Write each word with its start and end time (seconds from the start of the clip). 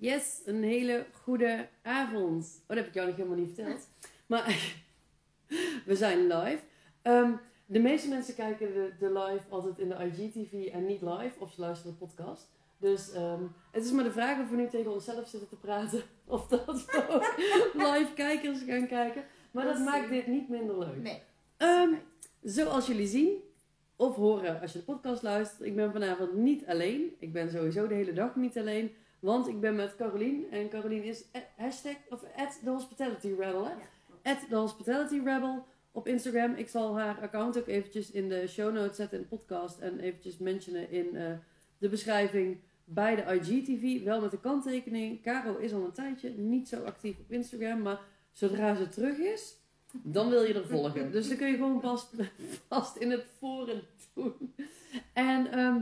Yes, 0.00 0.42
een 0.44 0.62
hele 0.62 1.06
goede 1.12 1.68
avond. 1.82 2.60
Oh, 2.60 2.66
dat 2.66 2.76
heb 2.76 2.86
ik 2.86 2.94
jou 2.94 3.06
nog 3.06 3.16
helemaal 3.16 3.38
niet 3.38 3.54
verteld. 3.54 3.88
Maar 4.26 4.74
we 5.86 5.96
zijn 5.96 6.26
live. 6.26 6.60
Ehm, 7.02 7.32
de 7.66 7.78
meeste 7.78 8.08
mensen 8.08 8.34
kijken 8.34 8.72
de, 8.72 8.92
de 8.98 9.12
live 9.12 9.44
altijd 9.48 9.78
in 9.78 9.88
de 9.88 9.94
IGTV 9.94 10.72
en 10.72 10.86
niet 10.86 11.02
live, 11.02 11.32
of 11.38 11.52
ze 11.52 11.60
luisteren 11.60 11.92
de 11.92 12.06
podcast. 12.06 12.50
Dus 12.78 13.12
ehm, 13.12 13.42
het 13.70 13.84
is 13.84 13.92
maar 13.92 14.04
de 14.04 14.12
vraag 14.12 14.40
of 14.40 14.50
we 14.50 14.56
nu 14.56 14.68
tegen 14.68 14.92
onszelf 14.92 15.28
zitten 15.28 15.48
te 15.48 15.56
praten, 15.56 16.02
of 16.26 16.46
dat 16.46 16.84
we 16.84 17.06
ook 17.08 17.34
live 17.88 18.12
kijkers 18.14 18.62
gaan 18.66 18.86
kijken. 18.86 19.24
Maar 19.50 19.64
dat, 19.64 19.76
Dat 19.76 19.84
maakt 19.84 20.08
dit 20.08 20.26
niet 20.26 20.48
minder 20.48 20.78
leuk. 20.78 21.02
Nee. 21.02 21.22
Ehm, 21.56 21.94
zoals 22.42 22.86
jullie 22.86 23.06
zien, 23.06 23.42
of 23.96 24.16
horen 24.16 24.60
als 24.60 24.72
je 24.72 24.78
de 24.78 24.84
podcast 24.84 25.22
luistert, 25.22 25.62
ik 25.62 25.76
ben 25.76 25.92
vanavond 25.92 26.34
niet 26.34 26.66
alleen. 26.66 27.14
Ik 27.18 27.32
ben 27.32 27.50
sowieso 27.50 27.86
de 27.86 27.94
hele 27.94 28.12
dag 28.12 28.36
niet 28.36 28.58
alleen. 28.58 28.94
Want 29.20 29.48
ik 29.48 29.60
ben 29.60 29.74
met 29.74 29.96
Carolien. 29.96 30.50
En 30.50 30.68
Carolien 30.68 31.02
is 31.02 31.24
a- 31.36 31.62
hashtag 31.62 31.96
of 32.10 32.24
at 32.36 32.60
the 32.64 32.70
hospitality 32.70 33.28
rebel. 33.38 33.64
Hè? 33.66 33.72
At 34.22 34.38
the 34.48 34.56
hospitality 34.56 35.20
rebel 35.24 35.64
op 35.92 36.06
Instagram. 36.06 36.54
Ik 36.54 36.68
zal 36.68 36.98
haar 36.98 37.20
account 37.20 37.58
ook 37.58 37.66
eventjes 37.66 38.10
in 38.10 38.28
de 38.28 38.46
show 38.46 38.72
notes 38.74 38.96
zetten 38.96 39.18
in 39.18 39.26
de 39.30 39.36
podcast. 39.36 39.78
En 39.78 40.00
eventjes 40.00 40.38
mentionen 40.38 40.90
in 40.90 41.16
eh, 41.16 41.32
de 41.78 41.88
beschrijving 41.88 42.58
bij 42.84 43.16
de 43.16 43.22
IGTV. 43.22 44.02
Wel 44.04 44.20
met 44.20 44.30
de 44.30 44.40
kanttekening. 44.40 45.22
Caro 45.22 45.56
is 45.56 45.72
al 45.72 45.84
een 45.84 45.92
tijdje 45.92 46.30
niet 46.30 46.68
zo 46.68 46.82
actief 46.84 47.18
op 47.18 47.32
Instagram. 47.32 47.82
Maar 47.82 48.00
zodra 48.32 48.74
ze 48.74 48.88
terug 48.88 49.16
is, 49.18 49.56
dan 49.92 50.28
wil 50.30 50.42
je 50.42 50.54
er 50.54 50.66
volgen. 50.66 51.10
Dus 51.12 51.28
dan 51.28 51.36
kun 51.36 51.46
je 51.46 51.54
gewoon 51.54 51.80
vast, 51.80 52.12
vast 52.68 52.96
in 52.96 53.10
het 53.10 53.24
forum 53.38 53.80
doen. 54.14 54.54
En 55.12 55.52
ehm, 55.52 55.80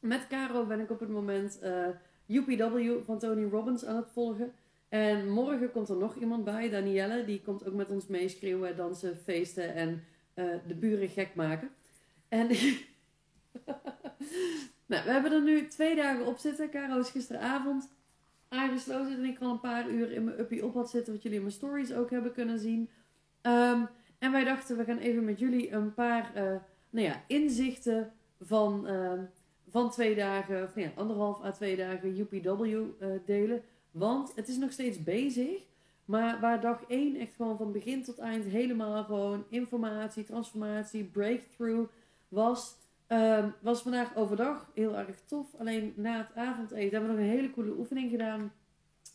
met 0.00 0.26
Caro 0.28 0.64
ben 0.66 0.80
ik 0.80 0.90
op 0.90 1.00
het 1.00 1.08
moment 1.08 1.58
eh 1.58 1.88
UPW 2.30 3.04
van 3.04 3.18
Tony 3.18 3.48
Robbins 3.50 3.84
aan 3.84 3.96
het 3.96 4.10
volgen. 4.12 4.52
En 4.88 5.30
morgen 5.30 5.70
komt 5.70 5.88
er 5.88 5.96
nog 5.96 6.16
iemand 6.16 6.44
bij, 6.44 6.70
Danielle. 6.70 7.24
Die 7.24 7.42
komt 7.42 7.66
ook 7.66 7.74
met 7.74 7.90
ons 7.90 8.06
meeschreeuwen, 8.06 8.76
dansen, 8.76 9.16
feesten 9.16 9.74
en 9.74 10.04
eh, 10.34 10.44
de 10.66 10.74
buren 10.74 11.08
gek 11.08 11.34
maken. 11.34 11.70
En 12.28 12.46
nou, 14.86 15.04
we 15.04 15.10
hebben 15.10 15.32
er 15.32 15.42
nu 15.42 15.66
twee 15.66 15.96
dagen 15.96 16.26
op 16.26 16.38
zitten. 16.38 16.70
Caro 16.70 16.98
is 16.98 17.10
gisteravond 17.10 17.88
aangesloten 18.48 19.12
en 19.12 19.24
ik 19.24 19.40
al 19.40 19.50
een 19.50 19.60
paar 19.60 19.88
uur 19.88 20.12
in 20.12 20.24
mijn 20.24 20.40
uppie 20.40 20.64
op 20.64 20.74
had 20.74 20.90
zitten. 20.90 21.12
Wat 21.12 21.22
jullie 21.22 21.38
in 21.38 21.44
mijn 21.44 21.56
stories 21.56 21.92
ook 21.92 22.10
hebben 22.10 22.32
kunnen 22.32 22.58
zien. 22.58 22.90
Ehm, 23.40 23.84
en 24.18 24.32
wij 24.32 24.44
dachten, 24.44 24.76
we 24.76 24.84
gaan 24.84 24.98
even 24.98 25.24
met 25.24 25.38
jullie 25.38 25.70
een 25.70 25.94
paar 25.94 26.34
eh, 26.34 26.56
nou 26.90 27.06
ja, 27.06 27.22
inzichten 27.26 28.12
van, 28.40 28.86
ehm, 28.86 29.20
van 29.70 29.90
twee 29.90 30.14
dagen, 30.14 30.62
of 30.62 30.74
ja, 30.74 30.90
anderhalf 30.96 31.42
à 31.42 31.50
twee 31.50 31.76
dagen 31.76 32.18
UPW 32.18 32.64
eh, 32.98 33.08
delen. 33.24 33.62
Want 33.90 34.32
het 34.34 34.48
is 34.48 34.56
nog 34.56 34.72
steeds 34.72 35.02
bezig. 35.02 35.68
Maar 36.04 36.40
waar 36.40 36.60
dag 36.60 36.84
één 36.88 37.16
echt 37.16 37.34
gewoon 37.34 37.56
van 37.56 37.72
begin 37.72 38.02
tot 38.02 38.18
eind 38.18 38.44
helemaal 38.44 39.04
gewoon 39.04 39.44
informatie, 39.48 40.24
transformatie, 40.24 41.04
breakthrough 41.04 41.90
was. 42.28 42.76
ehm, 43.06 43.48
was 43.60 43.82
vandaag 43.82 44.16
overdag 44.16 44.70
heel 44.74 44.96
erg 44.96 45.20
tof. 45.26 45.54
Alleen 45.58 45.92
na 45.96 46.18
het 46.18 46.36
avondeten 46.36 46.90
hebben 46.90 47.00
we 47.00 47.16
nog 47.16 47.16
een 47.16 47.36
hele 47.38 47.50
coole 47.50 47.78
oefening 47.78 48.10
gedaan. 48.10 48.52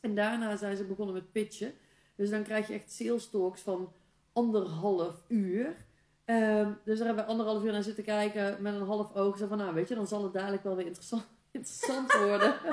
En 0.01 0.15
daarna 0.15 0.55
zijn 0.55 0.77
ze 0.77 0.83
begonnen 0.83 1.15
met 1.15 1.31
pitchen. 1.31 1.73
Dus 2.15 2.29
dan 2.29 2.43
krijg 2.43 2.67
je 2.67 2.73
echt 2.73 2.91
sales 2.91 3.29
talks 3.29 3.61
van 3.61 3.91
anderhalf 4.33 5.23
uur. 5.27 5.84
Ehm, 6.25 6.71
dus 6.83 6.97
daar 6.97 7.07
hebben 7.07 7.25
we 7.25 7.31
anderhalf 7.31 7.63
uur 7.63 7.71
naar 7.71 7.83
zitten 7.83 8.03
kijken 8.03 8.57
met 8.61 8.73
een 8.73 8.85
half 8.85 9.15
oog. 9.15 9.37
Zo 9.37 9.47
van, 9.47 9.57
nou 9.57 9.73
weet 9.73 9.87
je, 9.87 9.95
dan 9.95 10.07
zal 10.07 10.23
het 10.23 10.33
dadelijk 10.33 10.63
wel 10.63 10.75
weer 10.75 10.85
interessant, 10.85 11.27
interessant 11.51 12.13
worden. 12.13 12.53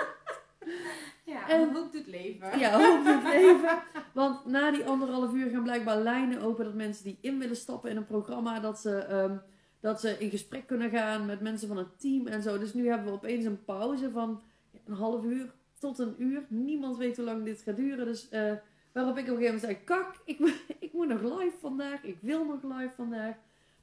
Ja, 1.24 1.48
En- 1.48 1.64
hoe 1.64 1.72
doet 1.72 1.92
het 1.92 2.06
leven? 2.06 2.58
ja, 2.58 2.80
hoop 2.80 3.04
het 3.04 3.32
even. 3.32 3.82
Want 4.12 4.46
na 4.46 4.70
die 4.70 4.84
anderhalf 4.84 5.32
uur 5.32 5.50
gaan 5.50 5.62
blijkbaar 5.62 5.98
lijnen 5.98 6.40
open 6.40 6.64
dat 6.64 6.74
mensen 6.74 7.04
die 7.04 7.18
in 7.20 7.38
willen 7.38 7.56
stappen 7.56 7.90
in 7.90 7.96
een 7.96 8.06
programma, 8.06 8.60
dat 8.60 8.78
ze, 8.78 8.96
ehm, 8.96 9.36
dat 9.80 10.00
ze 10.00 10.18
in 10.18 10.30
gesprek 10.30 10.66
kunnen 10.66 10.90
gaan 10.90 11.26
met 11.26 11.40
mensen 11.40 11.68
van 11.68 11.76
het 11.76 12.00
team 12.00 12.26
en 12.26 12.42
zo. 12.42 12.58
Dus 12.58 12.74
nu 12.74 12.88
hebben 12.88 13.06
we 13.06 13.12
opeens 13.12 13.44
een 13.44 13.64
pauze 13.64 14.10
van 14.10 14.42
een 14.84 14.94
half 14.94 15.24
uur 15.24 15.52
tot 15.78 15.98
een 15.98 16.14
uur. 16.18 16.42
Niemand 16.48 16.96
weet 16.96 17.16
hoe 17.16 17.24
lang 17.24 17.44
dit 17.44 17.60
gaat 17.62 17.76
duren. 17.76 18.04
Dus 18.06 18.28
eh, 18.28 18.52
waarop 18.92 19.16
ik 19.18 19.22
op 19.22 19.36
een 19.36 19.42
gegeven 19.42 19.44
moment 19.44 19.60
zei, 19.60 19.84
kak, 19.84 20.14
ik, 20.24 20.38
ik 20.86 20.92
moet 20.92 21.08
nog 21.08 21.20
live 21.38 21.56
vandaag. 21.60 22.02
Ik 22.02 22.18
wil 22.20 22.44
nog 22.44 22.62
live 22.62 22.92
vandaag. 22.96 23.34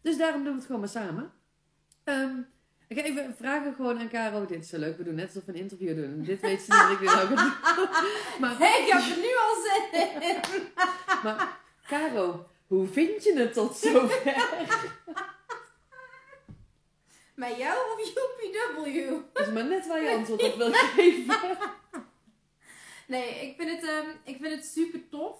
Dus 0.02 0.18
daarom 0.18 0.44
doen 0.44 0.52
we 0.52 0.58
het 0.58 0.66
gewoon 0.66 0.82
maar 0.82 0.90
samen. 0.90 1.32
Ehm, 2.04 2.38
ik 2.88 2.98
ga 2.98 3.04
even 3.04 3.36
vragen 3.38 3.74
gewoon 3.76 4.00
aan 4.00 4.10
Caro. 4.10 4.46
Dit 4.46 4.64
is 4.64 4.70
zo 4.70 4.78
leuk. 4.78 4.98
We 4.98 5.04
doen 5.04 5.16
net 5.16 5.26
alsof 5.28 5.46
we 5.46 5.52
een 5.52 5.58
interview 5.58 5.96
doen. 5.96 6.24
Dit 6.24 6.42
weet 6.42 6.62
ze 6.62 6.72
niet 6.72 6.82
dat 6.82 6.92
ik 6.92 7.00
dit 7.00 7.22
ook. 7.22 7.30
Maar 8.42 8.58
Hey, 8.58 8.82
ik 8.82 8.92
heb 8.92 9.02
er 9.02 9.18
nu 9.18 9.36
al 9.38 9.56
zin 9.64 10.22
in. 10.22 10.64
maar 11.24 11.58
Caro, 11.88 12.48
hoe 12.68 12.88
vind 12.88 13.24
je 13.24 13.34
het 13.40 13.54
tot 13.54 13.76
zover? 13.78 14.24
Met 17.36 17.58
jou 17.58 17.78
of 17.94 18.00
UPW? 18.00 19.12
Dat 19.34 19.48
is 19.48 19.54
maar 19.54 19.66
net 19.66 19.88
waar 19.88 20.02
je 20.04 20.10
antwoord 20.10 20.44
op 20.44 20.56
wil 20.56 20.72
geven. 20.74 21.58
Nee, 23.08 23.48
ik 23.48 23.56
vind 23.58 23.72
het, 23.72 23.90
ehm, 23.90 24.10
ik 24.24 24.38
vind 24.42 24.56
het 24.56 24.66
super 24.66 25.10
tof. 25.10 25.38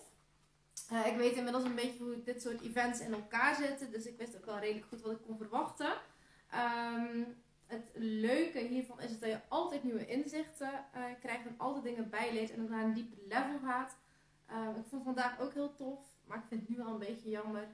Eh, 0.90 1.08
ik 1.08 1.18
weet 1.18 1.36
inmiddels 1.36 1.64
een 1.64 1.76
beetje 1.76 2.04
hoe 2.04 2.24
dit 2.24 2.42
soort 2.42 2.62
events 2.62 3.00
in 3.00 3.14
elkaar 3.14 3.56
zitten. 3.56 3.92
Dus 3.92 4.06
ik 4.06 4.18
wist 4.18 4.36
ook 4.38 4.46
wel 4.46 4.60
redelijk 4.60 4.86
goed 4.86 5.02
wat 5.02 5.12
ik 5.12 5.22
kon 5.26 5.38
verwachten. 5.38 5.94
Ehm, 6.50 7.24
het 7.66 7.90
leuke 7.96 8.60
hiervan 8.60 9.02
is 9.02 9.20
dat 9.20 9.30
je 9.30 9.40
altijd 9.48 9.84
nieuwe 9.84 10.06
inzichten 10.08 10.86
eh, 10.94 11.04
krijgt. 11.20 11.46
En 11.46 11.56
altijd 11.58 11.84
dingen 11.84 12.10
bijleert 12.10 12.52
en 12.52 12.62
ook 12.62 12.70
naar 12.70 12.84
een 12.84 12.94
dieper 12.94 13.18
level 13.28 13.60
gaat. 13.60 13.98
Ehm, 14.48 14.76
ik 14.80 14.86
vond 14.90 15.04
vandaag 15.04 15.40
ook 15.40 15.54
heel 15.54 15.76
tof. 15.76 16.00
Maar 16.26 16.38
ik 16.38 16.44
vind 16.48 16.62
het 16.62 16.70
nu 16.70 16.82
al 16.84 16.94
een 16.94 17.00
beetje 17.00 17.30
jammer. 17.30 17.68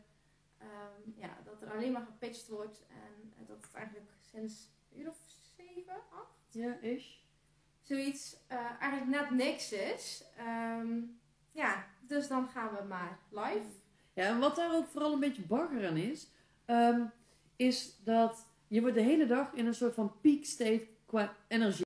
ehm, 0.58 1.12
ja, 1.22 1.38
dat 1.44 1.62
er 1.62 1.72
alleen 1.72 1.92
maar 1.92 2.06
gepitcht 2.06 2.48
wordt. 2.48 2.86
En 2.90 3.46
dat 3.48 3.64
het 3.64 3.74
eigenlijk 3.74 4.10
sinds 4.32 4.70
een 4.92 5.00
uur 5.00 5.10
of 5.10 5.18
zeven, 5.58 5.94
acht 6.12 6.54
Ja, 6.54 6.78
is. 6.82 7.26
zoiets 7.82 8.38
eh, 8.48 8.72
eigenlijk 8.82 9.12
net 9.22 9.30
niks 9.30 9.72
is. 9.72 10.24
Ehm, 10.38 11.02
ja, 11.56 11.86
dus 12.02 12.28
dan 12.28 12.48
gaan 12.48 12.70
we 12.76 12.84
maar 12.88 13.20
live. 13.30 13.68
Ja, 14.14 14.24
en 14.24 14.40
wat 14.40 14.56
daar 14.56 14.76
ook 14.76 14.88
vooral 14.88 15.14
een 15.14 15.20
beetje 15.20 15.42
bagger 15.42 15.88
aan 15.88 15.98
is, 15.98 16.28
ehm, 16.66 17.02
is 17.56 18.00
dat 18.04 18.46
je 18.68 18.82
wordt 18.82 18.96
de 18.96 19.02
hele 19.02 19.26
dag 19.26 19.54
in 19.54 19.66
een 19.66 19.74
soort 19.74 19.94
van 19.94 20.14
peak 20.22 20.44
state 20.44 20.88
qua 21.06 21.36
energie. 21.48 21.84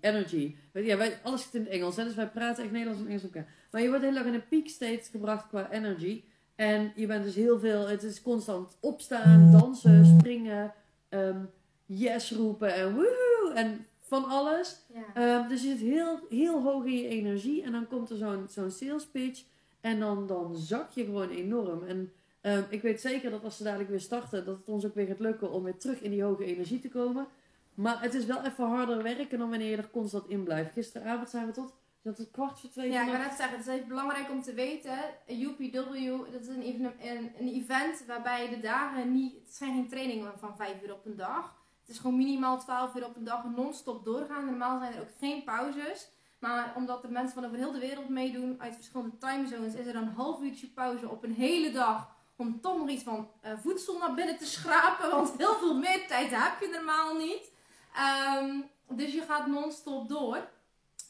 Energy. 0.00 0.56
Ja, 0.72 0.96
wij, 0.96 1.18
alles 1.22 1.42
zit 1.42 1.54
in 1.54 1.60
het 1.60 1.70
Engels, 1.70 1.96
hè, 1.96 2.04
dus 2.04 2.14
wij 2.14 2.28
praten 2.28 2.62
echt 2.62 2.72
Nederlands 2.72 3.00
en 3.00 3.08
Engels 3.08 3.22
elkaar. 3.22 3.46
Maar 3.70 3.82
je 3.82 3.88
wordt 3.88 4.02
de 4.02 4.08
hele 4.08 4.18
dag 4.18 4.28
in 4.28 4.34
een 4.34 4.48
peak 4.48 4.68
state 4.68 5.10
gebracht 5.10 5.48
qua 5.48 5.70
energy. 5.70 6.24
En 6.54 6.92
je 6.96 7.06
bent 7.06 7.24
dus 7.24 7.34
heel 7.34 7.58
veel, 7.58 7.88
het 7.88 8.02
is 8.02 8.22
constant 8.22 8.76
opstaan, 8.80 9.50
dansen, 9.52 10.04
springen, 10.04 10.74
ehm, 11.08 11.44
yes 11.86 12.32
roepen 12.32 12.74
en 12.74 12.94
woehoe 12.94 13.52
en 13.54 13.86
van 14.12 14.24
alles. 14.24 14.80
Ja. 14.92 15.04
Ehm, 15.14 15.48
dus 15.48 15.62
je 15.62 15.68
zit 15.68 15.78
heel, 15.78 16.18
heel 16.28 16.62
hoog 16.62 16.84
in 16.84 16.98
je 16.98 17.08
energie. 17.08 17.62
En 17.62 17.72
dan 17.72 17.86
komt 17.86 18.10
er 18.10 18.16
zo'n 18.16 18.46
zo'n 18.48 18.70
sales 18.70 19.06
pitch. 19.06 19.44
En 19.80 20.00
dan, 20.00 20.26
dan 20.26 20.56
zak 20.56 20.90
je 20.90 21.04
gewoon 21.04 21.30
enorm. 21.30 21.84
En 21.84 22.12
ehm, 22.40 22.62
ik 22.68 22.82
weet 22.82 23.00
zeker 23.00 23.30
dat 23.30 23.44
als 23.44 23.56
ze 23.56 23.62
dadelijk 23.62 23.90
weer 23.90 24.00
starten, 24.00 24.44
dat 24.44 24.56
het 24.56 24.68
ons 24.68 24.84
ook 24.86 24.94
weer 24.94 25.06
gaat 25.06 25.20
lukken 25.20 25.50
om 25.52 25.62
weer 25.62 25.76
terug 25.76 26.00
in 26.00 26.10
die 26.10 26.22
hoge 26.22 26.44
energie 26.44 26.80
te 26.80 26.88
komen. 26.88 27.26
Maar 27.74 28.02
het 28.02 28.14
is 28.14 28.24
wel 28.24 28.42
even 28.44 28.66
harder 28.66 29.02
werken 29.02 29.38
dan 29.38 29.50
wanneer 29.50 29.70
je 29.70 29.76
er 29.76 29.90
constant 29.90 30.28
in 30.28 30.42
blijft. 30.44 30.72
Gisteravond 30.72 31.30
zijn 31.30 31.46
we 31.46 31.52
tot, 31.52 31.72
dat 32.02 32.18
het 32.18 32.30
kwart 32.30 32.60
voor 32.60 32.70
twee 32.70 32.90
ja, 32.90 33.04
ik 33.04 33.10
wil 33.10 33.18
net 33.20 33.34
zeggen, 33.34 33.56
het 33.58 33.66
is 33.66 33.72
even 33.74 33.88
belangrijk 33.88 34.30
om 34.30 34.42
te 34.42 34.54
weten. 34.54 34.98
UPW, 35.26 36.32
dat 36.32 36.40
is 36.40 36.48
een, 36.48 36.62
even- 36.62 36.94
een, 37.00 37.32
een 37.38 37.48
event 37.48 38.04
waarbij 38.06 38.48
de 38.48 38.60
dagen 38.60 39.12
niet... 39.12 39.34
Het 39.44 39.54
zijn 39.54 39.72
geen 39.74 39.88
trainingen 39.88 40.38
van 40.38 40.56
vijf 40.56 40.82
uur 40.82 40.92
op 40.92 41.06
een 41.06 41.16
dag. 41.16 41.61
Is 41.92 41.98
gewoon 41.98 42.16
minimaal 42.16 42.58
12 42.58 42.94
uur 42.94 43.04
op 43.04 43.16
een 43.16 43.24
dag 43.24 43.44
non-stop 43.44 44.04
doorgaan. 44.04 44.44
Normaal 44.44 44.78
zijn 44.78 44.92
er 44.92 45.00
ook 45.00 45.10
geen 45.18 45.44
pauzes. 45.44 46.10
Maar 46.38 46.72
omdat 46.76 47.02
er 47.04 47.10
mensen 47.10 47.34
van 47.34 47.44
over 47.44 47.56
heel 47.56 47.72
de 47.72 47.78
wereld 47.78 48.08
meedoen, 48.08 48.56
uit 48.58 48.74
verschillende 48.74 49.18
timezones, 49.18 49.74
is 49.74 49.86
er 49.86 49.96
een 49.96 50.08
half 50.16 50.40
uurtje 50.40 50.66
pauze 50.66 51.08
op 51.08 51.24
een 51.24 51.34
hele 51.34 51.70
dag. 51.72 52.08
Om 52.36 52.60
toch 52.60 52.78
nog 52.78 52.88
iets 52.88 53.02
van 53.02 53.30
eh, 53.40 53.52
voedsel 53.62 53.98
naar 53.98 54.14
binnen 54.14 54.38
te 54.38 54.46
schrapen. 54.46 55.10
Want 55.10 55.32
heel 55.36 55.54
veel 55.54 55.74
meer 55.78 56.06
tijd 56.06 56.30
heb 56.30 56.60
je 56.60 56.68
normaal 56.72 57.16
niet. 57.16 57.50
Ehm, 57.94 58.60
dus 58.88 59.12
je 59.12 59.22
gaat 59.22 59.46
non-stop 59.46 60.08
door. 60.08 60.48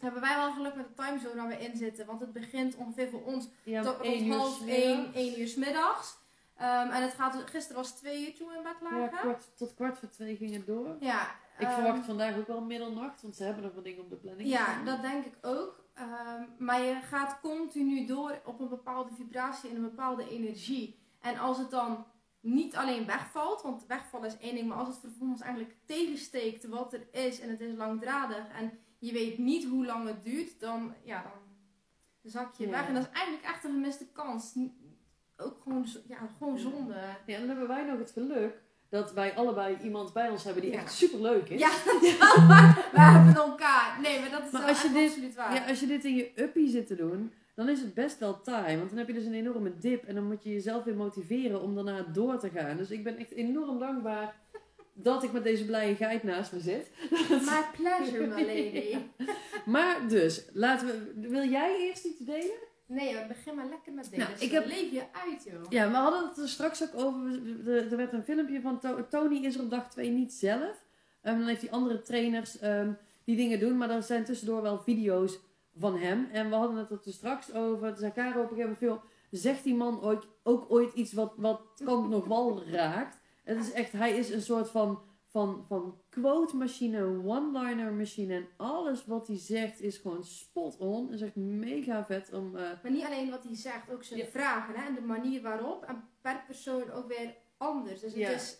Hebben 0.00 0.20
wij 0.20 0.36
wel 0.36 0.52
geluk 0.52 0.74
met 0.74 0.86
de 0.88 1.02
timezone 1.02 1.34
waar 1.34 1.48
we 1.48 1.64
in 1.64 1.76
zitten. 1.76 2.06
Want 2.06 2.20
het 2.20 2.32
begint 2.32 2.76
ongeveer 2.76 3.10
voor 3.10 3.24
ons 3.24 3.48
Ja, 3.64 3.82
tot 3.82 4.06
uur 4.06 4.36
half 4.36 4.56
smiddags. 4.56 4.82
één, 4.82 5.14
één 5.14 5.40
uur 5.40 5.48
's 5.48 5.54
middags. 5.54 6.16
Ehm, 6.56 6.90
en 6.90 7.02
het 7.02 7.12
gaat, 7.14 7.36
gisteren 7.50 7.82
was 7.82 7.96
twee 7.96 8.26
uur 8.26 8.34
toen 8.34 8.48
we 8.48 8.56
in 8.56 8.62
bed 8.62 8.76
lagen. 8.80 9.00
Ja, 9.00 9.08
kwart, 9.08 9.56
tot 9.56 9.74
kwart 9.74 9.98
voor 9.98 10.08
twee 10.08 10.36
ging 10.36 10.54
het 10.54 10.66
door. 10.66 10.96
Ja, 11.00 11.26
Ik 11.58 11.66
ehm, 11.66 11.74
verwacht 11.74 12.04
vandaag 12.04 12.36
ook 12.36 12.46
wel 12.46 12.60
middernacht, 12.60 13.22
want 13.22 13.36
ze 13.36 13.44
hebben 13.44 13.62
nog 13.62 13.74
wat 13.74 13.84
dingen 13.84 14.00
op 14.02 14.10
de 14.10 14.16
planning. 14.16 14.48
Ja, 14.48 14.64
staan. 14.64 14.84
dat 14.84 15.02
denk 15.02 15.24
ik 15.24 15.38
ook. 15.42 15.84
Ehm, 15.94 16.42
maar 16.58 16.80
je 16.82 16.94
gaat 17.02 17.40
continu 17.40 18.06
door 18.06 18.40
op 18.44 18.60
een 18.60 18.68
bepaalde 18.68 19.14
vibratie 19.14 19.70
en 19.70 19.76
een 19.76 19.82
bepaalde 19.82 20.28
energie. 20.30 21.00
En 21.20 21.38
als 21.38 21.58
het 21.58 21.70
dan 21.70 22.06
niet 22.40 22.76
alleen 22.76 23.06
wegvalt, 23.06 23.62
want 23.62 23.86
wegvallen 23.86 24.26
is 24.26 24.38
één 24.38 24.54
ding, 24.54 24.68
maar 24.68 24.78
als 24.78 24.88
het 24.88 24.98
vervolgens 24.98 25.40
eigenlijk 25.40 25.74
tegensteekt 25.86 26.66
wat 26.68 26.92
er 26.92 27.06
is 27.10 27.40
en 27.40 27.50
het 27.50 27.60
is 27.60 27.74
langdradig 27.76 28.48
en 28.48 28.78
je 28.98 29.12
weet 29.12 29.38
niet 29.38 29.64
hoe 29.64 29.86
lang 29.86 30.06
het 30.06 30.22
duurt, 30.22 30.60
dan, 30.60 30.94
ja, 31.04 31.22
dan 31.22 31.32
zak 32.30 32.54
je 32.54 32.64
Ja. 32.64 32.70
weg. 32.70 32.86
En 32.86 32.94
dat 32.94 33.02
is 33.02 33.10
eigenlijk 33.12 33.44
echt 33.46 33.64
een 33.64 33.70
gemiste 33.72 34.06
kans. 34.12 34.54
Ook 35.36 35.56
gewoon, 35.62 35.86
ja, 36.08 36.16
gewoon 36.38 36.58
zonde. 36.58 36.94
Ja, 37.26 37.34
en 37.34 37.38
dan 37.40 37.48
hebben 37.48 37.68
wij 37.68 37.84
nog 37.84 37.98
het 37.98 38.10
geluk 38.10 38.54
dat 38.88 39.12
wij 39.12 39.34
allebei 39.34 39.76
iemand 39.82 40.12
bij 40.12 40.28
ons 40.30 40.44
hebben 40.44 40.62
die 40.62 40.72
Ja. 40.72 40.78
echt 40.78 40.92
super 40.92 41.20
leuk 41.20 41.48
is. 41.48 41.60
Ja, 41.60 41.68
we 42.92 43.00
hebben 43.00 43.34
elkaar. 43.42 43.98
Nee, 44.02 44.20
maar 44.20 44.30
dat 44.30 44.42
is 44.44 44.50
Maar 44.50 44.62
als 44.68 44.82
je 44.82 44.92
dit- 44.92 45.08
absoluut 45.08 45.34
waar. 45.34 45.54
Ja, 45.54 45.66
als 45.68 45.80
je 45.80 45.86
dit 45.86 46.04
in 46.04 46.14
je 46.14 46.30
uppie 46.36 46.68
zit 46.68 46.86
te 46.86 46.94
doen, 46.96 47.32
dan 47.54 47.68
is 47.68 47.80
het 47.80 47.94
best 47.94 48.18
wel 48.18 48.40
taai. 48.40 48.76
Want 48.76 48.88
dan 48.88 48.98
heb 48.98 49.06
je 49.06 49.12
dus 49.12 49.24
een 49.24 49.34
enorme 49.34 49.78
dip 49.78 50.04
en 50.04 50.14
dan 50.14 50.26
moet 50.26 50.44
je 50.44 50.52
jezelf 50.52 50.84
weer 50.84 50.94
motiveren 50.96 51.62
om 51.62 51.74
daarna 51.74 52.02
door 52.12 52.38
te 52.38 52.50
gaan. 52.50 52.76
Dus 52.76 52.90
ik 52.90 53.04
ben 53.04 53.16
echt 53.18 53.30
enorm 53.30 53.78
dankbaar 53.78 54.34
dat 54.94 55.22
ik 55.22 55.32
met 55.32 55.44
deze 55.44 55.64
blije 55.64 55.94
geit 55.94 56.22
naast 56.22 56.52
me 56.52 56.60
zit. 56.60 56.90
My 57.50 57.62
pleasure, 57.76 58.26
my 58.26 58.40
lady. 58.46 58.96
Maar 59.64 60.08
dus, 60.08 60.44
laten 60.52 60.86
we, 60.86 61.28
wil 61.28 61.44
jij 61.48 61.76
eerst 61.80 62.04
iets 62.04 62.18
delen? 62.18 62.56
Nee, 62.92 63.16
hoor, 63.16 63.26
begin 63.26 63.54
maar 63.54 63.66
lekker 63.66 63.92
met 63.92 64.10
deze. 64.10 64.16
Nou, 64.22 64.32
ik 64.38 64.50
heb- 64.50 64.66
Leef 64.66 64.90
je 64.90 65.02
uit, 65.12 65.44
joh. 65.44 65.62
Ja, 65.68 65.90
we 65.90 65.96
hadden 65.96 66.28
het 66.28 66.38
er 66.38 66.48
straks 66.48 66.82
ook 66.82 66.94
over. 67.04 67.40
Er 67.66 67.90
er 67.90 67.96
werd 67.96 68.12
een 68.12 68.22
filmpje 68.24 68.60
van 68.60 68.78
To- 68.80 69.06
Tony 69.08 69.44
is 69.44 69.54
er 69.54 69.62
op 69.62 69.70
dag 69.70 69.90
2 69.90 70.10
niet 70.10 70.32
zelf. 70.32 70.84
En 71.20 71.38
dan 71.38 71.46
heeft 71.46 71.60
hij 71.60 71.70
andere 71.70 72.02
trainers 72.02 72.58
ehm, 72.58 72.92
die 73.24 73.36
dingen 73.36 73.60
doen. 73.60 73.76
Maar 73.76 73.90
er 73.90 74.02
zijn 74.02 74.24
tussendoor 74.24 74.62
wel 74.62 74.78
video's 74.78 75.38
van 75.76 75.98
hem. 75.98 76.28
En 76.32 76.48
we 76.48 76.54
hadden 76.54 76.76
het 76.76 76.90
er 76.90 77.00
toen 77.00 77.12
straks 77.12 77.52
over. 77.52 77.88
Toen 77.88 77.96
zei 77.98 78.12
Karel 78.12 78.42
op 78.42 78.50
een 78.50 78.56
gegeven 78.56 78.58
moment 78.60 78.78
veel. 78.78 79.02
Zegt 79.30 79.64
die 79.64 79.74
man 79.74 80.02
ooit, 80.02 80.26
ook 80.42 80.64
ooit 80.68 80.94
iets 80.94 81.12
wat, 81.12 81.32
wat 81.36 81.60
kan 81.84 82.08
nog 82.08 82.26
wel 82.26 82.62
raakt? 82.64 83.20
Het 83.44 83.58
is 83.58 83.72
echt, 83.72 83.92
hij 83.92 84.12
is 84.16 84.30
een 84.30 84.42
soort 84.42 84.70
van, 84.70 85.02
van, 85.32 85.64
van 85.68 86.00
quote 86.08 86.56
machine, 86.56 87.04
one-liner 87.24 87.92
machine. 87.92 88.34
En 88.34 88.48
alles 88.56 89.06
wat 89.06 89.26
hij 89.26 89.38
zegt 89.38 89.80
is 89.80 89.96
gewoon 89.98 90.24
spot 90.24 90.76
on. 90.76 91.12
is 91.12 91.20
echt 91.20 91.36
mega 91.36 92.04
vet 92.04 92.32
om... 92.32 92.56
eh, 92.56 92.70
Maar 92.82 92.90
niet 92.92 93.04
alleen 93.04 93.30
wat 93.30 93.44
hij 93.44 93.56
zegt, 93.56 93.90
ook 93.90 94.04
zijn 94.04 94.20
Ja. 94.20 94.26
vragen 94.26 94.74
hè, 94.74 94.86
en 94.86 94.94
de 94.94 95.00
manier 95.00 95.42
waarop. 95.42 95.84
En 95.84 96.08
per 96.20 96.42
persoon 96.46 96.90
ook 96.90 97.08
weer 97.08 97.34
anders. 97.56 98.00
Dus 98.00 98.10
het, 98.12 98.20
Ja. 98.20 98.28
is, 98.30 98.58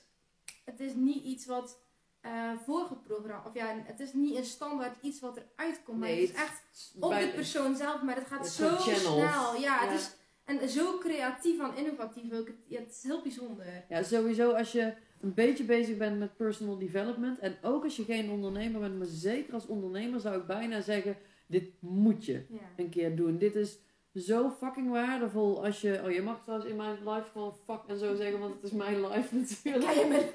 het 0.64 0.80
is 0.80 0.94
niet 0.94 1.24
iets 1.24 1.46
wat 1.46 1.80
eh 2.20 2.52
voorgeprogrammeerd... 2.64 3.46
Of 3.46 3.54
ja, 3.54 3.82
het 3.84 4.00
is 4.00 4.12
niet 4.12 4.36
een 4.36 4.44
standaard 4.44 5.02
iets 5.02 5.20
wat 5.20 5.36
eruit 5.36 5.82
komt. 5.82 5.98
Maar 5.98 6.08
Nee, 6.08 6.20
het 6.20 6.28
is 6.30 6.42
echt 6.42 6.94
op 7.00 7.10
de 7.10 7.30
persoon 7.34 7.76
zelf. 7.76 8.02
Maar 8.02 8.16
het 8.16 8.26
gaat 8.26 8.38
Het 8.44 8.48
zo 8.48 8.76
snel. 8.78 9.19
Ja, 9.19 9.54
Ja. 9.58 9.86
Het 9.88 10.00
is, 10.00 10.14
en 10.44 10.69
zo 10.69 10.98
creatief 10.98 11.60
en 11.60 11.76
innovatief 11.76 12.32
ook. 12.32 12.46
Het, 12.46 12.56
het 12.69 12.90
is 12.90 13.02
heel 13.02 13.22
bijzonder. 13.22 13.84
Ja, 13.88 14.02
sowieso 14.02 14.52
als 14.52 14.72
je 14.72 14.94
een 15.22 15.34
beetje 15.34 15.64
bezig 15.64 15.96
bent 15.96 16.19
met 16.19 16.36
personal 16.36 16.78
development. 16.78 17.38
En 17.38 17.56
ook 17.62 17.84
als 17.84 17.96
je 17.96 18.04
geen 18.04 18.30
ondernemer 18.30 18.80
bent, 18.80 18.98
maar 18.98 19.06
zeker 19.06 19.54
als 19.54 19.66
ondernemer 19.66 20.20
zou 20.20 20.40
ik 20.40 20.46
bijna 20.46 20.80
zeggen: 20.80 21.16
dit 21.46 21.70
moet 21.78 22.24
je 22.24 22.44
Ja. 22.48 22.58
een 22.76 22.88
keer 22.88 23.16
doen. 23.16 23.38
Dit 23.38 23.54
is 23.54 23.78
zo 24.14 24.50
fucking 24.50 24.90
waardevol 24.90 25.64
als 25.64 25.80
je. 25.80 26.00
Oh, 26.04 26.10
je 26.10 26.22
mag 26.22 26.42
trouwens 26.42 26.70
in 26.70 26.76
mijn 26.76 26.96
life 27.04 27.30
gewoon 27.32 27.54
fuck 27.64 27.80
en 27.86 27.98
zo 27.98 28.14
zeggen, 28.14 28.40
want 28.40 28.54
het 28.54 28.62
is 28.62 28.70
mijn 28.70 29.06
life 29.06 29.36
natuurlijk. 29.40 29.84
Kan 29.84 29.94
je 29.94 30.30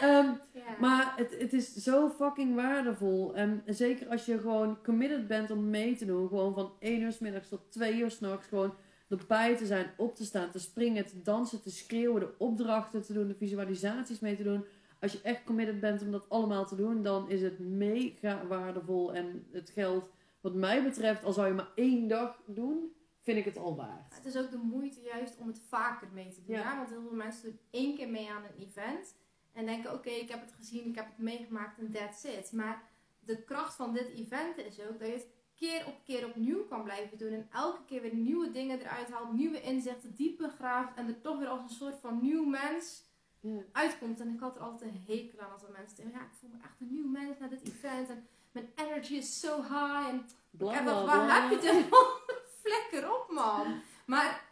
Ja. 0.00 0.40
maar 0.80 1.12
het, 1.16 1.38
het 1.38 1.52
is 1.52 1.74
zo 1.74 2.08
fucking 2.10 2.54
waardevol. 2.54 3.34
En 3.34 3.62
zeker 3.66 4.08
als 4.08 4.26
je 4.26 4.38
gewoon 4.38 4.78
committed 4.82 5.26
bent 5.26 5.50
om 5.50 5.70
mee 5.70 5.96
te 5.96 6.04
doen. 6.04 6.28
Gewoon 6.28 6.54
van 6.54 6.72
1 6.78 7.00
uur 7.00 7.12
s 7.12 7.18
middags 7.18 7.48
tot 7.48 7.60
2 7.68 7.98
uur 7.98 8.10
s'nachts. 8.10 8.46
Gewoon 8.46 8.74
erbij 9.10 9.56
te 9.56 9.66
zijn, 9.66 9.90
op 9.96 10.16
te 10.16 10.24
staan, 10.24 10.50
te 10.50 10.58
springen, 10.58 11.06
te 11.06 11.22
dansen, 11.22 11.62
te 11.62 11.70
schreeuwen. 11.70 12.20
De 12.20 12.34
opdrachten 12.38 13.02
te 13.02 13.12
doen, 13.12 13.28
de 13.28 13.34
visualisaties 13.34 14.20
mee 14.20 14.36
te 14.36 14.42
doen. 14.42 14.64
Als 15.00 15.12
je 15.12 15.20
echt 15.22 15.44
committed 15.44 15.80
bent 15.80 16.02
om 16.02 16.10
dat 16.10 16.28
allemaal 16.28 16.66
te 16.66 16.76
doen, 16.76 17.02
dan 17.02 17.30
is 17.30 17.42
het 17.42 17.58
mega 17.58 18.46
waardevol. 18.46 19.14
En 19.14 19.46
het 19.52 19.70
geld, 19.70 20.10
wat 20.40 20.54
mij 20.54 20.84
betreft, 20.84 21.24
al 21.24 21.32
zou 21.32 21.46
je 21.46 21.54
maar 21.54 21.70
één 21.74 22.08
dag 22.08 22.42
doen, 22.46 22.92
vind 23.20 23.38
ik 23.38 23.44
het 23.44 23.56
al 23.56 23.76
waard. 23.76 24.14
Het 24.14 24.24
is 24.24 24.36
ook 24.36 24.50
de 24.50 24.56
moeite 24.56 25.00
juist 25.00 25.38
om 25.38 25.46
het 25.46 25.60
vaker 25.68 26.08
mee 26.12 26.28
te 26.28 26.42
doen. 26.46 26.56
Ja. 26.56 26.76
Want 26.76 26.88
heel 26.88 27.02
veel 27.02 27.16
mensen 27.16 27.50
doen 27.50 27.58
één 27.70 27.96
keer 27.96 28.08
mee 28.08 28.30
aan 28.30 28.42
een 28.42 28.66
event. 28.66 29.14
En 29.52 29.66
denken, 29.66 29.92
oké, 29.92 30.10
ik 30.10 30.28
heb 30.28 30.40
het 30.40 30.52
gezien, 30.52 30.86
ik 30.86 30.94
heb 30.94 31.06
het 31.06 31.18
meegemaakt 31.18 31.78
en 31.78 31.90
that's 31.90 32.24
it. 32.24 32.52
Maar 32.52 32.82
de 33.20 33.42
kracht 33.42 33.74
van 33.74 33.92
dit 33.92 34.08
event 34.08 34.58
is 34.58 34.80
ook 34.80 34.98
dat 34.98 35.08
je 35.08 35.14
het 35.14 35.28
keer 35.60 35.86
op 35.86 35.94
keer 36.04 36.26
opnieuw 36.26 36.64
kan 36.64 36.82
blijven 36.84 37.18
doen. 37.18 37.32
En 37.32 37.48
elke 37.52 37.84
keer 37.84 38.00
weer 38.02 38.14
nieuwe 38.14 38.50
dingen 38.50 38.80
eruit 38.80 39.10
haalt, 39.10 39.32
nieuwe 39.32 39.60
inzichten, 39.62 40.14
dieper 40.14 40.48
graaft. 40.50 40.96
En 40.96 41.08
er 41.08 41.20
toch 41.20 41.38
weer 41.38 41.48
als 41.48 41.60
een 41.62 41.68
soort 41.76 41.98
van 42.00 42.18
nieuw 42.22 42.44
mens 42.44 43.02
Ja. 43.40 43.60
uitkomt. 43.72 44.20
En 44.20 44.34
ik 44.34 44.40
had 44.40 44.56
er 44.56 44.62
altijd 44.62 44.90
een 44.90 45.04
hekel 45.06 45.40
aan 45.40 45.52
als 45.52 45.62
mensen 45.72 45.96
zeggen, 45.96 46.14
ja, 46.14 46.20
ik 46.20 46.32
voel 46.40 46.50
me 46.50 46.56
echt 46.62 46.80
een 46.80 46.90
nieuw 46.90 47.06
mens 47.08 47.38
na 47.38 47.46
dit 47.48 47.62
event. 47.68 48.08
En 48.08 48.26
mijn 48.52 48.70
energy 48.74 49.14
is 49.14 49.40
zo 49.40 49.62
high. 49.62 50.08
En 50.08 50.26
Bla, 50.50 50.82
bla, 50.82 51.02
bla. 51.02 51.26
waar 51.26 51.50
heb 51.50 51.60
je 51.62 51.68
het 51.68 51.86
flikker 52.62 53.12
op, 53.14 53.30
man? 53.30 53.80
Maar 54.06 54.44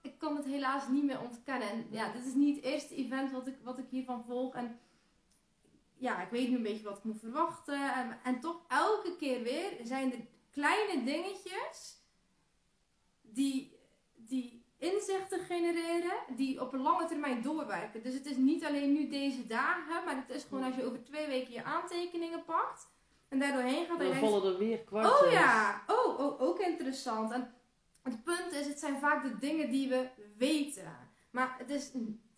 ik 0.00 0.18
kan 0.18 0.36
het 0.36 0.44
helaas 0.44 0.88
niet 0.88 1.04
meer 1.04 1.20
ontkennen. 1.20 1.68
En 1.68 1.86
ja, 1.90 2.12
dit 2.12 2.24
is 2.26 2.34
niet 2.34 2.56
het 2.56 2.64
eerste 2.64 2.94
event 2.94 3.30
wat 3.30 3.46
ik, 3.46 3.56
wat 3.62 3.78
ik 3.78 3.86
hiervan 3.88 4.24
volg. 4.24 4.54
En 4.54 4.78
ja, 5.98 6.22
ik 6.22 6.30
weet 6.30 6.48
nu 6.48 6.56
een 6.56 6.62
beetje 6.62 6.84
wat 6.84 6.98
ik 6.98 7.04
moet 7.04 7.20
verwachten. 7.20 7.94
En, 7.94 8.18
en 8.24 8.40
toch 8.40 8.60
elke 8.68 9.16
keer 9.16 9.42
weer 9.42 9.70
zijn 9.82 10.12
er 10.12 10.18
kleine 10.50 11.04
dingetjes 11.04 11.96
die, 13.20 13.78
die 14.14 14.64
inzichten 14.78 15.40
genereren, 15.40 16.36
die 16.36 16.60
op 16.60 16.72
een 16.72 16.82
lange 16.82 17.06
termijn 17.06 17.42
doorwerken. 17.42 18.02
Dus 18.02 18.14
het 18.14 18.26
is 18.26 18.36
niet 18.36 18.64
alleen 18.64 18.92
nu 18.92 19.08
deze 19.08 19.46
dagen, 19.46 20.04
maar 20.04 20.16
het 20.16 20.36
is 20.36 20.44
gewoon 20.44 20.64
als 20.64 20.76
je 20.76 20.84
over 20.84 21.04
twee 21.04 21.26
weken 21.26 21.52
je 21.52 21.64
aantekeningen 21.64 22.44
pakt 22.44 22.88
en 23.28 23.38
daar 23.38 23.52
doorheen 23.52 23.86
gaat. 23.86 23.98
Dan 23.98 24.14
vallen 24.14 24.52
er 24.52 24.58
weer 24.58 24.78
kwartjes. 24.78 25.20
Oh 25.20 25.32
ja, 25.32 25.82
oh, 25.86 26.20
oh, 26.20 26.40
ook 26.40 26.58
interessant. 26.58 27.32
En 27.32 27.54
het 28.02 28.24
punt 28.24 28.52
is, 28.52 28.66
het 28.66 28.78
zijn 28.78 28.98
vaak 28.98 29.22
de 29.22 29.38
dingen 29.38 29.70
die 29.70 29.88
we 29.88 30.08
weten. 30.36 31.08
Maar 31.30 31.54
het 31.58 31.70
is 31.70 31.92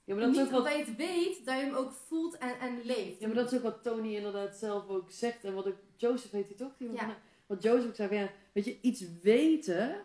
Ja, 0.08 0.14
maar 0.14 0.22
dat 0.22 0.32
is 0.32 0.38
niet 0.42 0.52
ook 0.54 0.62
wat 0.62 0.72
je 0.72 0.78
het 0.78 0.96
weet, 0.96 1.44
dat 1.44 1.58
je 1.58 1.64
hem 1.64 1.74
ook 1.74 1.92
voelt 1.92 2.38
en, 2.38 2.58
en 2.60 2.80
leeft. 2.84 3.20
Ja, 3.20 3.26
maar 3.26 3.36
dat 3.36 3.52
is 3.52 3.58
ook 3.58 3.64
wat 3.64 3.82
Tony 3.82 4.14
inderdaad 4.14 4.56
zelf 4.56 4.88
ook 4.88 5.10
zegt. 5.10 5.44
En 5.44 5.54
wat 5.54 5.66
ook 5.66 5.76
Joseph 5.96 6.30
heet 6.30 6.46
hij 6.46 6.56
toch? 6.56 6.76
Die 6.78 6.92
Ja. 6.92 7.16
Wat 7.46 7.62
Joseph 7.62 7.88
ook 7.88 7.94
zei, 7.94 8.14
ja, 8.14 8.30
weet 8.52 8.64
je, 8.64 8.78
iets 8.80 9.04
weten. 9.22 9.96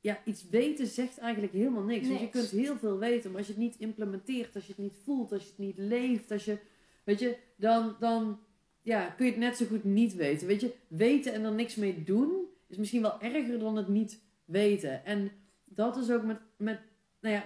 Ja, 0.00 0.20
iets 0.24 0.48
weten 0.48 0.86
zegt 0.86 1.18
eigenlijk 1.18 1.52
helemaal 1.52 1.82
niks. 1.82 2.06
Want 2.06 2.18
je 2.18 2.24
Niks. 2.24 2.38
kunt 2.38 2.62
heel 2.62 2.76
veel 2.76 2.98
weten, 2.98 3.30
maar 3.30 3.38
als 3.38 3.46
je 3.46 3.52
het 3.52 3.62
niet 3.62 3.76
implementeert, 3.78 4.54
als 4.54 4.66
je 4.66 4.72
het 4.72 4.82
niet 4.82 4.96
voelt, 5.04 5.32
als 5.32 5.42
je 5.42 5.48
het 5.48 5.58
niet 5.58 5.78
leeft, 5.78 6.30
als 6.30 6.44
je, 6.44 6.58
weet 7.04 7.18
je, 7.18 7.36
dan, 7.56 7.96
dan 7.98 8.40
ja, 8.82 9.06
kun 9.06 9.26
je 9.26 9.32
het 9.32 9.40
net 9.40 9.56
zo 9.56 9.66
goed 9.66 9.84
niet 9.84 10.14
weten. 10.14 10.46
Weet 10.46 10.60
je, 10.60 10.74
weten 10.88 11.32
en 11.32 11.44
er 11.44 11.52
niks 11.52 11.74
mee 11.74 12.04
doen 12.04 12.46
is 12.68 12.76
misschien 12.76 13.02
wel 13.02 13.20
erger 13.20 13.58
dan 13.58 13.76
het 13.76 13.88
niet 13.88 14.20
weten. 14.44 15.04
En 15.04 15.30
dat 15.64 15.96
is 15.96 16.10
ook 16.10 16.22
met, 16.22 16.40
met 16.56 16.80
nou 17.20 17.34
ja, 17.34 17.44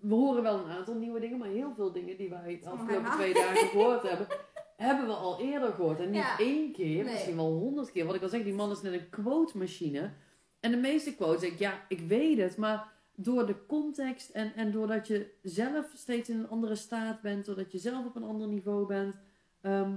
we- 0.00 0.08
horen 0.08 0.42
wel 0.42 0.58
een 0.58 0.70
aantal 0.70 0.94
nieuwe 0.94 1.20
dingen, 1.20 1.38
maar 1.38 1.48
heel 1.48 1.72
veel 1.76 1.92
dingen 1.92 2.16
die 2.16 2.28
wij 2.30 2.58
de 2.62 2.68
afgelopen 2.70 3.10
twee 3.10 3.34
dagen 3.34 3.68
gehoord 3.68 4.02
hebben, 4.02 4.26
hebben 4.76 5.06
we 5.06 5.12
al 5.12 5.40
eerder 5.40 5.72
gehoord. 5.72 6.00
En 6.00 6.10
niet 6.10 6.20
Ja. 6.22 6.38
één 6.38 6.72
keer, 6.72 7.04
Nee. 7.04 7.12
misschien 7.12 7.36
wel 7.36 7.52
honderd 7.58 7.92
keer. 7.92 8.06
Wat 8.06 8.14
ik 8.14 8.22
al 8.22 8.28
zeg, 8.28 8.42
die 8.42 8.54
man 8.54 8.70
is 8.70 8.82
net 8.82 8.92
een 8.92 9.08
quote 9.10 9.58
machine. 9.58 10.12
En 10.60 10.70
de 10.70 10.76
meeste 10.76 11.14
quotes 11.14 11.40
denk 11.40 11.52
ik, 11.52 11.58
ja, 11.58 11.84
ik 11.88 12.00
weet 12.00 12.38
het, 12.38 12.56
maar 12.56 12.92
door 13.14 13.46
de 13.46 13.66
context 13.66 14.30
en, 14.30 14.52
en 14.54 14.70
doordat 14.72 15.06
je 15.06 15.30
zelf 15.42 15.86
steeds 15.94 16.28
in 16.28 16.38
een 16.38 16.48
andere 16.48 16.74
staat 16.74 17.20
bent, 17.20 17.44
doordat 17.46 17.72
je 17.72 17.78
zelf 17.78 18.04
op 18.06 18.16
een 18.16 18.22
ander 18.24 18.48
niveau 18.48 18.86
bent, 18.86 19.14
ehm, 19.60 19.94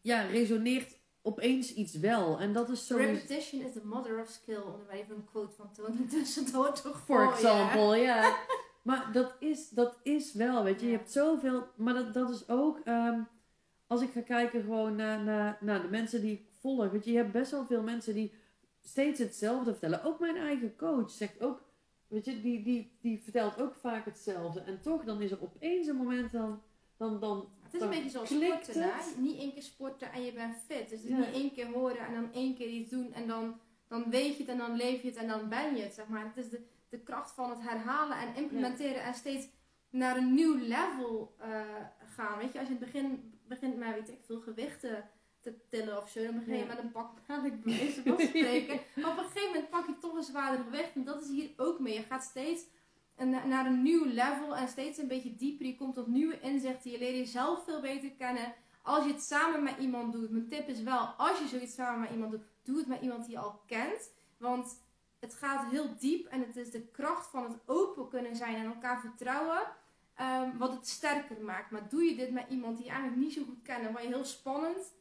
ja, 0.00 0.22
resoneert 0.22 1.00
opeens 1.22 1.74
iets 1.74 1.94
wel. 1.98 2.38
En 2.40 2.52
dat 2.52 2.68
is 2.68 2.86
zo. 2.86 2.96
Repetition 2.96 3.62
is 3.62 3.72
the 3.72 3.80
mother 3.84 4.20
of 4.20 4.28
skill. 4.28 4.56
Om 4.60 4.80
er 4.88 4.94
even 4.96 5.14
een 5.14 5.24
quote 5.24 5.52
van 5.56 5.72
Tony 5.72 6.06
tussendoor 6.10 6.72
te 6.72 6.80
For 6.80 6.94
gooien. 6.94 7.32
example, 7.32 7.96
ja. 7.96 8.36
Maar 8.82 9.12
dat 9.12 9.34
is, 9.38 9.68
dat 9.68 9.98
is 10.02 10.32
wel, 10.32 10.64
weet 10.64 10.80
je. 10.80 10.86
Je 10.86 10.96
hebt 10.96 11.10
zoveel... 11.12 11.66
Maar 11.76 11.94
dat, 11.94 12.14
dat 12.14 12.30
is 12.30 12.48
ook... 12.48 12.78
ehm, 12.84 13.20
als 13.86 14.02
ik 14.02 14.10
ga 14.12 14.20
kijken 14.20 14.62
gewoon 14.62 14.96
naar, 14.96 15.22
naar, 15.24 15.58
naar 15.60 15.82
de 15.82 15.88
mensen 15.88 16.20
die 16.20 16.32
ik 16.32 16.46
volg. 16.60 16.90
Weet 16.90 17.04
je, 17.04 17.10
je 17.10 17.16
hebt 17.16 17.32
best 17.32 17.50
wel 17.50 17.66
veel 17.66 17.82
mensen 17.82 18.14
die 18.14 18.34
steeds 18.80 19.18
hetzelfde 19.18 19.70
vertellen. 19.70 20.04
Ook 20.04 20.20
mijn 20.20 20.36
eigen 20.36 20.76
coach 20.76 21.10
zegt 21.10 21.40
ook... 21.42 21.62
Weet 22.08 22.24
je, 22.24 22.40
die, 22.40 22.62
die, 22.62 22.96
die 23.00 23.22
vertelt 23.22 23.60
ook 23.60 23.74
vaak 23.74 24.04
hetzelfde. 24.04 24.60
En 24.60 24.80
toch, 24.80 25.04
dan 25.04 25.20
is 25.22 25.30
er 25.30 25.42
opeens 25.42 25.86
een 25.86 25.96
moment 25.96 26.30
dan... 26.32 26.62
dan, 26.96 27.20
dan 27.20 27.48
Het 27.62 27.74
is 27.74 27.80
een 27.80 27.88
beetje 27.88 28.10
zoals 28.10 28.28
sporten. 28.28 28.82
Hè? 28.82 28.90
Niet 29.16 29.38
één 29.38 29.52
keer 29.52 29.62
sporten 29.62 30.12
en 30.12 30.22
je 30.22 30.32
bent 30.32 30.56
fit. 30.66 30.88
Dus 30.88 31.02
Ja. 31.02 31.16
niet 31.18 31.32
één 31.34 31.52
keer 31.52 31.66
horen 31.66 31.98
en 32.06 32.14
dan 32.14 32.32
één 32.32 32.54
keer 32.54 32.68
iets 32.68 32.90
doen. 32.90 33.12
En 33.12 33.26
dan, 33.26 33.60
dan 33.88 34.10
weet 34.10 34.36
je 34.36 34.42
het 34.42 34.48
en 34.52 34.58
dan 34.58 34.76
leef 34.76 35.02
je 35.02 35.08
het 35.08 35.16
en 35.16 35.28
dan 35.28 35.48
ben 35.48 35.76
je 35.76 35.82
het. 35.82 35.94
Zeg 35.94 36.08
maar. 36.08 36.24
Het 36.24 36.44
is 36.44 36.50
de, 36.50 36.60
de 36.92 37.02
kracht 37.02 37.30
van 37.30 37.50
het 37.50 37.60
herhalen 37.60 38.16
en 38.18 38.34
implementeren. 38.34 39.02
En 39.02 39.14
steeds 39.14 39.48
naar 39.90 40.16
een 40.16 40.34
nieuw 40.34 40.56
level 40.56 41.34
eh, 41.38 41.60
gaan. 42.06 42.38
Weet 42.38 42.52
je, 42.52 42.58
als 42.58 42.68
je 42.68 42.74
in 42.74 42.80
het 42.80 42.92
begin 42.92 43.34
begint 43.48 43.76
met, 43.76 43.94
weet 43.94 44.08
ik 44.08 44.18
veel, 44.24 44.40
gewichten 44.40 45.10
te 45.40 45.54
tillen 45.68 45.98
of 46.02 46.08
zo. 46.10 46.22
Dan 46.22 46.34
begin 46.38 46.54
je 46.54 46.60
Ja. 46.60 46.66
met 46.66 46.78
een 46.78 46.92
pak 46.92 47.10
ik 47.44 47.62
ben 47.62 47.72
even 47.74 48.02
van 48.02 48.20
spreken. 48.20 48.80
Maar 49.02 49.10
op 49.10 49.18
een 49.18 49.24
gegeven 49.24 49.52
moment 49.52 49.70
pak 49.70 49.86
je 49.86 49.98
toch 49.98 50.14
een 50.14 50.22
zwaarder 50.22 50.64
gewicht. 50.64 50.94
En 50.94 51.04
dat 51.04 51.22
is 51.22 51.28
hier 51.28 51.50
ook 51.56 51.78
mee. 51.78 51.94
Je 51.94 52.02
gaat 52.02 52.22
steeds 52.22 52.62
naar 53.16 53.66
een 53.66 53.82
nieuw 53.82 54.04
level 54.04 54.56
en 54.56 54.68
steeds 54.68 54.98
een 54.98 55.08
beetje 55.08 55.36
dieper. 55.36 55.66
Je 55.66 55.76
komt 55.76 55.94
tot 55.94 56.06
nieuwe 56.06 56.40
inzichten. 56.40 56.90
Je 56.90 56.98
leert 56.98 57.16
jezelf 57.16 57.64
veel 57.64 57.80
beter 57.80 58.10
kennen. 58.10 58.54
als 58.82 59.04
je 59.04 59.12
het 59.12 59.22
samen 59.22 59.62
met 59.62 59.78
iemand 59.78 60.12
doet, 60.12 60.30
mijn 60.30 60.48
tip 60.48 60.68
is 60.68 60.82
wel, 60.82 60.98
als 61.06 61.38
je 61.38 61.46
zoiets 61.48 61.74
samen 61.74 62.00
met 62.00 62.10
iemand 62.10 62.30
doet, 62.30 62.44
doe 62.62 62.76
het 62.76 62.86
met 62.86 63.00
iemand 63.00 63.22
die 63.24 63.32
je 63.34 63.38
al 63.38 63.60
kent. 63.66 64.10
Want 64.38 64.82
het 65.22 65.34
gaat 65.34 65.70
heel 65.70 65.96
diep 65.98 66.26
en 66.26 66.40
het 66.40 66.56
is 66.56 66.70
de 66.70 66.86
kracht 66.86 67.26
van 67.30 67.42
het 67.44 67.58
open 67.66 68.08
kunnen 68.08 68.36
zijn 68.36 68.56
en 68.56 68.64
elkaar 68.66 69.00
vertrouwen. 69.00 69.62
ehm, 70.16 70.56
wat 70.58 70.72
het 70.72 70.88
sterker 70.88 71.40
maakt. 71.44 71.70
Maar 71.70 71.88
doe 71.88 72.02
je 72.04 72.14
dit 72.16 72.30
met 72.32 72.44
iemand 72.48 72.76
die 72.76 72.84
je 72.86 72.90
eigenlijk 72.92 73.22
niet 73.22 73.32
zo 73.32 73.42
goed 73.44 73.62
kent 73.62 73.86
en 73.86 73.92
wat 73.92 74.02
je 74.02 74.08
heel 74.08 74.24
spannend 74.24 74.92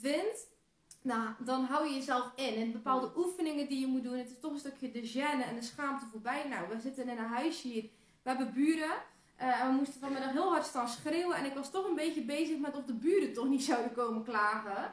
vindt, 0.00 0.46
nou, 1.02 1.28
dan 1.38 1.64
hou 1.64 1.86
je 1.88 1.94
jezelf 1.94 2.32
in. 2.36 2.54
En 2.54 2.72
bepaalde 2.72 3.12
oefeningen 3.16 3.68
die 3.68 3.80
je 3.80 3.86
moet 3.86 4.02
doen, 4.02 4.18
het 4.18 4.30
is 4.30 4.40
toch 4.40 4.52
een 4.52 4.58
stukje 4.58 4.90
de 4.90 5.08
gêne 5.12 5.48
en 5.48 5.54
de 5.54 5.62
schaamte 5.62 6.06
voorbij. 6.10 6.48
Nou, 6.48 6.68
we 6.68 6.80
zitten 6.80 7.08
in 7.08 7.18
een 7.18 7.24
huisje 7.24 7.68
hier, 7.68 7.82
we 8.22 8.28
hebben 8.30 8.52
buren. 8.52 8.92
eh, 9.36 9.60
en 9.60 9.68
we 9.68 9.72
moesten 9.74 10.00
vanmiddag 10.00 10.32
heel 10.32 10.50
hard 10.50 10.66
staan 10.66 10.88
schreeuwen. 10.88 11.36
En 11.36 11.44
ik 11.44 11.54
was 11.54 11.70
toch 11.70 11.88
een 11.88 11.94
beetje 11.94 12.22
bezig 12.24 12.58
met 12.58 12.76
of 12.76 12.84
de 12.84 12.94
buren 12.94 13.32
toch 13.32 13.48
niet 13.48 13.62
zouden 13.64 13.92
komen 13.92 14.24
klagen. 14.24 14.92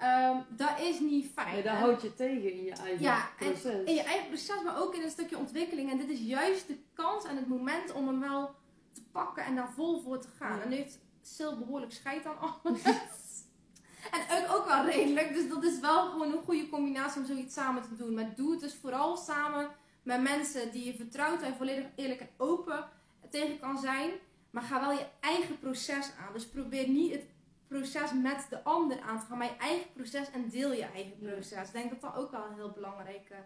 Ehm, 0.00 0.36
dat 0.48 0.80
is 0.80 1.00
niet 1.00 1.30
fijn. 1.34 1.56
Ja, 1.56 1.62
daar 1.62 1.74
En- 1.76 1.80
houd 1.80 2.02
je 2.02 2.14
tegen 2.14 2.52
in 2.52 2.64
je 2.64 2.72
eigen 2.72 3.00
Ja, 3.02 3.28
en 3.38 3.46
proces. 3.52 3.84
in 3.84 3.94
je 3.94 4.02
eigen 4.02 4.26
proces, 4.28 4.62
maar 4.64 4.80
ook 4.82 4.94
in 4.94 5.02
een 5.02 5.10
stukje 5.10 5.38
ontwikkeling. 5.38 5.90
En 5.90 5.98
dit 5.98 6.08
is 6.08 6.18
juist 6.20 6.66
de 6.68 6.78
kans 6.94 7.24
en 7.24 7.36
het 7.36 7.48
moment 7.48 7.92
om 7.92 8.06
hem 8.06 8.20
wel 8.20 8.54
te 8.92 9.02
pakken 9.12 9.44
en 9.44 9.54
daar 9.54 9.72
vol 9.72 10.00
voor 10.00 10.18
te 10.20 10.28
gaan. 10.38 10.56
Ja. 10.56 10.62
En 10.62 10.68
nu 10.68 10.76
heeft 10.76 10.98
Sil 11.34 11.58
behoorlijk 11.58 11.92
scheid 11.92 12.26
aan 12.26 12.38
alles. 12.38 12.82
en 14.30 14.42
ik 14.44 14.54
ook 14.54 14.66
wel 14.66 14.84
redelijk. 14.84 15.34
Dus 15.34 15.48
dat 15.48 15.64
is 15.64 15.80
wel 15.80 16.10
gewoon 16.10 16.32
een 16.32 16.42
goede 16.44 16.68
combinatie 16.68 17.20
om 17.20 17.26
zoiets 17.26 17.54
samen 17.54 17.82
te 17.82 17.96
doen. 17.96 18.14
Maar 18.14 18.34
doe 18.36 18.50
het 18.50 18.60
dus 18.60 18.74
vooral 18.74 19.16
samen 19.16 19.68
met 20.02 20.22
mensen 20.22 20.70
die 20.72 20.84
je 20.84 20.94
vertrouwt 20.94 21.42
en 21.42 21.56
volledig 21.56 21.86
eerlijk 21.94 22.20
en 22.20 22.28
open 22.36 22.88
tegen 23.30 23.58
kan 23.58 23.78
zijn. 23.78 24.10
Maar 24.50 24.62
ga 24.62 24.80
wel 24.80 24.92
je 24.92 25.06
eigen 25.20 25.58
proces 25.58 26.10
aan. 26.18 26.32
Dus 26.32 26.46
probeer 26.46 26.88
niet 26.88 27.12
het 27.12 27.24
proces 27.70 28.12
met 28.22 28.46
de 28.50 28.62
ander 28.64 29.00
aan 29.00 29.20
te 29.20 29.26
gaan, 29.26 29.38
maar 29.38 29.46
je 29.46 29.56
eigen 29.58 29.92
proces 29.92 30.30
en 30.30 30.48
deel 30.48 30.72
je 30.72 30.82
eigen 30.94 31.12
Ja. 31.18 31.30
proces. 31.32 31.66
Ik 31.66 31.72
denk 31.72 31.90
dat 31.90 32.00
dat 32.00 32.16
ook 32.22 32.30
wel 32.30 32.44
heel 32.56 32.70
belangrijk 32.70 33.28
eh, 33.30 33.38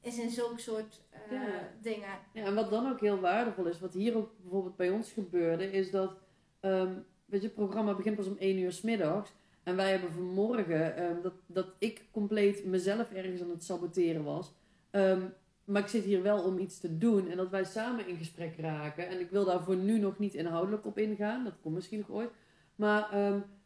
is 0.00 0.18
in 0.18 0.30
zulke 0.30 0.60
soort 0.60 1.00
eh, 1.10 1.32
Ja. 1.32 1.68
dingen. 1.82 2.08
Ja, 2.32 2.44
en 2.44 2.54
wat 2.54 2.70
dan 2.70 2.90
ook 2.90 3.00
heel 3.00 3.20
waardevol 3.20 3.66
is, 3.66 3.80
wat 3.80 3.94
hier 3.94 4.16
ook 4.16 4.30
bijvoorbeeld 4.40 4.76
bij 4.76 4.90
ons 4.90 5.12
gebeurde, 5.12 5.70
is 5.72 5.90
dat, 5.90 6.12
ehm, 6.60 6.92
weet 7.24 7.40
je, 7.40 7.46
het 7.46 7.56
programma 7.56 7.94
begint 7.94 8.16
pas 8.16 8.26
om 8.26 8.36
1 8.38 8.58
uur 8.58 8.72
's 8.72 8.80
middags. 8.80 9.32
En 9.62 9.76
wij 9.76 9.90
hebben 9.90 10.12
vanmorgen 10.12 10.96
ehm, 10.96 11.20
dat, 11.22 11.34
dat 11.46 11.66
ik 11.78 12.04
compleet 12.10 12.64
mezelf 12.64 13.10
ergens 13.12 13.42
aan 13.42 13.50
het 13.50 13.64
saboteren 13.64 14.24
was. 14.24 14.52
Ehm, 14.90 15.22
maar 15.64 15.82
ik 15.82 15.88
zit 15.88 16.04
hier 16.04 16.22
wel 16.22 16.42
om 16.44 16.58
iets 16.58 16.80
te 16.80 16.98
doen 16.98 17.30
en 17.30 17.36
dat 17.36 17.50
wij 17.50 17.64
samen 17.64 18.06
in 18.06 18.16
gesprek 18.16 18.56
raken. 18.58 19.08
En 19.08 19.20
ik 19.20 19.30
wil 19.30 19.44
daar 19.44 19.62
voor 19.62 19.76
nu 19.76 19.98
nog 19.98 20.18
niet 20.18 20.34
inhoudelijk 20.34 20.86
op 20.86 20.98
ingaan, 20.98 21.44
dat 21.44 21.54
komt 21.62 21.74
misschien 21.74 21.98
nog 21.98 22.10
ooit. 22.10 22.30
Maar 22.74 23.08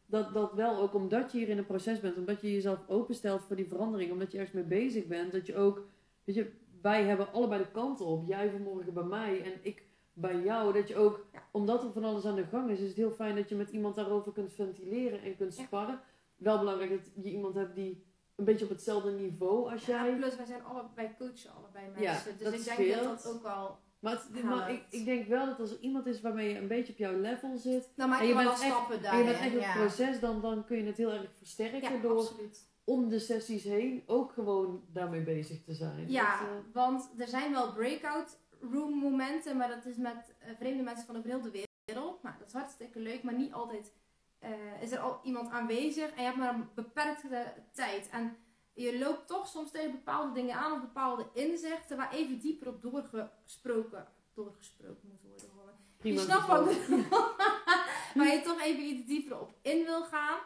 dat, 0.06 0.34
dat 0.34 0.52
wel 0.52 0.76
ook 0.76 0.94
omdat 0.94 1.32
je 1.32 1.38
hier 1.38 1.48
in 1.48 1.58
een 1.58 1.66
proces 1.66 2.00
bent, 2.00 2.16
omdat 2.16 2.40
je 2.40 2.52
jezelf 2.52 2.78
openstelt 2.88 3.42
voor 3.42 3.56
die 3.56 3.68
verandering, 3.68 4.12
omdat 4.12 4.32
je 4.32 4.38
ergens 4.38 4.54
mee 4.54 4.80
bezig 4.80 5.06
bent, 5.06 5.32
dat 5.32 5.46
je 5.46 5.56
ook, 5.56 5.86
weet 6.24 6.36
je, 6.36 6.50
wij 6.82 7.04
hebben 7.04 7.32
allebei 7.32 7.62
de 7.62 7.70
kanten 7.70 8.06
op. 8.06 8.28
Jij 8.28 8.50
vanmorgen 8.50 8.94
bij 8.94 9.02
mij 9.02 9.42
en 9.42 9.52
ik 9.62 9.84
bij 10.12 10.40
jou. 10.42 10.72
Dat 10.72 10.88
je 10.88 10.96
ook, 10.96 11.26
omdat 11.50 11.84
er 11.84 11.92
van 11.92 12.04
alles 12.04 12.24
aan 12.24 12.34
de 12.34 12.44
gang 12.46 12.70
is, 12.70 12.80
is 12.80 12.88
het 12.88 12.96
heel 12.96 13.10
fijn 13.10 13.36
dat 13.36 13.48
je 13.48 13.54
met 13.56 13.70
iemand 13.70 13.94
daarover 13.94 14.32
kunt 14.32 14.52
ventileren 14.52 15.22
en 15.22 15.36
kunt 15.36 15.54
sparren. 15.54 16.00
Wel 16.36 16.58
belangrijk 16.58 16.90
dat 16.90 17.24
je 17.24 17.30
iemand 17.30 17.54
hebt 17.54 17.74
die 17.74 18.04
een 18.34 18.44
beetje 18.44 18.64
op 18.64 18.70
hetzelfde 18.70 19.10
niveau 19.10 19.70
als 19.72 19.86
Ja, 19.86 20.04
jij. 20.06 20.16
plus 20.16 20.36
wij 20.36 20.46
zijn 20.46 20.64
allebei 20.64 21.10
coachen, 21.18 21.50
allebei 21.54 21.84
Ja, 21.84 22.12
mensen. 22.12 22.38
dus 22.38 22.68
ik 22.68 22.76
denk 22.76 22.94
dat 22.94 23.22
dat 23.22 23.34
ook 23.34 23.42
wel... 23.42 23.78
Maar, 24.06 24.14
het- 24.14 24.28
Helpt. 24.32 24.48
maar 24.48 24.70
ik, 24.70 24.82
ik 24.90 25.04
denk 25.04 25.26
wel 25.26 25.46
dat 25.46 25.60
als 25.60 25.70
er 25.70 25.80
iemand 25.80 26.06
is 26.06 26.20
waarmee 26.20 26.48
je 26.48 26.58
een 26.58 26.68
beetje 26.68 26.92
op 26.92 26.98
jouw 26.98 27.20
level 27.20 27.56
zit. 27.56 27.88
Nou, 27.96 28.20
En 28.20 28.26
je 28.26 28.34
bent 28.34 28.48
echt- 28.48 28.58
stappen 28.60 28.96
En 28.96 29.02
daarin. 29.02 29.18
je 29.24 29.24
bent 29.32 29.38
echt 29.54 29.64
het 29.64 29.74
proces, 29.74 30.20
dan, 30.20 30.40
dan 30.40 30.64
kun 30.64 30.76
je 30.76 30.84
het 30.84 30.96
heel 30.96 31.10
erg 31.12 31.30
versterken 31.38 31.92
Ja, 31.92 32.00
door 32.02 32.18
absoluut. 32.18 32.66
om 32.84 33.08
de 33.08 33.18
sessies 33.18 33.64
heen 33.64 34.02
ook 34.06 34.32
gewoon 34.32 34.84
daarmee 34.92 35.20
bezig 35.22 35.62
te 35.64 35.74
zijn. 35.74 36.10
Ja, 36.10 36.40
Dat, 36.40 36.48
eh, 36.48 36.54
want 36.72 37.10
er 37.18 37.28
zijn 37.28 37.52
wel 37.52 37.72
breakout 37.72 38.38
room 38.72 38.98
momenten, 38.98 39.56
maar 39.56 39.68
dat 39.68 39.84
is 39.86 39.96
met 39.96 40.34
eh, 40.38 40.50
vreemde 40.58 40.82
mensen 40.82 41.06
van 41.06 41.16
over 41.16 41.28
heel 41.30 41.40
de 41.42 41.64
wereld. 41.86 42.22
Nou, 42.22 42.34
dat 42.38 42.46
is 42.46 42.52
hartstikke 42.52 42.98
leuk, 43.00 43.22
maar 43.22 43.34
niet 43.34 43.52
altijd 43.52 43.92
eh, 44.38 44.50
is 44.80 44.90
er 44.92 44.98
al 44.98 45.20
iemand 45.22 45.50
aanwezig 45.50 46.10
en 46.10 46.16
je 46.16 46.22
hebt 46.22 46.36
maar 46.36 46.54
een 46.54 46.68
beperkte 46.74 47.52
tijd. 47.72 48.08
En 48.12 48.36
je 48.76 48.98
loopt 48.98 49.26
toch 49.26 49.46
soms 49.46 49.70
tegen 49.70 49.90
bepaalde 49.90 50.32
dingen 50.32 50.56
aan 50.56 50.72
of 50.72 50.80
bepaalde 50.80 51.26
inzichten 51.32 51.96
waar 51.96 52.12
even 52.12 52.38
dieper 52.38 52.68
op 52.68 52.82
doorgesproken, 52.82 54.06
doorgesproken 54.34 55.08
moet 55.08 55.20
worden. 55.22 55.74
Prima 55.98 56.20
je 56.20 56.26
snapt 56.26 56.46
bedoel. 56.46 57.04
waar 58.14 58.34
je 58.34 58.42
toch 58.44 58.60
even 58.62 58.82
iets 58.82 59.06
dieper 59.06 59.40
op 59.40 59.54
in 59.62 59.84
wil 59.84 60.04
gaan. 60.04 60.38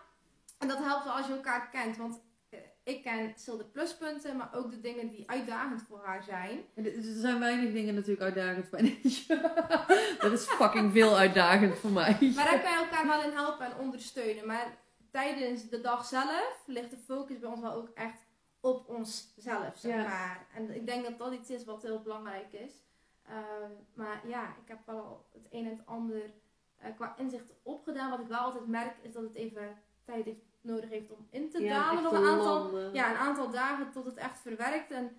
En 0.59 0.69
dat 0.69 0.79
helpt 0.79 1.05
wel 1.05 1.13
als 1.13 1.27
je 1.27 1.33
elkaar 1.33 1.69
kent, 1.71 1.97
want 1.97 2.21
eh, 2.49 2.59
ik 2.83 3.03
ken 3.03 3.33
Sil 3.43 3.59
de 3.59 3.65
pluspunten, 3.65 4.37
maar 4.37 4.51
ook 4.55 4.71
de 4.71 4.81
dingen 4.81 5.09
die 5.09 5.31
uitdagend 5.31 5.83
voor 5.89 6.03
haar 6.05 6.23
zijn. 6.23 6.65
Er 6.75 6.87
er 6.87 7.03
zijn 7.03 7.39
weinig 7.39 7.73
dingen 7.73 7.95
natuurlijk 7.95 8.23
uitdagend 8.23 8.67
voor 8.69 8.83
mij. 8.83 9.01
dat 10.23 10.33
is 10.33 10.45
fucking 10.45 10.93
veel 10.93 11.17
uitdagend 11.17 11.79
voor 11.79 11.91
mij. 11.91 12.17
Maar 12.35 12.45
daar 12.45 12.61
kan 12.61 12.73
je 12.73 12.87
elkaar 12.91 13.07
wel 13.07 13.23
in 13.23 13.37
helpen 13.37 13.67
en 13.67 13.79
ondersteunen. 13.79 14.47
Maar 14.47 14.79
tijdens 15.11 15.69
de 15.69 15.81
dag 15.81 16.05
zelf 16.05 16.63
ligt 16.67 16.91
de 16.91 16.97
focus 16.97 17.39
bij 17.39 17.49
ons 17.51 17.61
wel 17.61 17.73
ook 17.73 17.89
echt 17.95 18.27
op 18.61 18.89
onszelf, 18.89 19.77
zeg 19.79 19.97
maar. 20.07 20.47
En 20.55 20.75
ik 20.75 20.87
denk 20.87 21.05
dat 21.05 21.19
dat 21.19 21.33
iets 21.33 21.51
is 21.51 21.65
wat 21.65 21.83
heel 21.83 22.01
belangrijk 22.03 22.53
is. 22.53 22.73
Ehm, 23.27 23.71
maar 23.95 24.29
ja, 24.29 24.45
ik 24.49 24.69
heb 24.69 24.79
wel 24.87 24.99
al 24.99 25.27
het 25.33 25.47
een 25.51 25.65
en 25.65 25.71
het 25.77 25.87
ander 25.87 26.23
eh, 26.77 26.95
qua 26.97 27.15
inzicht 27.17 27.53
opgedaan. 27.63 28.11
Wat 28.11 28.21
ik 28.21 28.27
wel 28.27 28.39
altijd 28.39 28.67
merk 28.67 28.97
is 29.03 29.13
dat 29.13 29.23
het 29.23 29.35
even 29.35 29.79
tijd 30.05 30.25
heeft, 30.25 30.41
nodig 30.61 30.91
heeft 30.91 31.11
om 31.11 31.27
in 31.31 31.51
te 31.51 31.63
Ja, 31.63 31.85
dalen. 31.85 32.03
Nog 32.03 32.13
een 32.13 32.25
aantal, 32.27 32.55
landen. 32.63 32.93
ja, 32.95 33.11
een 33.11 33.17
aantal 33.17 33.51
dagen 33.51 33.93
tot 33.93 34.05
het 34.05 34.17
echt 34.17 34.41
verwerkt. 34.41 34.91
En 34.91 35.17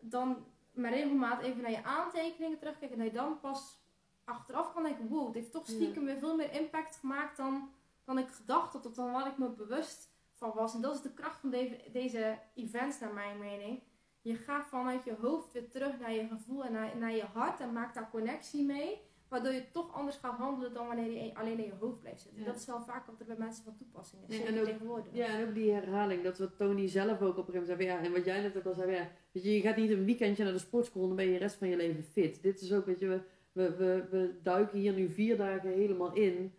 dan 0.00 0.46
met 0.72 0.92
regelmaat 0.92 1.42
even 1.42 1.62
naar 1.62 1.70
je 1.70 1.84
aantekeningen 1.84 2.58
terugkijken. 2.58 2.98
En 2.98 3.04
dat 3.04 3.12
je 3.12 3.18
dan 3.18 3.40
pas 3.40 3.78
achteraf 4.24 4.72
kan 4.72 4.82
denken, 4.82 5.08
wow, 5.08 5.26
het 5.26 5.34
heeft 5.34 5.52
toch 5.52 5.66
Ja. 5.66 5.72
stiekem 5.72 6.04
weer 6.04 6.18
veel 6.18 6.36
meer 6.36 6.52
impact 6.52 6.96
gemaakt 6.96 7.36
dan, 7.36 7.70
dan 8.14 8.24
ik 8.24 8.30
gedacht 8.30 8.72
had. 8.72 8.86
Of 8.86 8.94
dan 8.94 9.12
waar 9.12 9.26
ik 9.26 9.38
me 9.38 9.48
bewust 9.48 10.10
van 10.34 10.52
was. 10.54 10.74
En 10.74 10.80
dat 10.80 10.94
is 10.94 11.02
de 11.02 11.12
kracht 11.12 11.40
van 11.40 11.50
deze, 11.50 11.76
deze 11.92 12.38
events 12.54 13.00
naar 13.00 13.12
mijn 13.12 13.38
mening. 13.38 13.82
Je 14.20 14.34
gaat 14.34 14.66
vanuit 14.66 15.04
je 15.04 15.14
hoofd 15.20 15.52
weer 15.52 15.68
terug 15.70 15.98
naar 16.00 16.12
je 16.12 16.28
gevoel 16.28 16.64
en 16.64 16.72
naar, 16.72 16.96
naar 16.98 17.14
je 17.14 17.24
hart. 17.24 17.60
En 17.60 17.72
maakt 17.72 17.94
daar 17.94 18.10
connectie 18.10 18.64
mee. 18.64 19.08
Waardoor 19.28 19.52
je 19.52 19.70
toch 19.70 19.94
anders 19.94 20.16
gaat 20.16 20.38
handelen 20.38 20.74
dan 20.74 20.86
wanneer 20.86 21.24
je 21.24 21.34
alleen 21.34 21.58
in 21.58 21.64
je 21.64 21.72
hoofd 21.80 22.00
blijft 22.00 22.20
zitten. 22.20 22.40
Ja. 22.40 22.46
Dat 22.46 22.56
is 22.56 22.66
wel 22.66 22.82
vaak 22.82 23.06
wat 23.06 23.20
er 23.20 23.26
bij 23.26 23.36
mensen 23.38 23.64
van 23.64 23.76
toepassing 23.76 24.22
is. 24.28 24.38
Ja, 24.38 24.44
en 24.44 24.58
ook- 24.58 24.64
tegenwoordig. 24.64 25.14
Ja, 25.14 25.26
en 25.26 25.48
ook 25.48 25.54
die 25.54 25.72
herhaling. 25.72 26.22
Dat 26.22 26.38
wat 26.38 26.56
Tony 26.56 26.88
zelf 26.88 27.20
ook 27.20 27.36
op 27.36 27.48
een 27.48 27.52
gegeven 27.54 27.60
moment 27.60 27.66
zei. 27.80 27.84
Ja, 27.84 27.98
en 28.04 28.12
wat 28.12 28.24
jij 28.24 28.40
net 28.40 28.56
ook 28.56 28.64
al 28.64 28.74
zei. 28.74 28.92
Ja, 28.92 29.08
weet 29.32 29.42
je, 29.44 29.54
je 29.54 29.60
gaat 29.60 29.76
niet 29.76 29.90
een 29.90 30.04
weekendje 30.04 30.44
naar 30.44 30.52
de 30.52 30.58
sportschool. 30.58 31.06
Dan 31.06 31.16
ben 31.16 31.24
je 31.24 31.32
de 31.32 31.38
rest 31.38 31.56
van 31.56 31.68
je 31.68 31.76
leven 31.76 32.02
fit. 32.04 32.42
Dit 32.42 32.60
is 32.60 32.72
ook, 32.72 32.86
weet 32.86 32.98
je, 32.98 33.06
we, 33.08 33.22
we, 33.52 33.76
we, 33.76 34.06
we 34.10 34.38
duiken 34.42 34.78
hier 34.78 34.92
nu 34.92 35.08
vier 35.08 35.36
dagen 35.36 35.70
helemaal 35.70 36.12
in. 36.14 36.54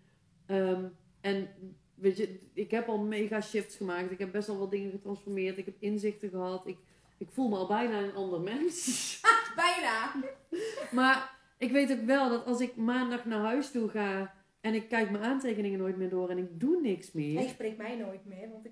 Ehm, 0.45 0.85
en 1.21 1.49
weet 1.95 2.17
je, 2.17 2.39
ik 2.53 2.71
heb 2.71 2.87
al 2.87 2.97
mega 2.97 3.41
shifts 3.41 3.75
gemaakt. 3.75 4.11
Ik 4.11 4.19
heb 4.19 4.31
best 4.31 4.47
wel 4.47 4.57
wat 4.57 4.71
dingen 4.71 4.91
getransformeerd. 4.91 5.57
Ik 5.57 5.65
heb 5.65 5.75
inzichten 5.79 6.29
gehad. 6.29 6.67
Ik, 6.67 6.77
ik 7.17 7.27
voel 7.31 7.49
me 7.49 7.55
al 7.55 7.67
bijna 7.67 7.99
een 7.99 8.15
ander 8.15 8.41
mens. 8.41 9.19
Bijna. 9.55 10.13
Maar 10.91 11.37
ik 11.57 11.71
weet 11.71 11.91
ook 11.91 12.05
wel 12.05 12.29
dat 12.29 12.45
als 12.45 12.59
ik 12.61 12.75
maandag 12.75 13.25
naar 13.25 13.39
huis 13.39 13.71
toe 13.71 13.89
ga 13.89 14.33
en 14.61 14.73
ik 14.73 14.89
kijk 14.89 15.11
mijn 15.11 15.23
aantekeningen 15.23 15.79
nooit 15.79 15.97
meer 15.97 16.09
door 16.09 16.29
en 16.29 16.37
ik 16.37 16.59
doe 16.59 16.81
niks 16.81 17.11
meer. 17.11 17.39
Hij 17.39 17.47
spreekt 17.47 17.77
mij 17.77 17.95
nooit 17.95 18.25
meer, 18.25 18.49
want 18.51 18.65
ik 18.65 18.71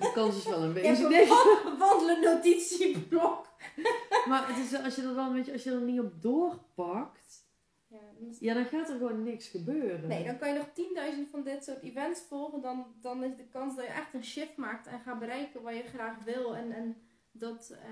de 0.00 0.10
kans 0.14 0.36
is 0.36 0.44
wel 0.44 0.62
een 0.62 0.70
ik 0.76 0.82
heb 0.82 0.82
beetje. 0.82 1.04
een 1.04 1.10
Nee. 1.10 1.26
wa- 1.28 1.76
wandelend 1.78 2.24
notitieblok. 2.24 3.48
Maar 4.28 4.48
het 4.48 4.56
is, 4.72 4.82
als 4.84 4.94
je 4.96 5.02
er 5.02 5.14
dan, 5.14 5.32
weet 5.32 5.46
je, 5.46 5.52
als 5.52 5.62
je 5.62 5.70
er 5.70 5.80
niet 5.80 6.00
op 6.00 6.22
doorpakt, 6.22 7.44
Ja, 7.90 7.98
dan 8.18 8.28
is- 8.28 8.38
ja, 8.38 8.54
dan 8.54 8.64
gaat 8.64 8.88
er 8.88 8.96
gewoon 8.96 9.22
niks 9.22 9.48
gebeuren. 9.48 10.08
Nee, 10.08 10.24
dan 10.24 10.38
kan 10.38 10.48
je 10.48 10.58
nog 10.58 10.68
10.000 10.72 11.28
van 11.30 11.42
dit 11.42 11.64
soort 11.64 11.82
events 11.82 12.20
volgen. 12.20 12.60
Dan, 12.62 12.86
dan 13.00 13.24
is 13.24 13.36
de 13.36 13.46
kans 13.48 13.76
dat 13.76 13.84
je 13.84 13.90
echt 13.90 14.14
een 14.14 14.24
shift 14.24 14.56
maakt 14.56 14.86
en 14.86 15.00
gaat 15.00 15.18
bereiken 15.18 15.62
wat 15.62 15.76
je 15.76 15.82
graag 15.82 16.24
wil. 16.24 16.56
En, 16.56 16.72
en 16.72 16.96
dat 17.32 17.70
eh, 17.82 17.90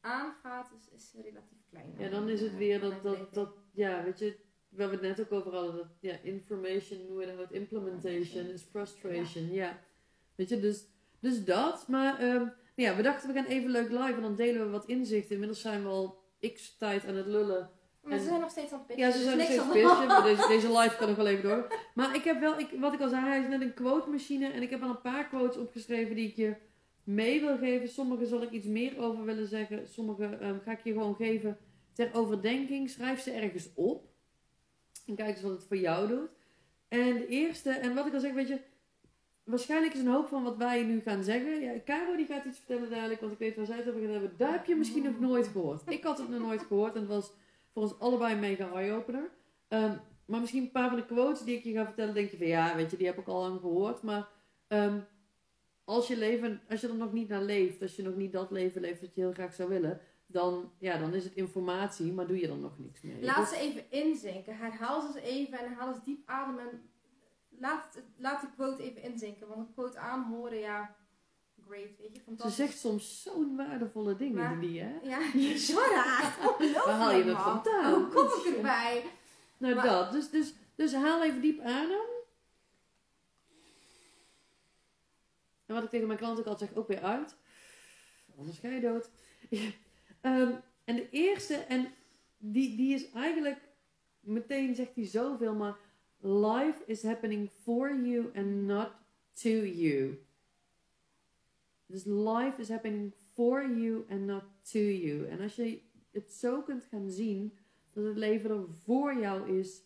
aangaat, 0.00 0.70
is, 0.78 0.88
is 0.94 1.22
relatief 1.22 1.58
klein. 1.70 1.94
Ja, 1.98 2.08
dan 2.08 2.28
is 2.28 2.40
het 2.40 2.56
weer 2.56 2.80
dat, 2.80 3.02
dat, 3.02 3.34
dat, 3.34 3.50
ja, 3.72 4.04
weet 4.04 4.18
je, 4.18 4.36
waar 4.68 4.86
we 4.88 4.92
het 4.92 5.02
net 5.02 5.20
ook 5.20 5.32
over 5.32 5.54
hadden, 5.54 5.76
dat 5.76 5.86
ja, 6.00 6.16
information 6.22 7.16
without 7.16 7.52
implementation 7.52 8.46
is 8.46 8.62
frustration. 8.62 9.52
Ja. 9.52 9.78
Weet 10.34 10.48
je, 10.48 10.60
dus, 10.60 10.84
dus 11.20 11.44
dat. 11.44 11.88
Maar 11.88 12.18
ehm, 12.18 12.46
ja, 12.74 12.96
we 12.96 13.02
dachten 13.02 13.28
we 13.28 13.34
gaan 13.34 13.46
even 13.46 13.70
leuk 13.70 13.90
live 13.90 14.12
en 14.14 14.20
dan 14.22 14.36
delen 14.36 14.64
we 14.64 14.70
wat 14.70 14.86
inzichten. 14.86 15.32
Inmiddels 15.32 15.60
zijn 15.60 15.82
we 15.82 15.88
al 15.88 16.18
x 16.54 16.76
tijd 16.76 17.06
aan 17.06 17.14
het 17.14 17.26
lullen. 17.26 17.70
Maar 18.02 18.18
ze 18.18 18.24
zijn 18.24 18.40
nog 18.40 18.50
steeds 18.50 18.72
aan 18.72 18.78
het 18.78 18.86
pitchen. 18.86 19.06
Ja, 19.06 19.12
ze 19.12 19.18
dus 19.18 19.26
zijn 19.26 19.38
nog 19.38 19.46
steeds 19.46 19.66
pitchen, 19.72 20.06
maar 20.06 20.22
deze, 20.22 20.48
deze 20.48 20.72
live 20.78 20.96
kan 20.96 21.08
nog 21.08 21.16
wel 21.16 21.26
even 21.26 21.42
door. 21.42 21.66
Maar 21.94 22.14
ik 22.14 22.24
heb 22.24 22.40
wel, 22.40 22.58
ik, 22.58 22.68
wat 22.80 22.92
ik 22.92 23.00
al 23.00 23.08
zei, 23.08 23.24
hij 23.24 23.40
is 23.40 23.48
net 23.48 23.60
een 23.60 23.74
quote 23.74 24.10
machine. 24.10 24.50
En 24.50 24.62
ik 24.62 24.70
heb 24.70 24.82
al 24.82 24.88
een 24.88 25.00
paar 25.00 25.28
quotes 25.28 25.56
opgeschreven 25.56 26.16
die 26.16 26.28
ik 26.28 26.36
je 26.36 26.54
mee 27.04 27.40
wil 27.40 27.58
geven. 27.58 27.88
Sommige 27.88 28.26
zal 28.26 28.42
ik 28.42 28.50
iets 28.50 28.66
meer 28.66 28.98
over 28.98 29.24
willen 29.24 29.48
zeggen. 29.48 29.88
Sommige 29.88 30.24
ehm, 30.24 30.58
ga 30.64 30.70
ik 30.70 30.84
je 30.84 30.92
gewoon 30.92 31.14
geven 31.14 31.58
ter 31.92 32.10
overdenking. 32.14 32.90
Schrijf 32.90 33.20
ze 33.20 33.30
ergens 33.30 33.68
op. 33.74 34.06
En 35.06 35.14
kijk 35.14 35.28
eens 35.28 35.42
wat 35.42 35.52
het 35.52 35.64
voor 35.64 35.76
jou 35.76 36.08
doet. 36.08 36.28
En 36.88 37.14
de 37.14 37.26
eerste, 37.26 37.70
en 37.70 37.94
wat 37.94 38.06
ik 38.06 38.14
al 38.14 38.20
zeg, 38.20 38.32
weet 38.32 38.48
je, 38.48 38.60
waarschijnlijk 39.44 39.94
is 39.94 40.00
een 40.00 40.06
hoop 40.06 40.28
van 40.28 40.42
wat 40.42 40.56
wij 40.56 40.82
nu 40.82 41.00
gaan 41.00 41.24
zeggen. 41.24 41.60
Ja, 41.60 41.72
Caro 41.84 42.16
die 42.16 42.26
gaat 42.26 42.44
iets 42.44 42.58
vertellen 42.58 42.90
dadelijk, 42.90 43.20
want 43.20 43.32
ik 43.32 43.38
weet 43.38 43.56
waar 43.56 43.66
zij 43.66 43.76
het 43.76 43.88
over 43.88 44.00
gaan 44.00 44.10
hebben. 44.10 44.34
Daar 44.36 44.52
heb 44.52 44.66
je 44.66 44.76
misschien 44.76 45.02
nog 45.02 45.20
nooit 45.20 45.46
gehoord. 45.46 45.82
Ik 45.86 46.04
had 46.04 46.18
het 46.18 46.28
nog 46.28 46.40
nooit 46.40 46.62
gehoord 46.62 46.94
en 46.94 47.00
het 47.00 47.08
was 47.08 47.32
voor 47.72 47.82
ons 47.82 47.98
allebei 47.98 48.32
een 48.34 48.40
mega 48.40 48.72
eye-opener. 48.72 49.30
Ehm, 49.68 49.96
maar 50.26 50.40
misschien 50.40 50.62
een 50.62 50.70
paar 50.70 50.88
van 50.88 50.98
de 50.98 51.06
quotes 51.06 51.44
die 51.44 51.56
ik 51.56 51.64
je 51.64 51.72
ga 51.72 51.84
vertellen, 51.84 52.14
denk 52.14 52.30
je 52.30 52.36
van 52.36 52.46
ja, 52.46 52.76
weet 52.76 52.90
je, 52.90 52.96
die 52.96 53.06
heb 53.06 53.18
ik 53.18 53.28
al 53.28 53.40
lang 53.40 53.60
gehoord. 53.60 54.02
Maar 54.02 54.28
ehm, 54.66 55.00
als 55.84 56.08
je 56.08 56.16
leven, 56.16 56.60
als 56.68 56.80
je 56.80 56.88
er 56.88 56.94
nog 56.94 57.12
niet 57.12 57.28
naar 57.28 57.42
leeft, 57.42 57.82
als 57.82 57.96
je 57.96 58.02
nog 58.02 58.14
niet 58.16 58.32
dat 58.32 58.50
leven 58.50 58.80
leeft 58.80 59.00
wat 59.00 59.14
je 59.14 59.20
heel 59.20 59.32
graag 59.32 59.54
zou 59.54 59.68
willen, 59.68 60.00
dan, 60.26 60.72
ja, 60.78 60.98
dan 60.98 61.14
is 61.14 61.24
het 61.24 61.34
informatie, 61.34 62.12
maar 62.12 62.26
doe 62.26 62.38
je 62.40 62.48
er 62.48 62.56
nog 62.56 62.78
niks 62.78 63.00
mee. 63.02 63.22
Laat 63.24 63.36
Dus- 63.36 63.48
ze 63.48 63.56
even 63.56 63.90
inzinken. 63.90 64.56
Herhaal 64.56 65.00
ze 65.00 65.06
eens 65.06 65.26
even 65.26 65.58
en 65.58 65.72
haal 65.72 65.88
eens 65.88 66.04
diep 66.04 66.28
adem. 66.28 66.58
En 66.58 66.90
laat, 67.48 68.02
laat 68.16 68.40
de 68.40 68.50
quote 68.54 68.82
even 68.82 69.02
inzinken. 69.02 69.48
Want 69.48 69.60
een 69.60 69.72
quote 69.74 69.98
aanhoren, 69.98 70.58
ja, 70.58 70.96
great, 71.68 71.88
weet 71.98 72.14
je, 72.14 72.20
ze 72.42 72.50
zegt 72.50 72.78
soms 72.78 73.22
zo'n 73.22 73.56
waardevolle 73.56 74.16
dingen, 74.16 74.34
Maar- 74.34 74.60
die, 74.60 74.80
hè? 74.80 74.98
Ja, 75.02 75.18
Zora, 75.66 76.32
Waar 76.84 76.96
haal 76.96 77.10
je 77.14 77.24
man. 77.24 77.36
vandaan? 77.42 77.94
Hoe 77.94 78.06
kom 78.08 78.24
ik 78.50 78.56
erbij? 78.56 79.04
Nou, 79.58 79.74
Maar- 79.74 79.86
dat. 79.86 80.12
Dus, 80.12 80.30
dus, 80.30 80.54
dus 80.74 80.94
haal 80.94 81.24
even 81.24 81.40
diep 81.40 81.60
adem. 81.60 82.06
En 85.66 85.74
wat 85.74 85.82
ik 85.82 85.90
tegen 85.90 86.06
mijn 86.06 86.18
klanten 86.18 86.40
ook 86.44 86.48
altijd 86.50 86.70
zeg, 86.70 86.78
ook 86.78 86.88
weer 86.88 87.02
uit. 87.02 87.36
Anders 88.38 88.58
ga 88.58 88.68
je 88.68 88.80
dood. 88.80 89.10
Ehm, 90.20 90.52
en 90.84 90.96
de 90.96 91.10
eerste, 91.10 91.54
en 91.54 91.92
die, 92.38 92.76
die 92.76 92.94
is 92.94 93.10
eigenlijk, 93.10 93.58
meteen 94.20 94.74
zegt 94.74 94.94
hij 94.94 95.06
zoveel, 95.06 95.54
maar 95.54 95.76
life 96.20 96.82
is 96.86 97.02
happening 97.02 97.50
for 97.62 97.94
you 97.94 98.30
and 98.36 98.46
not 98.46 98.90
to 99.32 99.48
you. 99.48 100.26
Dus 101.88 102.04
life 102.04 102.60
is 102.60 102.68
happening 102.68 103.12
for 103.34 103.62
you 103.62 104.04
and 104.10 104.20
not 104.20 104.44
to 104.72 104.78
you. 104.78 105.26
En 105.28 105.40
als 105.40 105.54
je 105.54 105.80
het 106.10 106.32
zo 106.32 106.62
kunt 106.62 106.84
gaan 106.84 107.10
zien, 107.10 107.58
dat 107.92 108.04
het 108.04 108.16
leven 108.16 108.50
er 108.50 108.68
voor 108.84 109.18
jou 109.18 109.58
is 109.58 109.82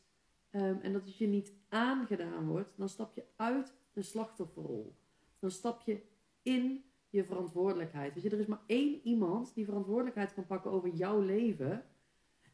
ehm, 0.51 0.77
en 0.83 0.93
dat 0.93 1.05
het 1.05 1.17
je 1.17 1.27
niet 1.27 1.53
aangedaan 1.69 2.47
wordt, 2.47 2.71
dan 2.77 2.89
stap 2.89 3.15
je 3.15 3.25
uit 3.37 3.73
de 3.93 4.03
slachtofferrol. 4.03 4.95
Dan 5.39 5.51
stap 5.51 5.81
je 5.81 6.01
in 6.43 6.85
je 7.09 7.25
verantwoordelijkheid. 7.25 8.15
Weet 8.15 8.23
je, 8.23 8.31
er 8.31 8.39
is 8.39 8.47
maar 8.47 8.63
één 8.67 9.01
iemand 9.03 9.55
die 9.55 9.65
verantwoordelijkheid 9.65 10.35
kan 10.35 10.47
pakken 10.47 10.71
over 10.71 10.89
jouw 10.89 11.21
leven. 11.21 11.85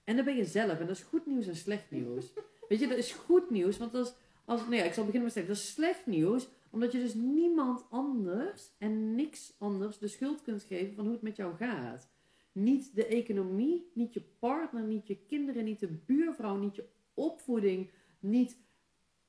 En 0.05 0.17
dat 0.17 0.25
ben 0.25 0.37
je 0.37 0.45
zelf. 0.45 0.79
En 0.79 0.87
dat 0.87 0.97
is 0.97 1.03
goed 1.03 1.27
nieuws 1.27 1.47
en 1.47 1.57
slecht 1.57 1.91
nieuws. 1.91 2.33
Weet 2.69 2.81
je, 2.81 2.89
dat 2.89 2.99
is 2.99 3.13
goed 3.13 3.51
nieuws. 3.51 3.79
Want 3.79 3.95
als, 3.95 4.15
als 4.45 4.69
nee, 4.69 4.83
ik 4.83 4.93
zal 4.93 5.05
beginnen 5.05 5.23
met 5.23 5.33
slecht. 5.33 5.49
Dat 5.49 5.57
is 5.57 5.73
slecht 5.73 6.07
nieuws. 6.07 6.49
Omdat 6.71 6.93
je 6.93 6.99
dus 6.99 7.15
niemand 7.15 7.85
anders 7.91 8.71
en 8.79 9.15
niks 9.15 9.55
anders 9.59 9.99
de 9.99 10.09
schuld 10.09 10.43
kunt 10.43 10.63
geven 10.63 10.95
van 10.95 11.05
hoe 11.05 11.13
het 11.13 11.23
met 11.23 11.37
jou 11.37 11.57
gaat. 11.57 12.09
Niet 12.53 12.95
de 12.95 13.07
economie, 13.07 13.91
niet 13.95 14.15
je 14.15 14.23
partner, 14.39 14.83
niet 14.83 15.07
je 15.07 15.17
kinderen, 15.27 15.65
niet 15.65 15.81
de 15.81 15.99
buurvrouw, 16.07 16.57
niet 16.57 16.77
je 16.77 16.89
opvoeding, 17.15 17.91
niet 18.21 18.59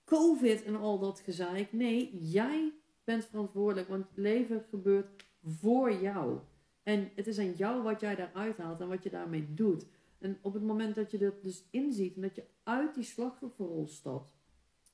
COVID 0.06 0.64
en 0.64 0.76
al 0.76 1.00
dat 1.00 1.20
gezeik. 1.20 1.74
Nee, 1.74 2.20
jij 2.22 2.74
bent 3.04 3.26
verantwoordelijk, 3.26 3.88
want 3.88 4.08
het 4.08 4.18
leven 4.18 4.66
gebeurt 4.70 5.26
voor 5.44 5.94
jou. 5.94 6.40
En 6.84 7.12
het 7.16 7.28
is 7.28 7.40
aan 7.40 7.54
jou 7.54 7.84
wat 7.84 8.00
jij 8.00 8.16
daaruit 8.16 8.58
haalt 8.58 8.82
en 8.82 8.88
wat 8.88 9.04
je 9.04 9.10
daarmee 9.10 9.54
doet. 9.54 9.86
En 10.20 10.38
op 10.42 10.54
het 10.54 10.64
moment 10.64 10.96
dat 10.96 11.12
je 11.12 11.18
dat 11.18 11.44
dus 11.44 11.68
inziet 11.72 12.16
en 12.16 12.22
dat 12.22 12.36
je 12.36 12.46
uit 12.64 12.96
die 12.96 13.04
slachtofferrol 13.04 13.88
stapt, 13.88 14.34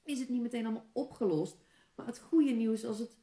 is 0.03 0.19
het 0.19 0.29
niet 0.29 0.41
meteen 0.41 0.65
allemaal 0.65 0.89
opgelost. 0.93 1.57
Maar 1.95 2.05
het 2.05 2.19
goede 2.19 2.51
nieuws, 2.51 2.85
als 2.85 2.99
het, 2.99 3.17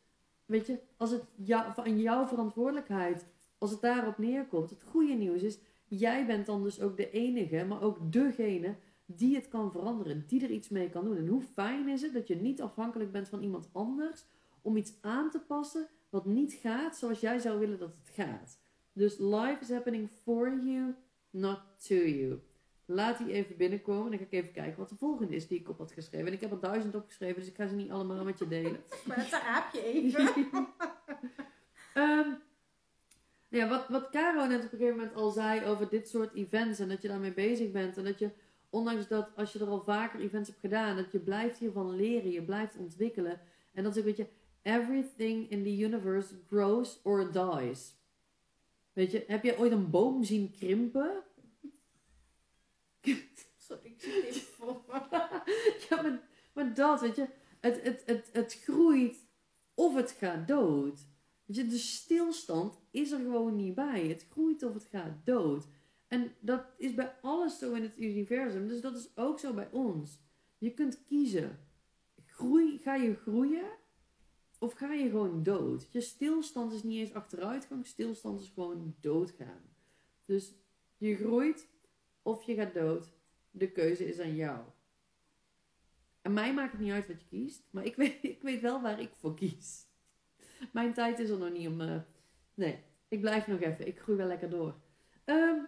weet 0.45 0.67
je, 0.67 0.79
als 0.97 1.11
het 1.11 1.25
jou, 1.37 1.73
van 1.73 2.01
jouw 2.01 2.27
verantwoordelijkheid, 2.27 3.27
als 3.59 3.71
het 3.71 3.81
daarop 3.81 4.19
neerkomt, 4.19 4.71
het 4.71 4.83
goede 4.83 5.13
nieuws 5.13 5.43
is, 5.43 5.59
jij 5.89 6.27
bent 6.27 6.47
dan 6.47 6.63
dus 6.63 6.81
ook 6.81 6.97
de 6.97 7.11
enige, 7.11 7.65
maar 7.65 7.83
ook 7.83 8.13
degene 8.13 8.77
die 9.07 9.35
het 9.35 9.49
kan 9.49 9.73
veranderen, 9.73 10.25
die 10.27 10.43
er 10.43 10.51
iets 10.51 10.69
mee 10.69 10.91
kan 10.91 11.05
doen. 11.05 11.17
En 11.17 11.27
hoe 11.27 11.43
fijn 11.43 11.89
is 11.89 12.03
het 12.03 12.13
dat 12.13 12.29
je 12.29 12.37
niet 12.37 12.63
afhankelijk 12.63 13.13
bent 13.13 13.29
van 13.29 13.43
iemand 13.43 13.69
anders 13.73 14.25
om 14.63 14.77
iets 14.77 14.93
aan 15.01 15.31
te 15.31 15.41
passen 15.41 15.89
wat 16.11 16.27
niet 16.27 16.53
gaat 16.53 16.97
zoals 16.97 17.21
jij 17.21 17.39
zou 17.39 17.59
willen 17.59 17.79
dat 17.79 17.97
het 17.97 18.15
gaat. 18.15 18.59
Dus 18.93 19.19
life 19.19 19.59
is 19.61 19.71
happening 19.71 20.09
for 20.23 20.61
you, 20.65 20.95
not 21.31 21.61
to 21.87 21.95
you. 21.95 22.41
Laat 22.93 23.19
die 23.19 23.33
even 23.33 23.57
binnenkomen 23.57 24.05
en 24.05 24.11
dan 24.11 24.19
ga 24.19 24.25
ik 24.25 24.33
even 24.33 24.53
kijken 24.53 24.79
wat 24.79 24.89
de 24.89 24.97
volgende 24.97 25.35
is 25.35 25.47
die 25.47 25.61
ik 25.61 25.69
op 25.69 25.79
had 25.79 25.93
geschreven. 25.93 26.27
En 26.27 26.33
ik 26.33 26.41
heb 26.41 26.51
er 26.51 26.61
duizend 26.61 26.95
opgeschreven, 26.95 27.41
dus 27.41 27.49
ik 27.49 27.57
ga 27.57 27.67
ze 27.67 27.75
niet 27.75 27.91
allemaal 27.91 28.25
met 28.25 28.39
je 28.39 28.49
delen. 28.49 28.81
Maar 29.07 29.17
dat 29.17 29.41
heb 29.45 29.73
je 29.73 29.85
even. 29.85 30.29
Ehm, 31.95 32.31
ja, 33.49 33.69
wat, 33.69 33.89
wat 33.89 34.11
Caro 34.11 34.47
net 34.47 34.65
op 34.65 34.73
een 34.73 34.79
gegeven 34.79 34.97
moment 34.97 35.15
al 35.15 35.31
zei 35.31 35.65
over 35.65 35.89
dit 35.89 36.09
soort 36.09 36.35
events 36.35 36.79
en 36.79 36.89
dat 36.89 37.03
je 37.03 37.09
daarmee 37.09 37.33
bezig 37.33 37.71
bent. 37.71 37.97
En 37.97 38.05
dat 38.05 38.19
je, 38.19 38.31
ondanks 38.71 39.09
dat 39.09 39.29
als 39.37 39.53
je 39.53 39.59
er 39.59 39.69
al 39.69 39.81
vaker 39.81 40.21
events 40.21 40.49
hebt 40.49 40.61
gedaan, 40.61 40.97
dat 40.97 41.13
je 41.13 41.19
blijft 41.19 41.59
hiervan 41.59 41.97
leren, 41.97 42.31
je 42.31 42.43
blijft 42.43 42.77
ontwikkelen. 42.77 43.41
En 43.73 43.83
dat 43.83 43.93
is 43.93 43.99
ook, 43.99 44.05
weet 44.05 44.17
je, 44.17 44.27
everything 44.63 45.51
in 45.51 45.63
the 45.63 45.79
universe 45.79 46.35
grows 46.49 47.01
or 47.03 47.33
dies. 47.33 47.95
Weet 48.93 49.11
je, 49.11 49.25
heb 49.27 49.45
je 49.45 49.59
ooit 49.59 49.73
een 49.73 49.91
boom 49.91 50.25
zien 50.25 50.51
krimpen? 50.51 51.23
Sorry, 53.57 53.87
ik 53.87 54.01
zit 54.01 54.25
even 54.25 54.67
me. 54.67 55.01
ja, 55.89 56.03
maar, 56.03 56.29
maar 56.53 56.75
dat, 56.75 57.01
weet 57.01 57.17
je, 57.17 57.29
het, 57.61 57.83
het, 57.83 58.03
het, 58.07 58.29
het 58.33 58.61
groeit 58.63 59.27
of 59.75 59.95
het 59.95 60.11
gaat 60.11 60.49
dood. 60.49 61.07
Weet 61.45 61.57
je, 61.57 61.67
de 61.67 61.79
stilstand 61.79 62.79
is 62.91 63.11
er 63.11 63.19
gewoon 63.19 63.57
niet 63.57 63.75
bij. 63.75 64.07
Het 64.07 64.27
groeit 64.31 64.63
of 64.63 64.75
het 64.75 64.85
gaat 64.85 65.27
dood. 65.27 65.67
En 66.09 66.33
dat 66.41 66.65
is 66.77 66.95
bij 66.95 67.15
alles 67.21 67.59
zo 67.59 67.73
in 67.73 67.83
het 67.83 67.99
universum. 67.99 68.69
Dus 68.69 68.81
dat 68.81 68.97
is 68.97 69.17
ook 69.17 69.39
zo 69.39 69.55
bij 69.55 69.69
ons. 69.71 70.19
Je 70.59 70.75
kunt 70.75 71.05
kiezen. 71.05 71.59
Groei, 72.27 72.79
ga 72.79 72.95
je 72.95 73.15
groeien 73.15 73.71
of 74.59 74.73
ga 74.73 74.93
je 74.93 75.11
gewoon 75.11 75.43
dood? 75.43 75.87
Je 75.91 76.01
stilstand 76.01 76.73
is 76.73 76.83
niet 76.83 76.99
eens 76.99 77.13
achteruitgang. 77.13 77.87
Stilstand 77.87 78.41
is 78.41 78.51
gewoon 78.55 78.95
doodgaan. 79.01 79.63
Dus 80.25 80.55
je 80.97 81.17
groeit 81.17 81.69
of 82.23 82.43
je 82.43 82.55
gaat 82.55 82.75
dood. 82.75 83.13
De 83.51 83.71
keuze 83.71 84.09
is 84.09 84.21
aan 84.21 84.35
jou. 84.35 84.61
En 86.23 86.33
mij 86.33 86.55
maakt 86.55 86.73
het 86.73 86.81
niet 86.81 86.93
uit 86.93 87.07
wat 87.07 87.21
je 87.21 87.27
kiest. 87.27 87.63
Maar 87.71 87.85
ik 87.85 87.97
weet, 88.03 88.25
ik 88.25 88.43
weet 88.43 88.61
wel 88.61 88.81
waar 88.83 89.01
ik 89.01 89.11
voor 89.15 89.35
kies. 89.35 89.87
Mijn 90.73 90.95
tijd 90.95 91.19
is 91.19 91.29
er 91.31 91.39
nog 91.39 91.53
niet 91.53 91.69
om... 91.69 91.81
eh, 91.81 92.01
nee, 92.55 92.79
ik 93.09 93.21
blijf 93.21 93.47
nog 93.47 93.61
even. 93.61 93.87
Ik 93.87 94.01
groei 94.01 94.19
wel 94.19 94.27
lekker 94.27 94.51
door. 94.51 94.75
Ehm, 95.25 95.59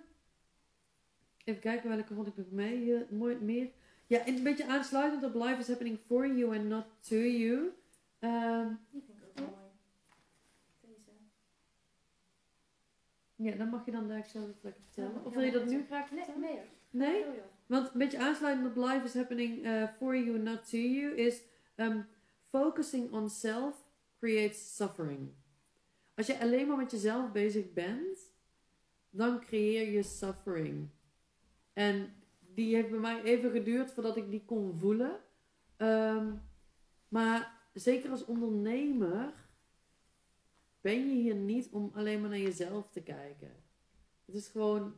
even 1.45 1.61
kijken 1.61 1.89
welke 1.89 2.15
vond 2.15 2.27
ik 2.27 2.37
nog 2.37 2.51
mee. 2.51 3.05
mooi, 3.11 3.37
meer. 3.37 3.71
Ja, 4.07 4.27
en 4.27 4.37
een 4.37 4.43
beetje 4.43 4.67
aansluitend 4.67 5.25
op 5.25 5.35
Life 5.35 5.59
is 5.59 5.69
happening 5.69 5.99
for 5.99 6.27
you 6.27 6.57
and 6.59 6.69
not 6.69 6.85
to 7.01 7.17
you. 7.17 7.73
Die 8.91 9.03
vind 9.07 9.19
ik 9.19 9.29
ook 9.29 9.37
mooi. 9.37 9.71
Deze. 10.81 11.11
Ja, 13.45 13.57
dan 13.57 13.69
mag 13.69 13.85
je 13.85 13.91
dan 13.91 14.09
daar 14.09 14.27
zelf 14.27 14.51
lekker 14.61 14.83
vertellen. 14.83 15.13
Ja, 15.13 15.21
Of 15.25 15.35
wil 15.35 15.43
je 15.43 15.51
dat 15.53 15.67
nu 15.67 15.85
graag 15.87 16.11
Nee, 16.11 16.25
vertellen? 16.25 16.41
nee. 16.41 16.57
hoor. 16.57 16.67
Nee? 16.91 17.25
Oh. 17.25 17.43
Want 17.67 17.87
een 17.93 17.99
beetje 17.99 18.19
aansluitend 18.19 18.67
op 18.67 18.77
life 18.77 19.05
is 19.05 19.15
happening 19.15 19.67
uh, 19.67 19.89
for 19.99 20.17
you, 20.17 20.39
not 20.39 20.69
to 20.71 20.77
you, 20.77 21.17
is 21.17 21.43
um, 21.77 22.07
focusing 22.41 23.13
on 23.13 23.31
self 23.31 23.89
creates 24.19 24.77
suffering. 24.77 25.33
Als 26.15 26.27
je 26.27 26.41
alleen 26.41 26.67
maar 26.67 26.77
met 26.77 26.91
jezelf 26.91 27.33
bezig 27.33 27.73
bent, 27.73 28.19
dan 29.11 29.41
creëer 29.41 29.91
je 29.91 30.03
suffering. 30.03 30.89
En 31.73 32.15
die 32.55 32.75
heeft 32.75 32.91
bij 32.91 32.99
mij 32.99 33.23
even 33.23 33.51
geduurd 33.51 33.91
voordat 33.91 34.17
ik 34.17 34.31
die 34.31 34.45
kon 34.45 34.79
voelen. 34.79 35.21
Ehm, 35.77 36.33
maar 37.09 37.61
zeker 37.73 38.11
als 38.11 38.25
ondernemer 38.25 39.33
ben 40.85 41.09
je 41.09 41.15
hier 41.23 41.35
niet 41.35 41.69
om 41.71 41.91
alleen 41.95 42.21
maar 42.21 42.31
naar 42.31 42.39
jezelf 42.39 42.91
te 42.91 43.03
kijken. 43.03 43.51
Het 44.25 44.35
is 44.35 44.49
gewoon, 44.49 44.95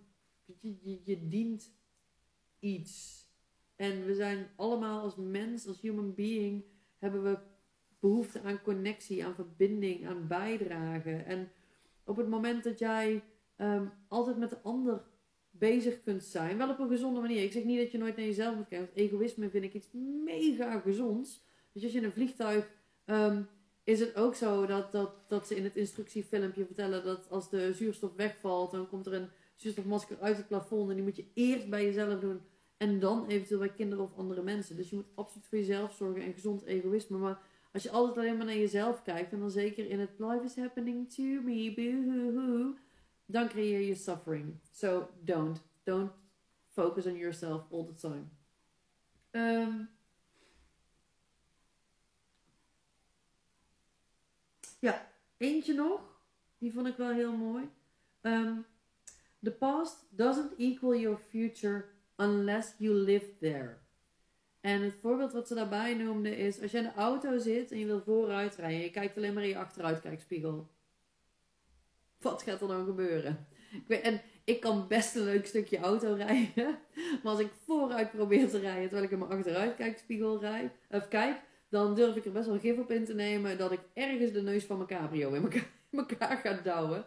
je, 1.03 1.29
dient 1.29 1.73
iets. 2.59 3.25
En 3.77 4.05
we 4.05 4.15
zijn 4.15 4.49
allemaal 4.57 5.01
als 5.01 5.17
mens, 5.17 5.67
als 5.67 5.81
human 5.81 6.15
being, 6.15 6.65
hebben 6.99 7.23
we 7.23 7.39
behoefte 8.01 8.43
aan 8.43 8.63
connectie, 8.63 9.25
aan 9.25 9.35
verbinding, 9.35 10.07
aan 10.07 10.27
bijdrage. 10.27 11.17
En 11.17 11.51
op 12.05 12.17
het 12.17 12.29
moment 12.29 12.65
dat 12.65 12.79
jij 12.79 13.23
ehm, 13.57 13.87
altijd 14.09 14.37
met 14.37 14.51
de 14.51 14.63
ander 14.63 15.05
bezig 15.51 16.03
kunt 16.03 16.23
zijn, 16.25 16.59
wel 16.59 16.71
op 16.71 16.79
een 16.79 16.89
gezonde 16.89 17.21
manier. 17.21 17.43
Ik 17.43 17.53
zeg 17.53 17.65
niet 17.65 17.79
dat 17.79 17.93
je 17.93 17.99
nooit 17.99 18.17
naar 18.17 18.27
jezelf 18.27 18.57
moet 18.57 18.69
kijken, 18.69 18.87
want 18.87 18.99
egoïsme 18.99 19.51
vind 19.51 19.65
ik 19.65 19.75
iets 19.75 19.89
mega 20.25 20.79
gezonds. 20.81 21.45
Dus 21.73 21.83
als 21.83 21.93
je 21.93 21.99
in 21.99 22.05
een 22.05 22.13
vliegtuig 22.13 22.71
ehm, 23.05 23.43
is 23.87 24.01
het 24.01 24.17
ook 24.17 24.35
zo 24.35 24.67
dat, 24.67 24.93
dat, 24.93 25.11
dat 25.29 25.47
ze 25.47 25.57
in 25.57 25.65
het 25.65 25.77
instructiefilmpje 25.77 26.65
vertellen 26.65 27.05
dat 27.05 27.31
als 27.31 27.51
de 27.51 27.75
zuurstof 27.75 28.15
wegvalt, 28.17 28.71
dan 28.71 28.89
komt 28.89 29.07
er 29.07 29.13
een 29.13 29.29
zuurstofmasker 29.55 30.21
uit 30.21 30.37
het 30.37 30.49
plafond 30.49 30.89
en 30.89 30.95
die 30.95 31.05
moet 31.05 31.17
je 31.17 31.31
eerst 31.35 31.69
bij 31.69 31.85
jezelf 31.85 32.21
doen 32.21 32.41
en 32.77 33.01
dan 33.01 33.27
eventueel 33.27 33.59
bij 33.59 33.73
kinderen 33.73 34.05
of 34.05 34.17
andere 34.17 34.43
mensen. 34.43 34.77
Dus 34.77 34.91
je 34.91 34.97
moet 34.97 35.07
absoluut 35.15 35.47
voor 35.47 35.59
jezelf 35.59 35.93
zorgen 35.93 36.23
en 36.23 36.33
gezond 36.33 36.65
egoïsme. 36.65 37.19
Maar 37.19 37.43
Als 37.73 37.83
je 37.83 37.91
altijd 37.91 38.17
alleen 38.17 38.37
maar 38.37 38.47
naar 38.47 38.57
jezelf 38.57 39.03
kijkt, 39.03 39.33
en 39.33 39.39
dan 39.39 39.51
zeker 39.51 39.91
in 39.91 40.01
het 40.01 40.19
life 40.19 40.45
is 40.45 40.57
happening 40.57 41.13
to 41.13 41.23
me, 41.23 41.75
boo-hoo-hoo, 41.75 42.75
dan 43.27 43.49
creëer 43.49 43.81
je 43.81 43.95
suffering. 43.95 44.61
So 44.71 45.09
don't. 45.25 45.63
Don't 45.83 46.11
focus 46.69 47.07
on 47.07 47.17
yourself 47.17 47.63
all 47.71 47.85
the 47.85 47.95
time. 47.95 48.29
Ehm, 49.31 49.85
ja, 54.87 55.09
eentje 55.37 55.75
nog. 55.75 56.01
Die 56.59 56.73
vond 56.73 56.87
ik 56.87 56.97
wel 56.97 57.11
heel 57.11 57.37
mooi. 57.37 57.71
Ehm, 58.21 58.55
the 59.43 59.53
past 59.53 60.07
doesn't 60.11 60.53
equal 60.59 60.97
your 60.97 61.19
future 61.19 61.85
unless 62.17 62.75
you 62.79 62.95
live 62.95 63.37
there. 63.41 63.77
En 64.61 64.83
het 64.83 64.95
voorbeeld 65.01 65.33
wat 65.33 65.49
ze 65.49 65.55
daarbij 65.55 65.95
noemde 65.95 66.37
is: 66.37 66.63
als 66.63 66.71
je 66.71 66.79
in 66.79 66.83
de 66.83 66.95
auto 66.95 67.39
zit 67.39 67.73
en 67.73 67.79
je 67.79 67.87
wil 67.87 68.01
vooruit 68.01 68.57
rijden, 68.57 68.81
je 68.81 68.91
kijkt 68.91 69.17
alleen 69.17 69.35
maar 69.35 69.43
in 69.43 69.49
je 69.49 69.59
achteruitkijkspiegel. 69.59 70.69
Wat 72.19 72.43
gaat 72.43 72.61
er 72.61 72.69
dan 72.69 72.85
gebeuren? 72.85 73.47
Ik 73.73 73.85
weet, 73.87 74.01
en 74.01 74.21
ik 74.45 74.61
kan 74.61 74.89
best 74.89 75.15
een 75.17 75.25
leuk 75.25 75.47
stukje 75.47 75.79
auto 75.79 76.15
rijden. 76.15 76.79
Maar 77.23 77.33
als 77.33 77.41
ik 77.41 77.53
vooruit 77.65 78.11
probeer 78.11 78.49
te 78.49 78.59
rijden 78.59 78.83
terwijl 78.83 79.05
ik 79.05 79.11
in 79.11 79.19
mijn 79.19 79.31
achteruitkijkspiegel 79.31 80.41
rijd, 80.41 80.73
of 80.91 81.09
kijk, 81.09 81.43
dan 81.69 81.95
durf 81.95 82.17
ik 82.17 82.25
er 82.25 82.33
best 82.33 82.47
wel 82.47 82.59
gif 82.59 82.79
op 82.79 82.91
in 82.91 83.05
te 83.05 83.15
nemen 83.15 83.59
dat 83.59 83.73
ik 83.73 83.81
ergens 83.95 84.33
de 84.33 84.43
neus 84.43 84.65
van 84.65 84.77
mijn 84.77 84.89
cabrio 84.89 85.33
in 85.33 85.43
elkaar, 85.43 85.71
in 85.91 85.99
elkaar 85.99 86.37
ga 86.37 86.61
douwen. 86.63 87.05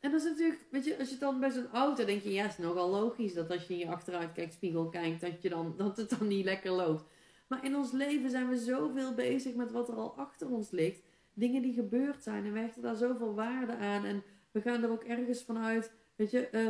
En 0.00 0.10
dat 0.10 0.20
is 0.20 0.26
natuurlijk, 0.30 0.66
weet 0.70 0.84
je, 0.84 0.98
als 0.98 1.10
je 1.10 1.18
dan 1.18 1.40
bij 1.40 1.50
zo'n 1.50 1.70
auto 1.72 2.04
denk 2.04 2.22
je, 2.22 2.32
ja, 2.32 2.46
is 2.46 2.58
nogal 2.58 2.90
logisch 2.90 3.34
dat 3.34 3.50
als 3.50 3.66
je 3.66 3.72
in 3.72 3.78
je 3.78 3.88
achteruitkijkspiegel 3.88 4.88
kijkt, 4.88 5.20
dat, 5.20 5.42
je 5.42 5.48
dan, 5.48 5.74
dat 5.76 5.96
het 5.96 6.10
dan 6.18 6.28
niet 6.28 6.44
lekker 6.44 6.70
loopt. 6.70 7.04
Maar 7.46 7.64
in 7.64 7.76
ons 7.76 7.92
leven 7.92 8.30
zijn 8.30 8.48
we 8.48 8.56
zoveel 8.56 9.14
bezig 9.14 9.54
met 9.54 9.72
wat 9.72 9.88
er 9.88 9.94
al 9.94 10.16
achter 10.16 10.50
ons 10.50 10.70
ligt. 10.70 11.00
Dingen 11.34 11.62
die 11.62 11.72
gebeurd 11.72 12.22
zijn 12.22 12.44
en 12.44 12.52
we 12.52 12.58
hechten 12.58 12.82
daar 12.82 12.96
zoveel 12.96 13.34
waarde 13.34 13.76
aan. 13.76 14.04
En 14.04 14.22
we 14.50 14.60
gaan 14.60 14.82
er 14.82 14.90
ook 14.90 15.04
ergens 15.04 15.42
vanuit, 15.42 15.92
weet 16.16 16.30
je, 16.30 16.46
eh, 16.46 16.66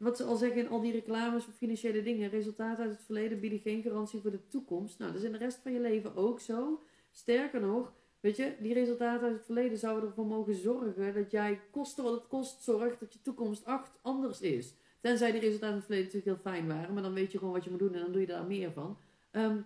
wat 0.00 0.16
ze 0.16 0.24
al 0.24 0.36
zeggen 0.36 0.60
in 0.60 0.68
al 0.68 0.80
die 0.80 0.92
reclames 0.92 1.44
voor 1.44 1.52
financiële 1.52 2.02
dingen. 2.02 2.30
Resultaten 2.30 2.84
uit 2.84 2.92
het 2.92 3.04
verleden 3.04 3.40
bieden 3.40 3.58
geen 3.58 3.82
garantie 3.82 4.20
voor 4.20 4.30
de 4.30 4.48
toekomst. 4.48 4.98
Nou, 4.98 5.12
dat 5.12 5.20
is 5.20 5.26
in 5.26 5.32
de 5.32 5.38
rest 5.38 5.58
van 5.62 5.72
je 5.72 5.80
leven 5.80 6.16
ook 6.16 6.40
zo. 6.40 6.82
Sterker 7.10 7.60
nog, 7.60 7.92
weet 8.20 8.36
je, 8.36 8.54
die 8.60 8.74
resultaten 8.74 9.26
uit 9.26 9.36
het 9.36 9.44
verleden 9.44 9.78
zouden 9.78 10.08
ervoor 10.08 10.26
mogen 10.26 10.54
zorgen 10.54 11.14
dat 11.14 11.30
jij, 11.30 11.60
koste 11.70 12.02
wat 12.02 12.12
het 12.12 12.26
kost, 12.26 12.62
zorgt 12.62 13.00
dat 13.00 13.12
je 13.12 13.22
toekomst 13.22 13.64
acht 13.64 13.98
anders 14.02 14.40
is. 14.40 14.74
Tenzij 15.00 15.32
die 15.32 15.40
resultaten 15.40 15.74
uit 15.74 15.76
het 15.76 15.84
verleden 15.84 16.12
natuurlijk 16.12 16.42
heel 16.42 16.52
fijn 16.52 16.68
waren, 16.68 16.94
maar 16.94 17.02
dan 17.02 17.14
weet 17.14 17.32
je 17.32 17.38
gewoon 17.38 17.52
wat 17.52 17.64
je 17.64 17.70
moet 17.70 17.78
doen 17.78 17.94
en 17.94 18.00
dan 18.00 18.12
doe 18.12 18.20
je 18.20 18.26
daar 18.26 18.46
meer 18.46 18.72
van. 18.72 18.98
Ehm, 19.30 19.60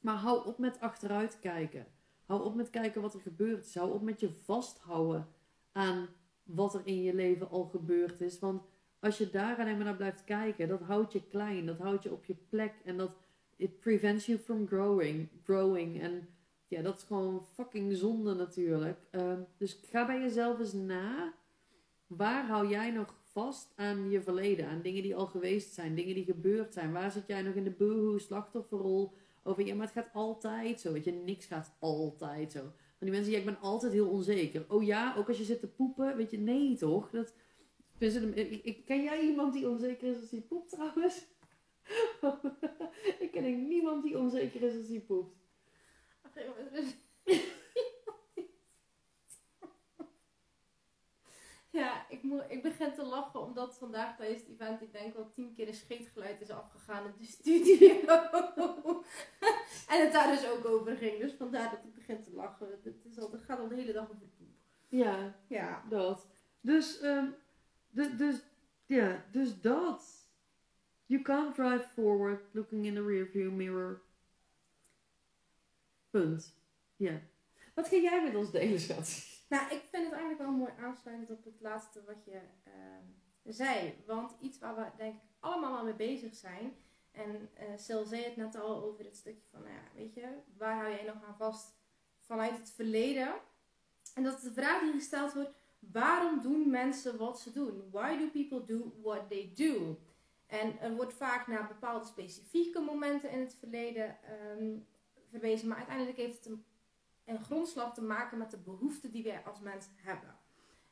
maar 0.00 0.16
hou 0.16 0.46
op 0.46 0.58
met 0.58 0.80
achteruit 0.80 1.38
kijken. 1.38 1.86
Hou 2.24 2.44
op 2.44 2.54
met 2.54 2.70
kijken 2.70 3.02
wat 3.02 3.14
er 3.14 3.20
gebeurd 3.20 3.66
is. 3.66 3.74
Hou 3.74 3.92
op 3.92 4.02
met 4.02 4.20
je 4.20 4.30
vasthouden 4.30 5.28
aan 5.72 6.08
wat 6.42 6.74
er 6.74 6.80
in 6.84 7.02
je 7.02 7.14
leven 7.14 7.50
al 7.50 7.64
gebeurd 7.64 8.20
is. 8.20 8.38
Want 8.38 8.62
als 9.06 9.18
je 9.18 9.30
daar 9.30 9.58
alleen 9.58 9.76
maar 9.76 9.84
naar 9.84 9.96
blijft 9.96 10.24
kijken, 10.24 10.68
dat 10.68 10.80
houdt 10.80 11.12
je 11.12 11.22
klein, 11.28 11.66
dat 11.66 11.78
houdt 11.78 12.02
je 12.02 12.12
op 12.12 12.24
je 12.24 12.36
plek 12.48 12.72
en 12.84 12.96
dat 12.96 13.10
it 13.56 13.80
prevents 13.80 14.26
you 14.26 14.38
from 14.38 14.66
growing. 14.66 15.28
growing. 15.44 16.00
En 16.00 16.28
ja, 16.68 16.82
dat 16.82 16.96
is 16.96 17.02
gewoon 17.02 17.44
fucking 17.54 17.96
zonde 17.96 18.34
natuurlijk. 18.34 18.98
Ehm, 19.10 19.40
dus 19.58 19.80
ga 19.90 20.06
bij 20.06 20.20
jezelf 20.20 20.58
eens 20.58 20.72
na. 20.72 21.34
Waar 22.06 22.46
hou 22.46 22.68
jij 22.68 22.90
nog 22.90 23.14
vast 23.22 23.72
aan 23.76 24.10
je 24.10 24.22
verleden? 24.22 24.68
Aan 24.68 24.82
dingen 24.82 25.02
die 25.02 25.16
al 25.16 25.26
geweest 25.26 25.74
zijn, 25.74 25.94
dingen 25.94 26.14
die 26.14 26.24
gebeurd 26.24 26.72
zijn. 26.72 26.92
Waar 26.92 27.10
zit 27.10 27.26
jij 27.26 27.42
nog 27.42 27.54
in 27.54 27.64
de 27.64 27.70
boehoe 27.70 28.20
slachtofferrol? 28.20 29.12
Over 29.42 29.66
ja, 29.66 29.74
maar 29.74 29.86
het 29.86 29.94
gaat 29.94 30.12
altijd 30.12 30.80
zo. 30.80 30.92
Weet 30.92 31.04
je, 31.04 31.12
niks 31.12 31.46
gaat 31.46 31.76
altijd 31.78 32.52
zo. 32.52 32.60
Want 32.60 32.74
die 32.98 33.10
mensen, 33.10 33.32
ja, 33.32 33.38
ik 33.38 33.44
ben 33.44 33.60
altijd 33.60 33.92
heel 33.92 34.08
onzeker. 34.08 34.64
Oh 34.68 34.82
ja, 34.82 35.14
ook 35.16 35.28
als 35.28 35.38
je 35.38 35.44
zit 35.44 35.60
te 35.60 35.66
poepen, 35.66 36.16
weet 36.16 36.30
je, 36.30 36.38
nee 36.38 36.76
toch? 36.76 37.10
Dat, 37.10 37.34
ik, 37.98 38.64
ik, 38.64 38.84
ken 38.84 39.02
jij 39.02 39.20
iemand 39.20 39.52
die 39.52 39.68
onzeker 39.68 40.08
is 40.08 40.20
als 40.20 40.30
hij 40.30 40.40
poept 40.40 40.70
trouwens? 40.70 41.26
ik 43.24 43.28
ken 43.32 43.68
niemand 43.68 44.02
die 44.02 44.18
onzeker 44.18 44.62
is 44.62 44.76
als 44.76 44.88
hij 44.88 45.00
poept. 45.00 45.36
Ja, 51.76 52.08
ik, 52.08 52.22
moet, 52.22 52.42
ik 52.48 52.62
begin 52.62 52.94
te 52.94 53.04
lachen 53.04 53.40
omdat 53.40 53.78
vandaag 53.78 54.16
tijdens 54.16 54.40
het 54.40 54.50
event 54.50 54.82
ik 54.82 54.92
denk 54.92 55.14
wel 55.14 55.30
tien 55.32 55.54
keer 55.54 55.68
een 55.68 55.74
scheetgeluid 55.74 56.40
is 56.40 56.50
afgegaan 56.50 57.04
in 57.04 57.12
de 57.18 57.24
studio. 57.24 57.88
en 59.92 60.00
het 60.04 60.12
daar 60.12 60.30
dus 60.30 60.48
ook 60.50 60.64
over 60.64 60.96
ging. 60.96 61.20
Dus 61.20 61.32
vandaar 61.32 61.70
dat 61.70 61.84
ik 61.84 61.94
begin 61.94 62.22
te 62.22 62.32
lachen. 62.34 62.68
Het, 62.82 63.04
is 63.04 63.18
al, 63.18 63.30
het 63.30 63.42
gaat 63.42 63.58
al 63.58 63.68
de 63.68 63.74
hele 63.74 63.92
dag 63.92 64.10
over 64.10 64.26
poep. 64.36 64.48
Ja, 64.88 65.34
Ja. 65.48 65.84
dat. 65.88 66.28
Dus, 66.60 67.00
ehm 67.00 67.26
dus, 67.96 68.16
dus, 68.16 68.42
ja, 68.86 69.24
dus 69.30 69.60
dat. 69.60 70.24
You 71.06 71.22
can't 71.22 71.54
drive 71.54 71.84
forward 71.94 72.40
looking 72.52 72.86
in 72.86 72.94
the 72.94 73.04
rearview 73.04 73.50
mirror. 73.50 74.02
Punt. 76.10 76.54
Ja. 76.96 77.20
Wat 77.74 77.88
ga 77.88 77.96
jij 77.96 78.22
met 78.22 78.34
ons 78.34 78.50
delen, 78.50 78.80
schat? 78.80 79.34
Nou, 79.48 79.64
ik 79.64 79.82
vind 79.90 80.04
het 80.04 80.12
eigenlijk 80.12 80.38
wel 80.38 80.50
mooi 80.50 80.72
aansluitend 80.80 81.30
op 81.30 81.44
het 81.44 81.60
laatste 81.60 82.04
wat 82.06 82.24
je 82.24 82.40
ehm, 82.64 83.04
zei. 83.44 83.94
Want 84.06 84.36
iets 84.40 84.58
waar 84.58 84.74
we 84.74 84.84
denk 84.96 85.14
ik 85.14 85.28
allemaal 85.40 85.72
wel 85.72 85.84
mee 85.84 85.94
bezig 85.94 86.34
zijn. 86.34 86.76
En 87.12 87.48
Sil 87.84 88.04
zei 88.04 88.22
het 88.22 88.36
net 88.36 88.56
al 88.56 88.82
over 88.82 89.04
het 89.04 89.16
stukje 89.16 89.46
van, 89.50 89.62
nou 89.62 89.74
ja, 89.74 89.82
weet 89.94 90.14
je, 90.14 90.28
waar 90.56 90.76
hou 90.76 90.90
jij 90.90 91.04
nog 91.04 91.24
aan 91.24 91.36
vast 91.36 91.74
vanuit 92.20 92.58
het 92.58 92.70
verleden? 92.70 93.34
En 94.14 94.22
dat 94.22 94.36
is 94.36 94.42
de 94.42 94.52
vraag 94.52 94.80
die 94.80 94.92
gesteld 94.92 95.32
wordt, 95.32 95.50
waarom 95.78 96.40
doen 96.40 96.70
mensen 96.70 97.16
wat 97.16 97.40
ze 97.40 97.52
doen? 97.52 97.82
Why 97.90 98.16
do 98.18 98.30
people 98.30 98.64
do 98.64 98.92
what 99.02 99.28
they 99.28 99.52
do? 99.54 99.98
En 100.46 100.80
er 100.80 100.94
wordt 100.94 101.14
vaak 101.14 101.46
naar 101.46 101.68
bepaalde 101.68 102.06
specifieke 102.06 102.80
momenten 102.80 103.30
in 103.30 103.40
het 103.40 103.56
verleden 103.58 104.16
ehm, 104.22 104.78
verwezen, 105.30 105.68
maar 105.68 105.76
uiteindelijk 105.76 106.16
heeft 106.16 106.36
het 106.36 106.46
een, 106.46 106.64
een 107.24 107.44
grondslag 107.44 107.94
te 107.94 108.02
maken 108.02 108.38
met 108.38 108.50
de 108.50 108.58
behoeften 108.58 109.10
die 109.10 109.22
wij 109.22 109.42
als 109.44 109.60
mens 109.60 109.86
hebben. 109.94 110.38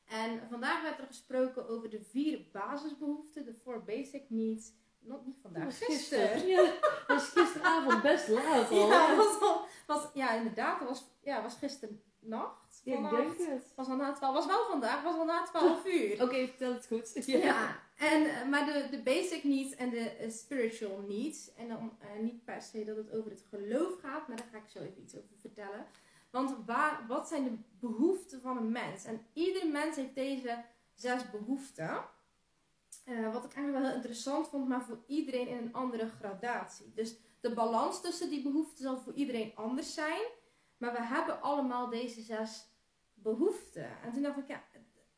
En 0.05 0.49
vandaag 0.49 0.83
werd 0.83 0.99
er 0.99 1.07
gesproken 1.07 1.69
over 1.69 1.91
de 1.91 2.01
vier 2.03 2.47
basisbehoeften, 2.53 3.45
de 3.45 3.55
four 3.55 3.85
basic 3.85 4.31
needs. 4.31 4.73
Nog 4.99 5.25
niet 5.25 5.39
vandaag, 5.43 5.79
gisteren. 5.79 6.47
Ja, 6.47 6.73
dat 7.07 7.21
is 7.21 7.29
gisteravond 7.29 8.03
best 8.03 8.29
laat 8.29 8.71
al. 8.71 8.89
Ja, 8.91 9.17
was 9.17 9.41
al, 9.41 9.67
was, 9.87 10.11
ja, 10.15 10.33
inderdaad. 10.33 10.79
Dat 10.79 10.89
was, 10.89 11.05
ja, 11.23 11.43
was 11.43 11.55
gisteren 11.55 12.03
nacht. 12.19 12.64
Ja, 12.85 12.95
ik 12.99 13.11
denk 13.11 13.39
het. 13.39 13.73
Was 13.75 13.89
al 13.89 13.97
na 13.97 14.13
12, 14.13 14.35
was 14.35 14.47
wel 14.47 14.65
vandaag, 14.71 15.03
was 15.03 15.15
al 15.15 15.25
na 15.25 15.43
12 15.43 15.87
uur. 15.87 16.13
Oké, 16.25 16.47
vertel 16.47 16.73
het 16.73 16.87
goed. 16.87 17.27
Ja, 17.27 17.81
en, 18.13 18.27
eh, 18.27 18.49
maar 18.49 18.65
de, 18.65 18.87
de 18.91 19.03
basic 19.03 19.45
needs 19.45 19.75
en 19.75 19.91
de 19.91 20.11
eh, 20.11 20.31
spiritual 20.31 21.05
needs. 21.09 21.55
En 21.55 21.69
dan 21.69 21.97
eh, 21.99 22.23
niet 22.23 22.45
per 22.45 22.63
se 22.63 22.85
dat 22.85 22.97
het 22.97 23.13
over 23.13 23.31
het 23.31 23.45
geloof 23.51 24.01
gaat, 24.01 24.29
maar 24.29 24.37
daar 24.37 24.49
ga 24.53 24.59
ik 24.59 24.69
zo 24.69 24.79
even 24.79 25.03
iets 25.03 25.17
over 25.17 25.37
vertellen. 25.41 25.87
Want 26.31 26.57
waar, 26.67 27.05
wat 27.09 27.29
zijn 27.29 27.45
de 27.45 27.57
behoeften 27.81 28.41
van 28.41 28.57
een 28.57 28.73
mens? 28.73 29.05
En 29.05 29.27
ieder 29.33 29.69
mens 29.69 29.97
heeft 29.97 30.15
deze 30.15 30.65
zes 30.95 31.31
behoeften. 31.31 32.05
Eh, 33.05 33.33
wat 33.33 33.45
ik 33.45 33.53
eigenlijk 33.55 33.73
wel 33.73 33.87
heel 33.87 33.95
interessant 33.95 34.49
vond, 34.49 34.69
maar 34.69 34.83
voor 34.83 34.99
iedereen 35.07 35.49
in 35.49 35.57
een 35.57 35.73
andere 35.73 36.09
gradatie. 36.09 36.93
Dus 36.95 37.17
de 37.41 37.55
balans 37.55 38.01
tussen 38.01 38.31
die 38.31 38.43
behoeften 38.43 38.85
zal 38.85 38.99
voor 38.99 39.13
iedereen 39.13 39.53
anders 39.55 39.95
zijn. 39.95 40.23
Maar 40.77 40.93
we 40.93 41.03
hebben 41.03 41.43
allemaal 41.43 41.89
deze 41.89 42.21
zes 42.21 42.67
behoeften. 43.25 43.89
En 44.03 44.13
toen 44.13 44.23
dacht 44.23 44.39
ik, 44.39 44.49
ja, 44.49 44.63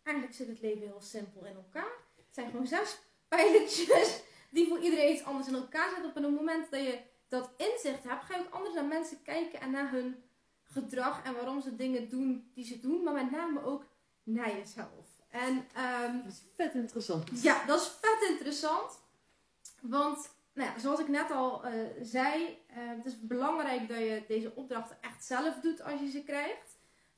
eigenlijk 0.02 0.36
zit 0.36 0.48
het 0.48 0.60
leven 0.60 0.86
heel 0.86 1.00
simpel 1.00 1.44
in 1.44 1.56
elkaar. 1.56 1.92
Het 2.16 2.34
zijn 2.34 2.50
gewoon 2.50 2.66
zes 2.66 2.98
pijlertjes 3.28 4.22
die 4.50 4.68
voor 4.68 4.78
iedereen 4.78 5.12
iets 5.12 5.24
anders 5.24 5.48
in 5.48 5.54
elkaar 5.54 5.88
zitten. 5.88 6.10
Op 6.10 6.16
een 6.16 6.34
moment 6.34 6.70
dat 6.70 6.80
je 6.80 7.00
dat 7.28 7.50
inzicht 7.56 8.04
hebt, 8.04 8.24
ga 8.24 8.36
je 8.36 8.40
ook 8.46 8.54
anders 8.54 8.74
naar 8.74 8.84
mensen 8.84 9.22
kijken 9.22 9.60
en 9.60 9.70
naar 9.70 9.90
hun 9.90 10.22
gedrag 10.62 11.24
en 11.24 11.34
waarom 11.34 11.60
ze 11.60 11.76
dingen 11.76 12.08
doen 12.08 12.50
die 12.54 12.64
ze 12.64 12.80
doen. 12.80 13.02
Maar 13.02 13.14
met 13.14 13.30
name 13.30 13.64
ook 13.64 13.84
naar 14.22 14.56
jezelf. 14.56 15.06
En 15.28 15.66
ehm, 15.74 16.22
Dat 16.22 16.32
is 16.32 16.42
vet 16.54 16.74
interessant. 16.74 17.42
ja, 17.42 17.64
dat 17.66 17.80
is 17.80 17.86
vet 18.00 18.28
interessant. 18.30 19.00
Want, 19.80 20.30
nou 20.52 20.70
ja, 20.70 20.78
zoals 20.78 21.00
ik 21.00 21.08
net 21.08 21.30
al 21.30 21.64
eh, 21.64 21.72
zei, 22.02 22.58
eh, 22.66 22.76
het 22.76 23.04
is 23.04 23.20
belangrijk 23.20 23.88
dat 23.88 23.98
je 23.98 24.24
deze 24.28 24.52
opdrachten 24.54 24.96
echt 25.00 25.24
zelf 25.24 25.60
doet 25.60 25.82
als 25.82 26.00
je 26.00 26.10
ze 26.10 26.22
krijgt. 26.22 26.65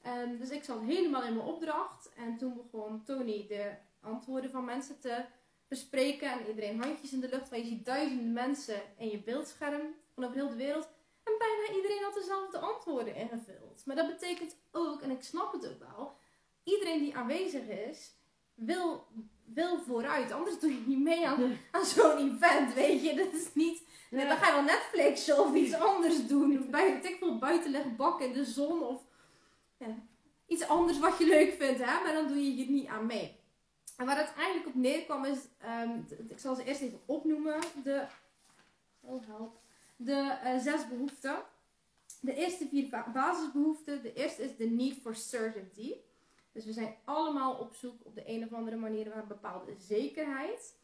Ehm, 0.08 0.36
dus 0.36 0.50
ik 0.50 0.64
zat 0.64 0.80
helemaal 0.80 1.22
in 1.22 1.34
mijn 1.34 1.46
opdracht. 1.46 2.12
En 2.16 2.36
toen 2.36 2.54
begon 2.54 3.04
Tony 3.04 3.46
de 3.48 3.70
antwoorden 4.00 4.50
van 4.50 4.64
mensen 4.64 5.00
te 5.00 5.24
bespreken. 5.68 6.32
En 6.32 6.46
iedereen 6.48 6.82
handjes 6.82 7.12
in 7.12 7.20
de 7.20 7.28
lucht. 7.28 7.48
Want 7.48 7.62
je 7.62 7.68
ziet 7.68 7.84
duizenden 7.84 8.32
mensen 8.32 8.82
in 8.98 9.08
je 9.08 9.22
beeldscherm 9.22 9.94
van 10.14 10.24
over 10.24 10.36
heel 10.36 10.48
de 10.48 10.56
wereld. 10.56 10.88
En 11.24 11.32
bijna 11.38 11.76
iedereen 11.76 12.02
had 12.02 12.14
dezelfde 12.14 12.58
antwoorden 12.58 13.14
ingevuld. 13.14 13.82
Maar 13.84 13.96
dat 13.96 14.06
betekent 14.06 14.56
ook, 14.70 15.02
en 15.02 15.10
ik 15.10 15.22
snap 15.22 15.52
het 15.52 15.68
ook 15.68 15.78
wel, 15.78 16.16
iedereen 16.64 16.98
die 16.98 17.16
aanwezig 17.16 17.68
is, 17.68 18.12
wil, 18.54 19.06
wil 19.44 19.78
vooruit. 19.78 20.32
Anders 20.32 20.58
doe 20.58 20.72
je 20.72 20.82
niet 20.86 21.02
mee 21.02 21.26
aan, 21.26 21.56
aan 21.70 21.84
zo'n 21.84 22.32
event, 22.32 22.74
weet 22.74 23.02
je. 23.02 23.14
Dat 23.14 23.32
is 23.32 23.54
niet... 23.54 23.86
Ja. 24.10 24.28
Dan 24.28 24.36
ga 24.36 24.46
je 24.46 24.52
wel 24.52 24.62
Netflixen 24.62 25.38
of 25.38 25.54
iets 25.54 25.74
anders 25.74 26.26
doen. 26.26 26.70
Bij, 26.70 27.00
ik 27.02 27.16
veel, 27.18 27.38
buiten 27.38 27.70
leggen 27.70 27.96
bakken 27.96 28.26
in 28.26 28.32
de 28.32 28.44
zon 28.44 28.82
of 28.82 29.02
iets 30.46 30.66
anders 30.68 30.98
wat 30.98 31.18
je 31.18 31.26
leuk 31.26 31.52
vindt, 31.52 31.78
hè? 31.84 32.02
maar 32.02 32.12
dan 32.12 32.28
doe 32.28 32.36
je 32.44 32.50
hier 32.50 32.70
niet 32.70 32.86
aan 32.86 33.06
mee. 33.06 33.36
En 33.96 34.06
waar 34.06 34.16
het 34.16 34.26
uiteindelijk 34.26 34.66
op 34.66 34.74
neerkwam 34.74 35.24
is, 35.24 35.38
ehm, 35.58 36.00
ik 36.28 36.38
zal 36.38 36.54
ze 36.54 36.64
eerst 36.64 36.80
even 36.80 37.00
opnoemen, 37.06 37.60
de, 37.82 38.06
oh 39.00 39.26
help, 39.26 39.60
de 39.96 40.38
eh, 40.42 40.58
zes 40.58 40.88
behoeften. 40.88 41.42
De 42.20 42.34
eerste 42.34 42.68
vier 42.68 42.88
ba- 42.88 43.10
basisbehoeften, 43.12 44.02
de 44.02 44.12
eerste 44.12 44.42
is 44.42 44.56
de 44.56 44.70
need 44.70 44.94
for 45.02 45.14
certainty. 45.14 45.94
Dus 46.52 46.64
we 46.64 46.72
zijn 46.72 46.96
allemaal 47.04 47.54
op 47.54 47.74
zoek 47.74 48.04
op 48.04 48.14
de 48.14 48.22
een 48.26 48.44
of 48.44 48.52
andere 48.52 48.76
manier 48.76 49.08
naar 49.08 49.16
een 49.16 49.28
bepaalde 49.28 49.74
zekerheid. 49.78 50.76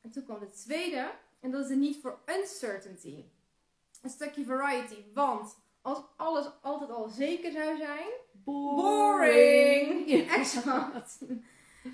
En 0.00 0.10
toen 0.10 0.24
kwam 0.24 0.38
de 0.40 0.48
tweede, 0.50 1.10
en 1.40 1.50
dat 1.50 1.62
is 1.62 1.68
de 1.68 1.76
need 1.76 1.96
for 1.96 2.18
uncertainty. 2.26 3.24
Een 4.02 4.10
stukje 4.10 4.44
variety, 4.44 5.04
want 5.12 5.58
als 5.84 6.02
alles 6.16 6.46
altijd 6.62 6.90
al 6.90 7.08
zeker 7.08 7.52
zou 7.52 7.76
zijn, 7.76 8.08
Boring! 8.44 10.10
Exact. 10.38 11.18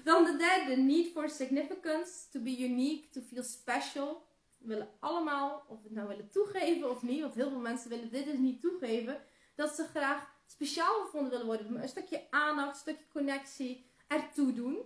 Dan 0.05 0.24
de 0.24 0.37
derde, 0.37 0.76
need 0.76 1.12
for 1.12 1.29
significance, 1.29 2.11
to 2.31 2.40
be 2.40 2.59
unique, 2.59 3.09
to 3.11 3.20
feel 3.20 3.42
special. 3.42 4.22
We 4.59 4.66
willen 4.68 4.88
allemaal, 5.00 5.64
of 5.68 5.76
we 5.76 5.88
het 5.88 5.96
nou 5.96 6.09
willen 6.09 6.31
toegeven 6.31 6.90
of 6.90 7.03
niet, 7.03 7.20
want 7.20 7.35
heel 7.35 7.50
veel 7.50 7.59
mensen 7.59 7.90
willen 7.90 8.11
dit 8.11 8.24
dus 8.24 8.38
niet 8.38 8.61
toegeven, 8.61 9.20
dat 9.55 9.74
ze 9.74 9.85
graag 9.85 10.35
speciaal 10.46 11.00
gevonden 11.05 11.31
willen 11.31 11.46
worden. 11.46 11.83
Een 11.83 11.88
stukje 11.88 12.26
aandacht, 12.31 12.68
een 12.68 12.81
stukje 12.81 13.05
connectie 13.12 13.85
ertoe 14.07 14.53
doen. 14.53 14.79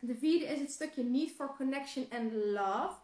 De 0.00 0.14
vierde 0.14 0.44
is 0.44 0.60
het 0.60 0.72
stukje 0.72 1.04
need 1.04 1.30
for 1.30 1.54
connection 1.56 2.06
and 2.10 2.32
love. 2.32 2.94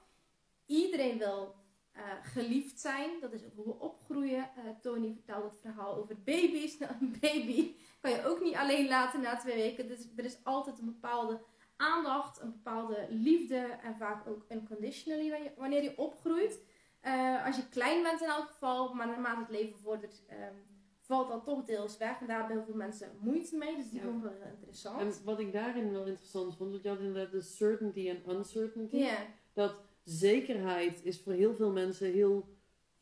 Iedereen 0.67 1.19
wil 1.19 1.55
eh, 1.95 2.03
geliefd 2.23 2.81
zijn. 2.81 3.11
Dat 3.21 3.33
is 3.33 3.45
ook 3.45 3.55
hoe 3.55 3.65
we 3.65 3.79
opgroeien. 3.81 4.39
Eh, 4.57 4.65
Tony 4.81 5.13
vertelde 5.13 5.49
het 5.49 5.61
verhaal 5.61 5.95
over 5.97 6.17
baby's. 6.25 6.79
Nou, 6.79 6.93
een 7.01 7.17
baby 7.21 7.75
kan 8.01 8.11
je 8.11 8.25
ook 8.25 8.41
niet 8.43 8.55
alleen 8.55 8.89
laten 8.89 9.21
na 9.21 9.37
twee 9.37 9.55
weken. 9.57 9.89
Dus 9.89 10.09
er 10.17 10.25
is 10.25 10.39
altijd 10.45 10.79
een 10.79 10.85
bepaalde 10.85 11.41
aandacht, 11.77 12.41
een 12.41 12.51
bepaalde 12.53 13.07
liefde 13.11 13.57
en 13.83 13.97
vaak 13.97 14.27
ook 14.29 14.45
unconditionally 14.49 15.53
wanneer 15.57 15.83
je- 15.83 15.99
opgroeit. 15.99 16.61
Eh, 17.01 17.47
als 17.47 17.57
je 17.57 17.69
klein 17.69 18.03
bent 18.03 18.21
in 18.23 18.29
elk 18.29 18.47
geval, 18.47 18.95
maar 18.95 19.07
naarmate 19.07 19.41
het 19.41 19.51
leven 19.51 19.79
vordert, 19.79 20.23
ehm, 20.29 20.55
valt 21.01 21.29
dat 21.29 21.45
toch 21.45 21.65
deels 21.65 21.97
weg. 21.99 22.21
En 22.21 22.27
daar 22.27 22.39
hebben 22.39 22.57
heel 22.57 22.65
veel 22.67 22.75
mensen 22.75 23.17
moeite 23.21 23.57
mee, 23.57 23.77
dus 23.77 23.91
die 23.91 23.99
Ja. 24.01 24.05
vond 24.05 24.17
ik 24.17 24.23
wel 24.23 24.33
heel 24.41 24.51
interessant. 24.53 25.01
En 25.01 25.25
wat 25.25 25.39
ik 25.41 25.53
daarin 25.53 25.93
wel 25.93 26.07
interessant 26.07 26.57
vond, 26.57 26.71
want 26.71 26.83
je 26.83 26.89
had 26.89 26.99
inderdaad 26.99 27.33
de 27.33 27.41
certainty 27.43 28.09
en 28.09 28.31
uncertainty. 28.37 29.07
Dat 29.53 29.75
zekerheid 30.05 31.05
is 31.05 31.21
voor 31.21 31.33
heel 31.33 31.55
veel 31.55 31.73
mensen 31.73 32.13
heel 32.13 32.49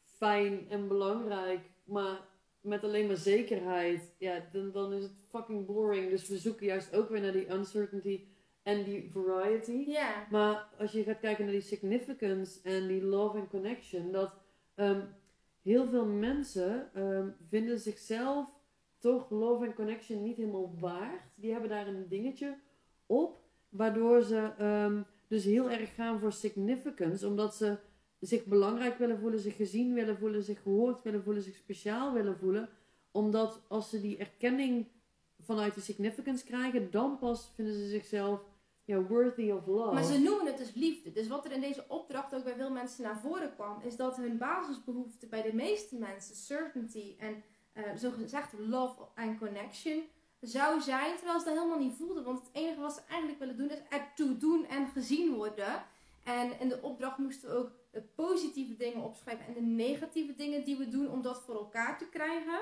fijn 0.02 0.70
en 0.70 0.88
belangrijk. 0.88 1.60
Maar 1.84 2.20
met 2.60 2.84
alleen 2.84 3.06
maar 3.06 3.16
zekerheid, 3.16 4.14
ja, 4.18 4.48
dan, 4.52 4.70
dan 4.72 4.92
is 4.92 5.02
het 5.02 5.12
fucking 5.28 5.66
boring. 5.66 6.10
Dus 6.10 6.28
we 6.28 6.38
zoeken 6.38 6.66
juist 6.66 6.96
ook 6.96 7.08
weer 7.08 7.20
naar 7.20 7.32
die 7.32 7.52
uncertainty 7.52 8.24
en 8.62 8.84
die 8.84 9.10
variety. 9.12 9.84
ja, 9.86 10.26
Maar 10.30 10.68
als 10.78 10.92
je 10.92 11.02
gaat 11.02 11.20
kijken 11.20 11.44
naar 11.44 11.52
die 11.52 11.62
significance 11.62 12.60
en 12.62 12.86
die 12.86 13.02
love 13.02 13.38
and 13.38 13.48
connection, 13.48 14.12
dat 14.12 14.32
ehm, 14.74 15.00
heel 15.62 15.88
veel 15.88 16.06
mensen 16.06 16.90
ehm, 16.94 17.28
vinden 17.48 17.78
zichzelf 17.78 18.60
toch 18.98 19.30
love 19.30 19.64
and 19.66 19.74
connection 19.74 20.22
niet 20.22 20.36
helemaal 20.36 20.74
waard. 20.78 21.22
Die 21.34 21.52
hebben 21.52 21.70
daar 21.70 21.86
een 21.86 22.08
dingetje 22.08 22.58
op, 23.06 23.40
waardoor 23.68 24.22
ze 24.22 24.52
ehm, 24.58 25.02
dus 25.32 25.44
heel 25.44 25.70
erg 25.70 25.94
gaan 25.94 26.20
voor 26.20 26.32
significance, 26.32 27.26
omdat 27.26 27.54
ze 27.54 27.78
zich 28.20 28.44
belangrijk 28.44 28.98
willen 28.98 29.18
voelen, 29.18 29.40
zich 29.40 29.56
gezien 29.56 29.94
willen 29.94 30.18
voelen, 30.18 30.42
zich 30.42 30.62
gehoord 30.62 31.02
willen 31.02 31.22
voelen, 31.22 31.42
zich 31.42 31.56
speciaal 31.56 32.12
willen 32.12 32.38
voelen. 32.38 32.68
Omdat 33.10 33.60
als 33.68 33.90
ze 33.90 34.00
die 34.00 34.16
erkenning 34.16 34.86
vanuit 35.40 35.74
die 35.74 35.82
significance 35.82 36.44
krijgen, 36.44 36.90
dan 36.90 37.18
pas 37.18 37.52
vinden 37.54 37.74
ze 37.74 37.88
zichzelf 37.88 38.40
ja, 38.84 39.02
worthy 39.02 39.50
of 39.50 39.66
love. 39.66 39.94
maar 39.94 40.04
ze 40.04 40.18
noemen 40.18 40.46
het 40.46 40.58
dus 40.58 40.74
liefde. 40.74 41.12
Dus 41.12 41.28
wat 41.28 41.44
er 41.44 41.52
in 41.52 41.60
deze 41.60 41.84
opdracht 41.88 42.34
ook 42.34 42.44
bij 42.44 42.54
veel 42.54 42.70
mensen 42.70 43.02
naar 43.02 43.20
voren 43.20 43.54
kwam, 43.54 43.80
is 43.82 43.96
dat 43.96 44.16
hun 44.16 44.38
basisbehoefte 44.38 45.26
bij 45.26 45.42
de 45.42 45.54
meeste 45.54 45.96
mensen, 45.96 46.36
certainty 46.36 47.14
en 47.18 47.42
eh 47.72 47.82
zogezegd 47.96 48.52
love 48.58 49.02
and 49.14 49.38
connection, 49.38 50.02
zou 50.42 50.81
zijn, 50.81 51.16
terwijl 51.16 51.38
ze 51.38 51.44
dat 51.44 51.55
helemaal 51.55 51.78
niet 51.78 51.96
voelden. 51.96 52.24
Want 52.24 52.38
het 52.38 52.48
enige 52.52 52.81
wat 52.81 52.94
ze 52.94 53.00
eigenlijk 53.09 53.38
willen 53.38 53.57
doen, 53.57 53.70
is 53.70 53.78
ertoe 53.88 54.37
doen 54.37 54.66
en 54.66 54.87
gezien 54.87 55.35
worden. 55.35 55.85
En 56.24 56.61
in 56.61 56.68
de 56.68 56.83
opdracht 56.83 57.18
moesten 57.18 57.48
we 57.48 57.57
ook 57.57 57.70
de 57.90 58.02
positieve 58.14 58.76
dingen 58.76 59.02
opschrijven 59.02 59.46
en 59.46 59.52
de 59.55 59.61
negatieve 59.61 60.35
dingen 60.35 60.64
die 60.64 60.76
we 60.76 60.88
doen 60.88 61.11
om 61.11 61.22
dat 61.22 61.42
voor 61.42 61.55
elkaar 61.55 61.98
te 61.98 62.09
krijgen. 62.09 62.61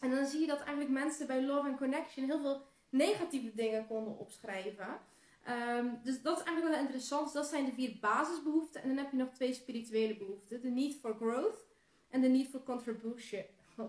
En 0.00 0.10
dan 0.10 0.26
zie 0.26 0.40
je 0.40 0.46
dat 0.46 0.58
eigenlijk 0.58 0.90
mensen 0.90 1.26
bij 1.26 1.42
Love 1.42 1.68
and 1.68 1.78
Connection 1.78 2.24
heel 2.24 2.40
veel 2.40 2.62
negatieve 2.88 3.54
dingen 3.54 3.86
konden 3.86 4.18
opschrijven. 4.18 4.98
Ehm, 5.44 5.86
dus 6.02 6.22
dat 6.22 6.38
is 6.38 6.44
eigenlijk 6.44 6.76
wel 6.76 6.84
interessant. 6.84 7.32
Dat 7.32 7.46
zijn 7.46 7.64
de 7.64 7.72
vier 7.72 7.96
basisbehoeften. 8.00 8.82
En 8.82 8.88
dan 8.88 8.96
heb 8.96 9.10
je 9.10 9.16
nog 9.16 9.28
twee 9.32 9.52
spirituele 9.52 10.16
behoeften. 10.16 10.60
De 10.60 10.68
need 10.68 10.94
for 10.94 11.14
growth 11.14 11.64
en 12.10 12.20
de 12.20 12.28
need 12.28 12.48
for 12.48 12.62
contribution. 12.62 13.44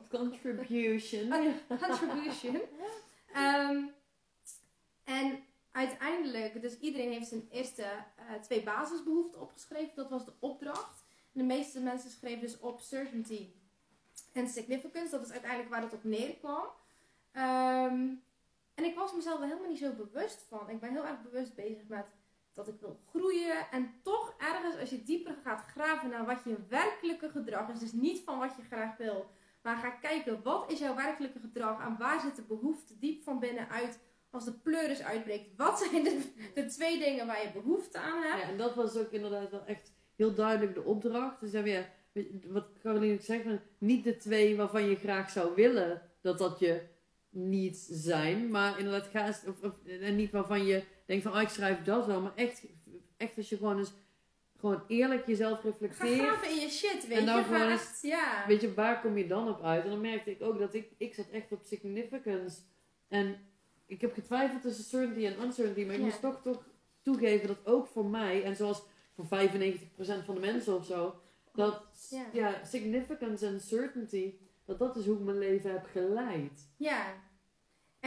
Contribution. 0.10 1.30
contribution. 1.68 2.62
Ehm, 3.34 3.84
en 5.04 5.44
uiteindelijk, 5.72 6.62
dus 6.62 6.80
iedereen 6.80 7.12
heeft 7.12 7.28
zijn 7.28 7.48
eerste 7.52 7.84
eh, 7.84 8.34
twee 8.42 8.63
basisbehoeften 8.63 9.42
opgeschreven. 9.42 9.96
Dat 9.96 10.10
was 10.10 10.26
de 10.26 10.34
opdracht. 10.40 11.06
De 11.32 11.44
meeste 11.44 11.80
mensen 11.80 12.10
schreven 12.10 12.42
dus 12.42 12.60
op 12.60 12.80
certainty 12.80 13.50
en 14.34 14.48
significance. 14.48 15.12
Dat 15.12 15.26
is 15.26 15.32
uiteindelijk 15.32 15.70
waar 15.70 15.82
het 15.82 15.94
op 15.94 16.04
neerkwam. 16.04 16.66
Ehm, 17.32 18.10
en 18.74 18.84
ik 18.84 18.96
was 18.96 19.13
mezelf 19.13 19.40
er 19.40 19.48
helemaal 19.48 19.70
niet 19.70 19.78
zo 19.78 19.94
bewust 19.94 20.46
van. 20.50 20.70
Ik 20.70 20.80
ben 20.80 20.92
heel 20.92 21.06
erg 21.06 21.22
bewust 21.22 21.56
bezig 21.56 21.88
met 21.88 22.06
dat 22.54 22.68
ik 22.68 22.80
wil 22.80 23.00
groeien. 23.10 23.72
En 23.72 23.94
toch 24.04 24.34
ergens, 24.38 24.78
als 24.80 24.90
je 24.90 25.04
dieper 25.04 25.36
gaat 25.44 25.62
graven 25.62 26.10
naar 26.10 26.26
wat 26.26 26.44
je 26.44 26.66
werkelijke 26.70 27.30
gedrag 27.30 27.70
is. 27.70 27.80
Dus 27.80 27.92
niet 27.92 28.22
van 28.24 28.40
wat 28.40 28.56
je 28.56 28.63
graag 28.63 28.98
wil. 28.98 29.30
Maar 29.62 29.78
ga 29.78 29.89
kijken, 29.89 30.43
wat 30.43 30.72
is 30.72 30.80
jouw 30.80 30.96
werkelijke 30.96 31.39
gedrag? 31.39 31.86
En 31.86 31.98
waar 31.98 32.20
zit 32.22 32.36
de 32.36 32.41
behoefte 32.41 32.98
diep 33.00 33.24
van 33.24 33.39
binnenuit 33.39 34.00
als 34.30 34.46
de 34.46 34.54
pleuris 34.54 35.02
uitbreekt? 35.04 35.56
Wat 35.58 35.80
zijn 35.80 36.04
de, 36.04 36.22
de 36.54 36.65
twee 36.65 37.00
dingen 37.00 37.28
waar 37.28 37.41
je 37.41 37.52
behoefte 37.54 37.98
aan 38.00 38.22
hebt? 38.24 38.41
Ja, 38.41 38.50
en 38.50 38.58
dat 38.58 38.76
was 38.76 38.96
ook 38.98 39.12
inderdaad 39.12 39.52
wel 39.52 39.65
echt 39.65 39.91
heel 40.15 40.34
duidelijk 40.34 40.74
de 40.74 40.84
opdracht. 40.84 41.39
Dus 41.39 41.52
hebben 41.52 41.72
ja, 41.72 41.86
wat 42.48 42.65
Caroline 42.82 43.13
ook 43.13 43.22
zegt, 43.22 43.46
niet 43.78 44.04
de 44.04 44.17
twee 44.17 44.56
waarvan 44.56 44.89
je 44.89 44.96
graag 44.96 45.30
zou 45.30 45.56
willen 45.56 46.02
dat 46.22 46.38
dat 46.38 46.60
je 46.60 46.82
niet 47.30 47.88
zijn. 47.89 48.50
Maar 48.52 48.80
inderdaad, 48.80 49.08
ga 49.08 49.26
eens, 49.28 49.43
of, 49.48 49.63
of- 49.63 49.86
en 49.86 50.15
niet 50.15 50.32
waarvan 50.32 50.65
je 50.65 50.84
denkt 51.06 51.24
van, 51.24 51.34
ah, 51.34 51.41
ik 51.41 51.48
schrijf 51.50 51.84
dat 51.84 52.06
wel. 52.06 52.22
Maar 52.22 52.36
echt, 52.36 52.63
echt 53.17 53.38
als 53.38 53.50
je 53.50 53.58
gewoon 53.58 53.78
eens 53.78 53.93
gewoon 54.60 54.84
eerlijk 54.88 55.28
jezelf 55.28 55.60
Ga 55.62 55.67
reflecteert. 55.70 56.20
graven 56.28 56.50
in 56.50 56.56
je 56.56 56.70
shit, 56.70 57.08
weet 57.08 57.17
En 57.17 57.26
dan 57.26 57.38
je. 57.38 57.43
gewoon 57.43 57.60
Ga 57.60 57.72
echt, 57.72 58.00
ja. 58.02 58.43
Weet 58.48 58.62
je, 58.62 58.74
waar 58.74 59.02
kom 59.02 59.17
je 59.17 59.28
dan 59.28 59.48
op 59.50 59.63
uit? 59.63 59.84
En 59.84 59.89
dan 59.89 60.02
merkte 60.02 60.32
ik 60.32 60.41
ook 60.41 60.60
dat 60.60 60.74
ik, 60.74 60.91
ik 60.98 61.13
zat 61.13 61.28
echt 61.32 61.52
op 61.52 61.60
significance. 61.63 62.58
En 63.08 63.36
ik 63.86 64.02
heb 64.02 64.13
getwijfeld 64.13 64.62
tussen 64.62 64.84
certainty 64.84 65.26
en 65.26 65.41
uncertainty. 65.43 65.84
Maar 65.86 65.93
ik 65.93 66.00
Ja. 66.00 66.06
moest 66.06 66.22
toch, 66.22 66.41
toch 66.41 66.63
toegeven 67.02 67.48
dat 67.48 67.65
ook 67.65 67.88
voor 67.88 68.06
mij, 68.06 68.43
en 68.43 68.56
zoals 68.56 68.84
voor 69.15 69.26
95% 69.26 70.26
van 70.26 70.36
de 70.36 70.41
mensen 70.41 70.76
of 70.76 70.86
zo, 70.86 71.15
dat 71.54 71.82
Ja. 72.10 72.26
ja. 72.34 72.63
significance 72.65 73.46
en 73.48 73.62
certainty, 73.62 74.34
dat 74.65 74.80
dat 74.80 74.96
is 74.96 75.06
hoe 75.06 75.17
ik 75.17 75.24
mijn 75.24 75.38
leven 75.38 75.72
heb 75.72 75.86
geleid. 75.91 76.67
Ja. 76.78 77.06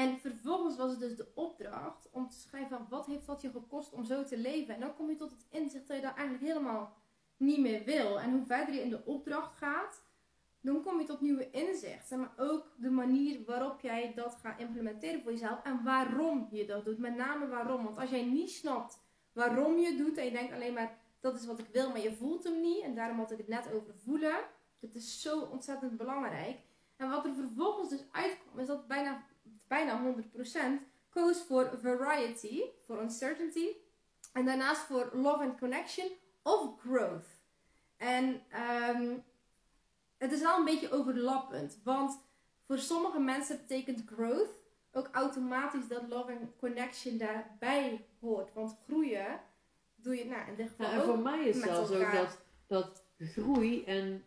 En 0.01 0.19
vervolgens 0.19 0.77
was 0.77 0.91
het 0.91 1.01
dus 1.01 1.17
de 1.17 1.29
opdracht 1.35 2.09
om 2.11 2.29
te 2.29 2.39
schrijven 2.39 2.77
van 2.77 2.87
wat 2.89 3.07
heeft 3.07 3.27
dat 3.27 3.41
je 3.41 3.51
gekost 3.51 3.93
om 3.93 4.05
zo 4.05 4.25
te 4.25 4.39
leven. 4.39 4.75
En 4.75 4.81
dan 4.81 4.95
kom 4.95 5.09
je 5.09 5.17
tot 5.17 5.31
het 5.31 5.47
inzicht 5.51 5.89
dat 5.89 5.97
je 5.97 6.03
dat 6.03 6.15
eigenlijk 6.15 6.47
helemaal 6.47 6.97
niet 7.37 7.61
meer 7.61 7.85
wil. 7.85 8.21
En 8.21 8.33
hoe 8.33 8.45
verder 8.45 8.75
je 8.75 8.81
in 8.81 8.91
de 8.91 9.05
opdracht 9.05 9.57
gaat, 9.57 10.03
dan 10.61 10.83
kom 10.83 11.01
je 11.01 11.07
tot 11.07 11.21
nieuwe 11.21 11.51
inzichten. 11.51 12.19
Maar 12.19 12.33
ook 12.37 12.67
de 12.77 12.91
manier 12.91 13.45
waarop 13.47 13.81
jij 13.81 14.13
dat 14.15 14.35
gaat 14.35 14.61
implementeren 14.61 15.23
voor 15.23 15.33
jezelf. 15.33 15.63
En 15.63 15.83
waarom 15.85 16.49
je 16.51 16.67
dat 16.67 16.85
doet. 16.85 16.99
Met 16.99 17.17
name 17.17 17.49
waarom. 17.49 17.85
Want 17.85 17.99
als 17.99 18.11
jij 18.11 18.25
niet 18.25 18.51
snapt 18.51 18.99
waarom 19.33 19.79
je 19.79 19.97
doet 19.97 20.17
en 20.17 20.25
je 20.25 20.31
denkt 20.31 20.53
alleen 20.53 20.75
maar 20.75 20.99
dat 21.21 21.35
is 21.35 21.47
wat 21.47 21.59
ik 21.59 21.69
wil, 21.73 21.89
maar 21.89 22.01
je 22.01 22.15
voelt 22.15 22.45
hem 22.45 22.61
niet. 22.61 22.83
En 22.83 22.95
daarom 22.95 23.19
had 23.19 23.31
ik 23.31 23.39
het 23.39 23.49
net 23.49 23.73
over 23.73 23.95
voelen. 23.95 24.37
Het 24.81 24.95
is 24.95 25.21
zo 25.21 25.41
ontzettend 25.41 25.97
belangrijk. 25.97 26.59
En 26.97 27.09
wat 27.09 27.25
er 27.25 27.35
vervolgens 27.35 27.89
dus 27.89 28.05
uitkwam, 28.11 28.59
is 28.59 28.67
dat 28.67 28.87
bijna, 28.87 29.23
bijna 29.71 30.15
100% 30.81 30.83
koos 31.11 31.43
voor 31.43 31.71
variety, 31.83 32.63
voor 32.81 33.03
uncertainty. 33.03 33.67
En 34.33 34.45
daarnaast 34.45 34.81
voor 34.81 35.11
love 35.13 35.45
and 35.45 35.59
connection 35.59 36.09
of 36.43 36.81
growth. 36.81 37.27
En 37.97 38.43
ehm, 38.49 39.17
het 40.19 40.33
is 40.33 40.41
wel 40.41 40.59
een 40.59 40.65
beetje 40.65 40.91
overlappend. 40.91 41.81
Want 41.85 42.21
voor 42.67 42.79
sommige 42.79 43.21
mensen 43.21 43.57
betekent 43.57 44.03
growth 44.07 44.61
ook 44.93 45.09
automatisch 45.13 45.89
dat 45.89 46.09
love 46.09 46.33
and 46.33 46.57
connection 46.59 47.19
daarbij 47.19 48.07
hoort. 48.21 48.53
Want 48.53 48.77
groeien 48.87 49.41
doe 49.95 50.17
je 50.17 50.25
nou, 50.25 50.49
in 50.49 50.55
dit 50.55 50.69
geval 50.69 50.87
Ja, 50.87 50.93
en 50.93 50.99
ook 50.99 51.05
voor 51.05 51.19
mij 51.19 51.45
is 51.45 51.61
zelfs 51.61 51.91
ook 51.91 51.97
elkaar. 51.97 52.15
dat, 52.15 52.39
dat 52.67 53.05
groei 53.19 53.85
en 53.85 54.25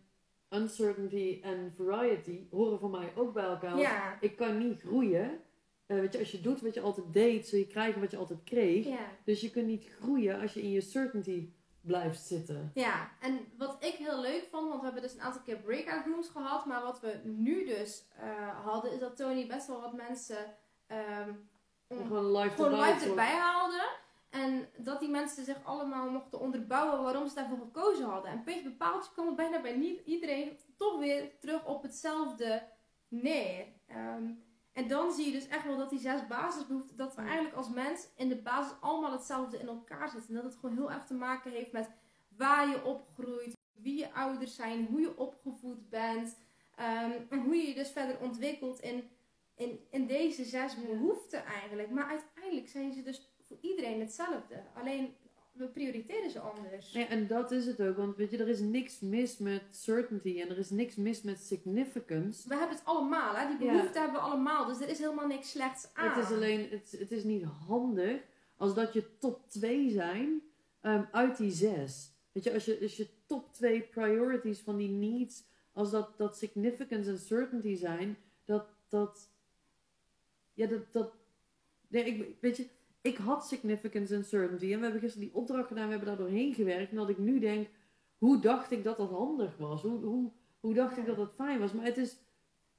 uncertainty 0.50 1.40
en 1.42 1.72
variety 1.76 2.46
horen 2.50 2.78
voor 2.78 2.90
mij 2.90 3.12
ook 3.16 3.32
bij 3.32 3.44
elkaar. 3.44 3.78
Ja. 3.78 4.16
Ik 4.20 4.36
kan 4.36 4.58
niet 4.58 4.80
groeien. 4.82 5.40
Eh, 5.86 5.98
weet 6.00 6.12
je, 6.12 6.18
als 6.18 6.30
je 6.30 6.40
doet 6.40 6.60
wat 6.60 6.74
je 6.74 6.80
altijd 6.80 7.12
deed, 7.12 7.48
zul 7.48 7.58
je 7.58 7.66
krijgen 7.66 8.00
wat 8.00 8.10
je 8.10 8.16
altijd 8.16 8.44
kreeg. 8.44 8.86
Ja. 8.86 9.08
Dus 9.24 9.40
je 9.40 9.50
kunt 9.50 9.66
niet 9.66 9.88
groeien 10.00 10.40
als 10.40 10.54
je 10.54 10.62
in 10.62 10.70
je 10.70 10.80
certainty 10.80 11.52
blijft 11.80 12.20
zitten. 12.20 12.70
Ja, 12.74 13.10
en 13.20 13.38
wat 13.58 13.76
ik 13.84 13.92
heel 13.94 14.20
leuk 14.20 14.46
vond, 14.50 14.68
want 14.68 14.78
we 14.78 14.84
hebben 14.84 15.02
dus 15.02 15.14
een 15.14 15.20
aantal 15.20 15.42
keer 15.42 15.56
breakout 15.56 16.06
rooms 16.06 16.28
gehad, 16.28 16.66
maar 16.66 16.82
wat 16.82 17.00
we 17.00 17.20
nu 17.24 17.64
dus 17.66 18.04
eh, 18.18 18.64
hadden, 18.64 18.92
is 18.92 18.98
dat 18.98 19.16
Tony 19.16 19.46
best 19.46 19.66
wel 19.66 19.80
wat 19.80 19.92
mensen 19.92 20.56
om- 21.88 21.96
Gewoon 22.06 22.36
live 22.36 22.54
gewoon 22.54 22.72
erbij 22.72 22.92
live 22.92 23.08
erbij 23.08 23.34
haalde. 23.36 23.82
En 24.34 24.68
dat 24.76 25.00
die 25.00 25.08
mensen 25.08 25.44
zich 25.44 25.64
allemaal 25.64 26.10
mochten 26.10 26.40
onderbouwen 26.40 27.02
waarom 27.02 27.28
ze 27.28 27.34
daarvoor 27.34 27.58
gekozen 27.58 28.04
hadden. 28.04 28.30
En 28.30 28.42
puntje 28.42 28.62
bepaald 28.62 29.12
kwam 29.12 29.26
het 29.26 29.36
bijna 29.36 29.60
bij 29.60 29.76
niet 29.76 30.00
iedereen 30.04 30.58
toch 30.76 30.98
weer 30.98 31.38
terug 31.40 31.66
op 31.66 31.82
hetzelfde 31.82 32.62
neer. 33.08 33.66
Ehm, 33.86 34.30
en 34.72 34.88
dan 34.88 35.12
zie 35.12 35.26
je 35.26 35.32
dus 35.32 35.48
echt 35.48 35.64
wel 35.64 35.76
dat 35.76 35.90
die 35.90 35.98
zes 35.98 36.26
basisbehoeften, 36.26 36.96
dat 36.96 37.14
we 37.14 37.22
eigenlijk 37.22 37.54
als 37.54 37.68
mens 37.68 38.08
in 38.16 38.28
de 38.28 38.36
basis 38.36 38.76
allemaal 38.80 39.12
hetzelfde 39.12 39.58
in 39.58 39.68
elkaar 39.68 40.08
zitten. 40.08 40.28
En 40.28 40.34
dat 40.34 40.44
het 40.44 40.60
gewoon 40.60 40.76
heel 40.76 40.90
erg 40.90 41.04
te 41.04 41.14
maken 41.14 41.50
heeft 41.50 41.72
met 41.72 41.90
waar 42.36 42.68
je 42.68 42.84
opgroeit, 42.84 43.56
wie 43.72 43.98
je 43.98 44.12
ouders 44.12 44.54
zijn, 44.54 44.86
hoe 44.86 45.00
je 45.00 45.18
opgevoed 45.18 45.88
bent. 45.88 46.42
ehm, 46.76 47.12
en 47.28 47.40
hoe 47.40 47.56
je 47.56 47.68
je 47.68 47.74
dus 47.74 47.90
verder 47.90 48.20
ontwikkelt 48.20 48.80
in, 48.80 49.10
in, 49.54 49.86
in 49.90 50.06
deze 50.06 50.44
zes 50.44 50.76
behoeften 50.76 51.44
eigenlijk. 51.44 51.90
Maar 51.90 52.08
uiteindelijk 52.08 52.68
zijn 52.68 52.92
ze 52.92 53.02
dus 53.02 53.33
voor 53.60 53.70
iedereen 53.70 54.00
hetzelfde. 54.00 54.62
Alleen 54.74 55.14
we 55.52 55.66
prioriteren 55.66 56.30
ze 56.30 56.40
anders. 56.40 56.92
Ja, 56.92 57.08
en 57.08 57.26
dat 57.26 57.50
is 57.50 57.66
het 57.66 57.80
ook. 57.80 57.96
Want 57.96 58.16
weet 58.16 58.30
je, 58.30 58.38
er 58.38 58.48
is 58.48 58.60
niks 58.60 59.00
mis 59.00 59.38
met 59.38 59.62
certainty 59.70 60.40
en 60.40 60.50
er 60.50 60.58
is 60.58 60.70
niks 60.70 60.96
mis 60.96 61.22
met 61.22 61.38
significance. 61.38 62.48
We 62.48 62.56
hebben 62.56 62.76
het 62.76 62.86
allemaal, 62.86 63.34
hè? 63.34 63.56
die 63.56 63.66
Ja. 63.66 63.72
behoeften 63.72 64.02
hebben 64.02 64.20
we 64.20 64.26
allemaal. 64.26 64.66
Dus 64.66 64.80
er 64.80 64.88
is 64.88 64.98
helemaal 64.98 65.26
niks 65.26 65.50
slechts 65.50 65.88
aan. 65.92 66.08
Het 66.18 66.24
is 66.24 66.30
alleen, 66.36 66.70
het, 66.70 66.94
het 66.98 67.12
is 67.12 67.24
niet 67.24 67.42
handig 67.42 68.22
als 68.56 68.74
dat 68.74 68.92
je 68.92 69.18
top 69.18 69.48
2 69.50 69.90
zijn 69.90 70.42
ehm, 70.80 71.04
uit 71.10 71.36
die 71.36 71.50
zes. 71.50 72.12
Weet 72.32 72.44
je, 72.44 72.52
als 72.52 72.64
je, 72.64 72.78
als 72.82 72.96
je 72.96 73.08
top 73.26 73.52
2 73.52 73.82
priorities 73.82 74.60
van 74.60 74.76
die 74.76 74.88
needs, 74.88 75.44
als 75.72 75.90
dat, 75.90 76.18
dat 76.18 76.36
significance 76.36 77.10
en 77.10 77.18
certainty 77.18 77.76
zijn, 77.76 78.16
dat, 78.44 78.66
dat, 78.88 79.28
ja, 80.54 80.66
dat, 80.66 80.92
dat, 80.92 81.12
nee, 81.88 82.04
ik, 82.04 82.36
weet 82.40 82.56
je, 82.56 82.68
ik 83.04 83.16
had 83.16 83.46
significance 83.46 84.14
en 84.14 84.24
certainty 84.24 84.72
en 84.72 84.78
we 84.78 84.84
hebben 84.84 85.00
gisteren 85.00 85.26
die 85.26 85.36
opdracht 85.36 85.66
gedaan, 85.66 85.84
we 85.84 85.90
hebben 85.90 86.08
daar 86.08 86.26
doorheen 86.26 86.54
gewerkt 86.54 86.90
en 86.90 86.96
dat 86.96 87.08
ik 87.08 87.18
nu 87.18 87.38
denk, 87.38 87.68
hoe 88.18 88.40
dacht 88.40 88.70
ik 88.70 88.84
dat 88.84 88.96
dat 88.96 89.10
handig 89.10 89.56
was? 89.56 89.82
Hoe, 89.82 90.04
hoe, 90.04 90.30
hoe 90.60 90.74
dacht 90.74 90.96
ik 90.96 91.06
dat 91.06 91.16
dat 91.16 91.34
fijn 91.34 91.58
was? 91.58 91.72
Maar 91.72 91.84
het 91.84 91.96
is, 91.96 92.16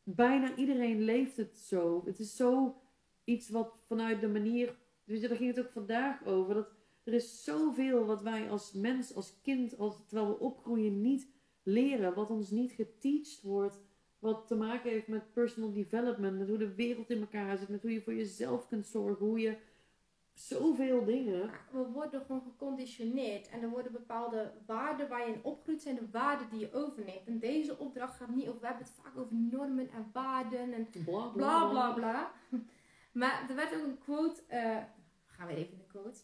bijna 0.03 0.55
iedereen 0.55 1.01
leeft 1.01 1.37
het 1.37 1.57
zo. 1.57 2.03
Het 2.05 2.19
is 2.19 2.35
zo 2.35 2.75
iets 3.23 3.49
wat 3.49 3.83
vanuit 3.85 4.21
de 4.21 4.27
manier, 4.27 4.75
weet 5.03 5.21
je, 5.21 5.27
daar 5.27 5.37
ging 5.37 5.55
het 5.55 5.65
ook 5.65 5.71
vandaag 5.71 6.25
over, 6.25 6.53
dat 6.53 6.67
er 7.03 7.13
is 7.13 7.43
zoveel 7.43 8.05
wat 8.05 8.21
wij 8.21 8.49
als 8.49 8.73
mens, 8.73 9.15
als 9.15 9.41
kind, 9.41 9.77
als, 9.77 9.95
terwijl 10.07 10.29
we 10.29 10.39
opgroeien, 10.39 11.01
niet 11.01 11.27
leren, 11.63 12.13
wat 12.13 12.29
ons 12.29 12.49
niet 12.49 12.71
geteacht 12.71 13.41
wordt, 13.41 13.79
wat 14.19 14.47
te 14.47 14.55
maken 14.55 14.89
heeft 14.89 15.07
met 15.07 15.33
personal 15.33 15.73
development, 15.73 16.37
met 16.37 16.47
hoe 16.47 16.57
de 16.57 16.75
wereld 16.75 17.09
in 17.09 17.19
elkaar 17.19 17.57
zit, 17.57 17.69
met 17.69 17.81
hoe 17.81 17.91
je 17.91 18.01
voor 18.01 18.15
jezelf 18.15 18.67
kunt 18.67 18.87
zorgen, 18.87 19.25
hoe 19.25 19.39
je 19.39 19.57
zoveel 20.35 21.05
dingen. 21.05 21.49
We 21.71 21.85
worden 21.93 22.21
gewoon 22.21 22.41
geconditioneerd. 22.41 23.49
En 23.49 23.61
er 23.61 23.69
worden 23.69 23.91
bepaalde 23.91 24.51
waarden 24.65 25.09
waar 25.09 25.27
je 25.27 25.33
in 25.33 25.43
opgroeit, 25.43 25.81
zijn 25.81 25.95
de 25.95 26.09
waarden 26.11 26.49
die 26.49 26.59
je 26.59 26.73
overneemt. 26.73 27.27
En 27.27 27.39
deze 27.39 27.77
opdracht 27.77 28.17
gaat 28.17 28.35
niet 28.35 28.47
over, 28.47 28.59
we 28.59 28.67
hebben 28.67 28.85
het 28.85 28.95
vaak 29.03 29.17
over 29.17 29.35
normen 29.35 29.89
en 29.91 30.09
waarden 30.13 30.73
en 30.73 30.87
Bla 31.05 31.27
bla 31.27 31.69
bla 31.69 31.91
bla. 31.91 32.31
Maar 33.11 33.45
er 33.49 33.55
werd 33.55 33.75
ook 33.75 33.83
een 33.83 33.97
quote, 33.97 34.41
eh, 34.47 34.77
gaan 35.25 35.47
we 35.47 35.55
even 35.55 35.77
de 35.77 35.85
quote. 35.87 36.19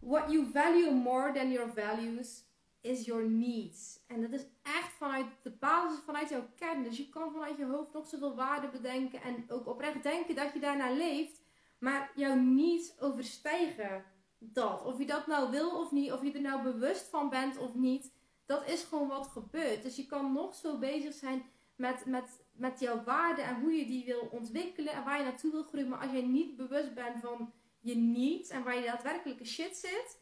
What 0.00 0.30
you 0.30 0.46
value 0.52 0.94
more 0.94 1.32
than 1.32 1.50
your 1.50 1.72
values 1.72 2.44
is 2.80 3.04
your 3.04 3.30
needs. 3.30 4.00
En 4.06 4.20
dat 4.20 4.32
is 4.32 4.46
echt 4.62 4.92
vanuit 4.92 5.26
de 5.42 5.50
basis, 5.50 5.98
vanuit 6.04 6.28
jouw 6.28 6.46
kern. 6.56 6.82
Dus 6.82 6.96
je 6.96 7.08
kan 7.08 7.32
vanuit 7.32 7.56
je 7.56 7.64
hoofd 7.64 7.92
nog 7.92 8.06
zoveel 8.06 8.34
waarden 8.34 8.70
bedenken 8.70 9.22
en 9.22 9.44
ook 9.48 9.66
oprecht 9.66 10.02
denken 10.02 10.34
dat 10.34 10.52
je 10.52 10.60
daarnaar 10.60 10.92
leeft. 10.92 11.37
Maar 11.78 12.12
jouw 12.14 12.34
needs 12.34 13.00
overstijgen 13.00 14.04
dat. 14.38 14.84
Of 14.84 14.98
je 14.98 15.06
dat 15.06 15.26
nou 15.26 15.50
wil 15.50 15.80
of 15.80 15.90
niet, 15.90 16.12
of 16.12 16.22
je 16.22 16.32
er 16.32 16.40
nou 16.40 16.62
bewust 16.62 17.08
van 17.08 17.28
bent 17.28 17.58
of 17.58 17.74
niet. 17.74 18.12
Dat 18.46 18.68
is 18.68 18.82
gewoon 18.82 19.08
wat 19.08 19.26
gebeurt. 19.26 19.82
Dus 19.82 19.96
je 19.96 20.06
kan 20.06 20.32
nog 20.32 20.54
zo 20.54 20.78
bezig 20.78 21.14
zijn 21.14 21.42
met, 21.76 22.06
met, 22.06 22.44
met 22.52 22.80
jouw 22.80 23.04
waarden 23.04 23.44
en 23.44 23.60
hoe 23.60 23.72
je 23.72 23.86
die 23.86 24.04
wil 24.04 24.28
ontwikkelen 24.30 24.92
en 24.92 25.04
waar 25.04 25.18
je 25.18 25.24
naartoe 25.24 25.50
wil 25.50 25.62
groeien. 25.62 25.88
Maar 25.88 26.00
als 26.00 26.10
jij 26.10 26.22
niet 26.22 26.56
bewust 26.56 26.94
bent 26.94 27.20
van 27.20 27.52
je 27.80 27.96
needs 27.96 28.50
en 28.50 28.64
waar 28.64 28.76
je 28.76 28.84
daadwerkelijke 28.84 29.44
shit 29.44 29.76
zit, 29.76 30.20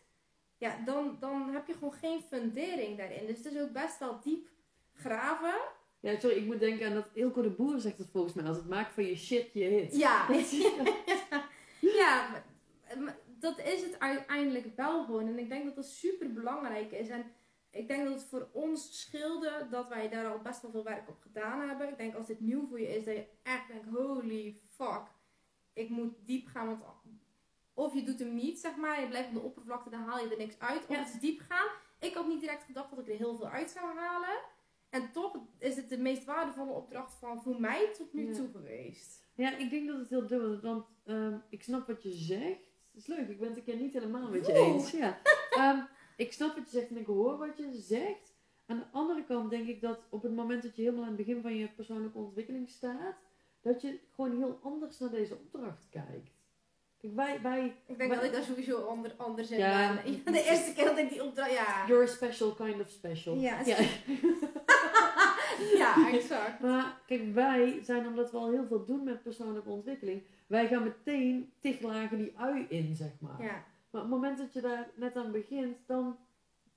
ja, 0.59 0.83
dan, 0.85 1.17
dan 1.21 1.51
heb 1.53 1.67
je 1.67 1.73
gewoon 1.73 1.93
geen 1.93 2.21
fundering 2.21 2.97
daarin. 2.97 3.27
Dus 3.27 3.39
het 3.39 3.55
is 3.55 3.61
ook 3.61 3.73
best 3.73 3.99
wel 3.99 4.21
diep 4.21 4.49
graven. 4.95 5.55
Ja, 6.01 6.19
sorry, 6.19 6.37
ik 6.37 6.47
moet 6.47 6.61
denken 6.61 6.87
aan 6.87 6.95
dat 6.95 7.11
Ilko 7.15 7.43
de 7.43 7.51
Boer 7.51 7.81
zegt 7.81 7.99
het 7.99 8.11
volgens 8.13 8.35
mij 8.35 8.45
als 8.45 8.57
het 8.57 8.69
maakt 8.69 8.93
van 8.93 9.05
je 9.05 9.17
shit 9.17 9.53
je 9.53 9.65
hit. 9.65 9.97
Ja, 9.97 10.27
ja 10.31 10.39
maar 12.99 13.19
dat 13.27 13.59
is 13.59 13.83
het 13.83 13.99
uiteindelijk 13.99 14.77
wel 14.77 15.05
gewoon. 15.05 15.27
En 15.27 15.39
ik 15.39 15.49
denk 15.49 15.65
dat 15.65 15.75
dat 15.75 15.87
super 15.87 16.33
belangrijk 16.33 16.93
is. 16.93 17.09
En 17.09 17.33
ik 17.71 17.89
denk 17.89 18.05
dat 18.05 18.13
het 18.15 18.25
voor 18.29 18.49
ons 18.53 19.01
scheelde 19.01 19.67
dat 19.71 19.89
wij 19.89 20.09
daar 20.09 20.27
al 20.33 20.39
best 20.43 20.63
wel 20.63 20.71
veel 20.71 20.85
werk 20.85 21.09
op 21.09 21.21
gedaan 21.21 21.69
hebben. 21.69 21.89
Ik 21.89 21.99
denk 21.99 22.15
als 22.15 22.27
dit 22.27 22.41
nieuw 22.41 22.67
voor 22.69 22.81
je 22.81 22.89
is, 22.97 23.05
dat 23.05 23.15
je 23.15 23.27
echt 23.43 23.69
denkt, 23.69 23.87
holy 23.89 24.61
fuck, 24.75 25.03
ik 25.73 25.89
moet 25.89 26.15
diep 26.27 26.47
gaan. 26.47 26.67
Want 26.67 26.83
of 27.75 27.95
je 27.95 28.03
doet 28.03 28.19
hem 28.19 28.35
niet, 28.35 28.59
zeg 28.59 28.77
maar, 28.77 29.01
je 29.01 29.09
blijft 29.09 29.29
op 29.29 29.35
de 29.35 29.41
oppervlakte, 29.41 29.91
dan 29.91 30.03
haal 30.03 30.19
je 30.25 30.31
er 30.31 30.37
niks 30.39 30.59
uit. 30.59 30.83
Of 30.83 30.89
Ja. 30.89 30.99
het 30.99 31.15
is 31.15 31.21
diep 31.21 31.41
gaan. 31.49 31.69
Ik 32.01 32.15
had 32.15 32.27
niet 32.27 32.41
direct 32.41 32.63
gedacht 32.65 32.91
dat 32.91 32.99
ik 32.99 33.09
er 33.09 33.17
heel 33.17 33.37
veel 33.37 33.49
uit 33.49 33.71
zou 33.71 33.97
halen. 33.99 34.39
En 34.91 35.13
toch 35.13 35.37
is 35.59 35.77
het 35.77 35.89
de 35.89 35.99
meest 35.99 36.25
waardevolle 36.25 36.73
opdracht 36.73 37.15
van 37.15 37.43
voor 37.43 37.61
mij 37.61 37.93
tot 37.93 38.13
nu 38.13 38.27
Ja. 38.29 38.35
toe 38.35 38.51
geweest. 38.51 39.26
Ja, 39.37 39.57
ik 39.57 39.71
denk 39.71 39.87
dat 39.89 39.99
het 39.99 40.11
heel 40.11 40.27
dubbel 40.27 40.53
is, 40.53 40.61
want 40.61 40.85
ehm, 41.07 41.35
ik 41.49 41.63
snap 41.63 41.87
wat 41.87 42.03
je 42.03 42.13
zegt. 42.13 42.65
Het 42.93 43.03
is 43.03 43.07
leuk, 43.07 43.29
ik 43.29 43.39
ben 43.39 43.49
het 43.49 43.57
een 43.57 43.65
keer 43.65 43.77
niet 43.77 43.93
helemaal 43.93 44.31
met 44.31 44.47
je 44.47 44.53
Oeh. 44.53 44.69
eens. 44.69 44.91
Ja. 44.91 45.19
Ehm, 45.51 45.79
ik 46.17 46.33
snap 46.33 46.55
wat 46.57 46.71
je 46.71 46.79
zegt 46.79 46.89
en 46.91 46.97
ik 46.97 47.07
hoor 47.07 47.39
wat 47.39 47.57
je 47.57 47.71
zegt. 47.75 48.35
Aan 48.67 48.77
de 48.79 48.85
andere 48.93 49.25
kant 49.25 49.51
denk 49.51 49.69
ik 49.69 49.81
dat 49.81 49.99
op 50.09 50.23
het 50.23 50.35
moment 50.35 50.63
dat 50.63 50.77
je 50.77 50.83
helemaal 50.83 51.03
aan 51.03 51.09
het 51.09 51.17
begin 51.17 51.43
van 51.43 51.57
je 51.57 51.69
persoonlijke 51.69 52.19
ontwikkeling 52.19 52.69
staat, 52.69 53.17
dat 53.61 53.81
je 53.83 53.99
gewoon 54.15 54.37
heel 54.37 54.59
anders 54.63 54.99
naar 54.99 55.11
deze 55.11 55.35
opdracht 55.35 55.87
kijkt. 55.91 56.31
Kijk, 56.99 57.15
wij, 57.15 57.41
wij, 57.43 57.77
Ik 57.87 57.99
denk 57.99 58.15
dat 58.15 58.25
ik 58.25 58.33
daar 58.33 58.43
sowieso 58.43 58.77
ander, 58.85 59.13
anders 59.17 59.51
in 59.51 59.59
Ja. 59.59 59.95
ben. 60.05 60.23
De 60.35 60.43
eerste 60.43 60.73
keer 60.75 60.85
dat 60.85 60.99
ik 60.99 61.09
die 61.09 61.25
opdracht... 61.25 61.51
Ja, 61.51 61.85
you're 61.87 62.03
a 62.05 62.07
special 62.07 62.55
kind 62.55 62.81
of 62.81 62.89
special. 62.89 63.35
Ja, 63.37 63.61
ja. 63.65 63.77
ja 65.83 66.11
exact. 66.13 66.61
Maar 66.61 67.01
kijk, 67.07 67.35
wij 67.35 67.79
zijn, 67.83 68.07
omdat 68.07 68.31
we 68.31 68.37
al 68.37 68.51
heel 68.51 68.67
veel 68.67 68.85
doen 68.85 69.05
met 69.05 69.23
persoonlijke 69.23 69.69
ontwikkeling, 69.69 70.23
wij 70.47 70.67
gaan 70.69 70.83
meteen 70.83 71.53
tig 71.59 71.81
lagen 71.81 72.19
die 72.19 72.39
ui 72.39 72.67
in, 72.69 72.97
zeg 72.97 73.21
maar. 73.21 73.43
Ja. 73.43 73.65
Maar 73.91 74.03
op 74.05 74.11
het 74.11 74.21
moment 74.21 74.39
dat 74.39 74.53
je 74.53 74.61
daar 74.61 74.91
net 74.95 75.17
aan 75.17 75.33
begint, 75.33 75.77
dan. 75.87 76.19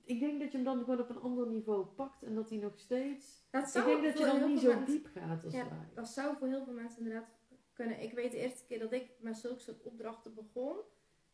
Ik 0.04 0.20
denk 0.20 0.40
dat 0.40 0.50
je 0.50 0.56
hem 0.56 0.64
dan 0.66 0.78
gewoon 0.78 1.00
op 1.00 1.10
een 1.10 1.20
ander 1.20 1.46
niveau 1.46 1.84
pakt 1.84 2.22
en 2.22 2.34
dat 2.34 2.48
hij 2.50 2.58
nog 2.58 2.72
steeds. 2.78 3.46
Dat 3.50 3.74
Ik 3.74 3.84
denk 3.84 4.02
dat 4.02 4.18
je 4.18 4.24
dan 4.24 4.48
niet 4.50 4.60
zo 4.60 4.68
mensen- 4.68 4.86
diep 4.86 5.06
gaat 5.14 5.44
als 5.44 5.52
Ja. 5.52 5.68
wij. 5.68 5.88
Dat 5.94 6.08
zou 6.08 6.36
voor 6.36 6.48
heel 6.48 6.64
veel 6.64 6.72
mensen 6.72 6.98
inderdaad 6.98 7.28
kunnen. 7.72 8.02
Ik 8.02 8.12
weet 8.12 8.30
de 8.30 8.38
eerste 8.38 8.64
keer 8.66 8.78
dat 8.78 8.92
ik 8.92 9.10
met 9.18 9.36
zulke 9.36 9.60
soort 9.60 9.82
opdrachten 9.82 10.34
begon. 10.34 10.76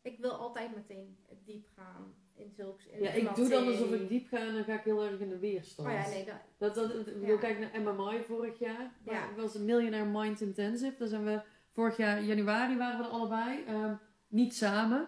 Ik 0.07 0.19
wil 0.19 0.31
altijd 0.31 0.75
meteen 0.75 1.17
diep 1.45 1.67
gaan 1.75 2.13
in 2.35 2.51
zulks. 2.55 2.85
In 2.85 3.03
Ja, 3.03 3.09
ik 3.09 3.35
doe 3.35 3.49
dan 3.49 3.67
alsof 3.67 3.91
ik 3.91 4.09
diep 4.09 4.27
ga 4.27 4.37
en 4.37 4.53
dan 4.53 4.63
ga 4.63 4.73
ik 4.73 4.83
heel 4.83 5.03
erg 5.03 5.19
in 5.19 5.29
de 5.29 5.37
weerstand. 5.39 5.87
Oh 5.87 5.93
ja, 5.93 6.07
nee, 6.09 6.25
dat, 6.25 6.35
Dat, 6.75 6.75
dat, 6.75 7.07
ik 7.07 7.27
Ja. 7.27 7.37
kijk 7.37 7.59
naar 7.59 7.81
MMI 7.81 8.23
vorig 8.27 8.59
jaar. 8.59 8.91
Ja. 9.05 9.13
Ja. 9.13 9.27
was 9.35 9.55
een 9.55 9.65
Millionaire 9.65 10.09
Mind 10.09 10.41
Intensive. 10.41 10.95
Daar 10.97 11.07
zijn 11.07 11.23
we 11.25 11.41
vorig 11.69 11.97
jaar 11.97 12.23
januari 12.23 12.77
waren 12.77 12.97
we 12.99 13.03
er 13.05 13.09
allebei. 13.09 13.63
Ehm, 13.67 13.93
niet 14.27 14.55
samen. 14.55 15.07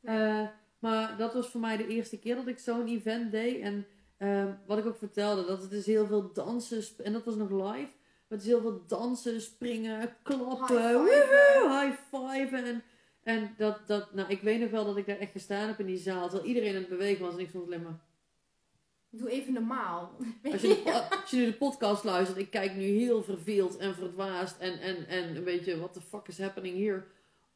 Nee. 0.00 0.16
Eh, 0.18 0.48
maar 0.78 1.16
dat 1.16 1.34
was 1.34 1.48
voor 1.48 1.60
mij 1.60 1.76
de 1.76 1.86
eerste 1.86 2.18
keer 2.18 2.34
dat 2.36 2.46
ik 2.46 2.58
zo'n 2.58 2.86
event 2.88 3.30
deed. 3.32 3.60
En 3.60 3.86
ehm, 4.16 4.52
wat 4.66 4.78
ik 4.78 4.86
ook 4.86 4.98
vertelde, 4.98 5.46
dat 5.46 5.62
het 5.62 5.72
is 5.72 5.86
heel 5.86 6.06
veel 6.06 6.32
dansen. 6.32 7.04
En 7.04 7.12
dat 7.12 7.24
was 7.24 7.34
nog 7.34 7.50
live. 7.50 7.92
Maar 8.28 8.38
het 8.38 8.40
is 8.40 8.46
heel 8.46 8.60
veel 8.60 8.86
dansen, 8.86 9.40
springen, 9.40 10.16
klappen. 10.22 10.76
High-fiven. 10.76 10.94
woehoe, 10.94 12.70
High. 12.70 12.80
En, 13.24 13.54
dat, 13.56 13.78
dat, 13.86 14.14
nou, 14.14 14.28
ik 14.30 14.40
weet 14.40 14.60
nog 14.60 14.70
wel 14.70 14.84
dat 14.84 14.96
ik 14.96 15.06
daar 15.06 15.18
echt 15.18 15.32
gestaan 15.32 15.68
heb 15.68 15.80
in 15.80 15.86
die 15.86 15.96
zaal. 15.98 16.28
Terwijl 16.28 16.48
iedereen 16.48 16.74
aan 16.74 16.80
het 16.80 16.88
bewegen 16.88 17.24
was. 17.24 17.34
En 17.34 17.40
ik 17.40 17.48
stond 17.48 17.66
alleen 17.66 17.82
maar... 17.82 18.00
doe 19.10 19.30
even 19.30 19.52
normaal. 19.52 20.16
Als 20.52 20.60
je, 20.60 20.68
de, 20.84 21.08
als 21.20 21.30
je 21.30 21.36
nu 21.36 21.44
de 21.44 21.52
podcast 21.52 22.04
luistert, 22.04 22.38
ik 22.38 22.50
kijk 22.50 22.74
nu 22.74 22.82
heel 22.82 23.22
verveeld 23.22 23.76
en 23.76 23.94
verdwaasd 23.94 24.58
en, 24.58 24.80
en, 24.80 25.08
en 25.08 25.36
een 25.36 25.44
beetje, 25.44 25.78
what 25.78 25.92
the 25.92 26.00
fuck 26.00 26.28
is 26.28 26.38
happening 26.38 26.78
here? 26.78 27.04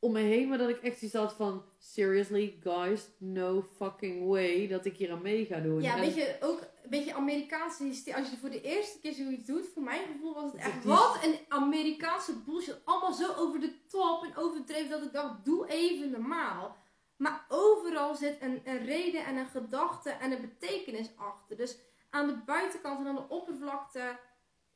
Om 0.01 0.13
me 0.13 0.21
heen, 0.21 0.49
maar 0.49 0.59
dat 0.59 0.69
ik 0.69 0.83
echt 0.83 1.03
iets 1.03 1.13
had 1.15 1.33
van, 1.33 1.63
seriously, 1.79 2.55
guys, 2.63 3.09
no 3.19 3.65
fucking 3.77 4.27
way 4.27 4.69
dat 4.69 4.85
ik 4.85 4.97
hier 4.97 5.11
aan 5.11 5.23
mee 5.23 5.45
ga 5.45 5.61
doen. 5.61 5.83
Ja, 5.83 5.95
En- 5.95 6.01
weet 6.01 6.15
je, 6.15 6.37
ook 6.41 6.63
een 6.89 6.99
beetje 6.99 7.15
Amerikaanse 7.15 7.85
hysterie. 7.85 8.21
Als 8.21 8.31
je 8.31 8.37
voor 8.37 8.51
de 8.51 8.61
eerste 8.61 9.01
keer 9.01 9.13
zoiets 9.13 9.45
doet, 9.45 9.69
voor 9.75 9.83
mijn 9.83 10.07
gevoel 10.13 10.35
was 10.35 10.53
het 10.53 10.61
echt 10.61 10.85
wat 10.85 11.19
een 11.25 11.39
Amerikaanse 11.49 12.39
bullshit. 12.39 12.81
Allemaal 12.85 13.13
zo 13.13 13.35
over 13.35 13.61
de 13.61 13.87
top 13.87 14.25
en 14.25 14.37
overdreven 14.37 14.91
dat 14.91 15.03
ik 15.03 15.13
dacht, 15.13 15.45
doe 15.45 15.69
even 15.69 16.11
normaal. 16.11 16.77
Maar 17.17 17.45
overal 17.49 18.15
zit 18.15 18.37
een, 18.41 18.61
een 18.65 18.85
reden 18.85 19.25
en 19.25 19.37
een 19.37 19.49
gedachte 19.49 20.11
en 20.11 20.33
een 20.33 20.41
betekenis 20.41 21.09
achter. 21.17 21.57
Dus 21.57 21.79
aan 22.11 22.27
de 22.27 22.37
buitenkant 22.37 22.99
en 22.99 23.07
aan 23.07 23.15
de 23.15 23.29
oppervlakte 23.29 24.19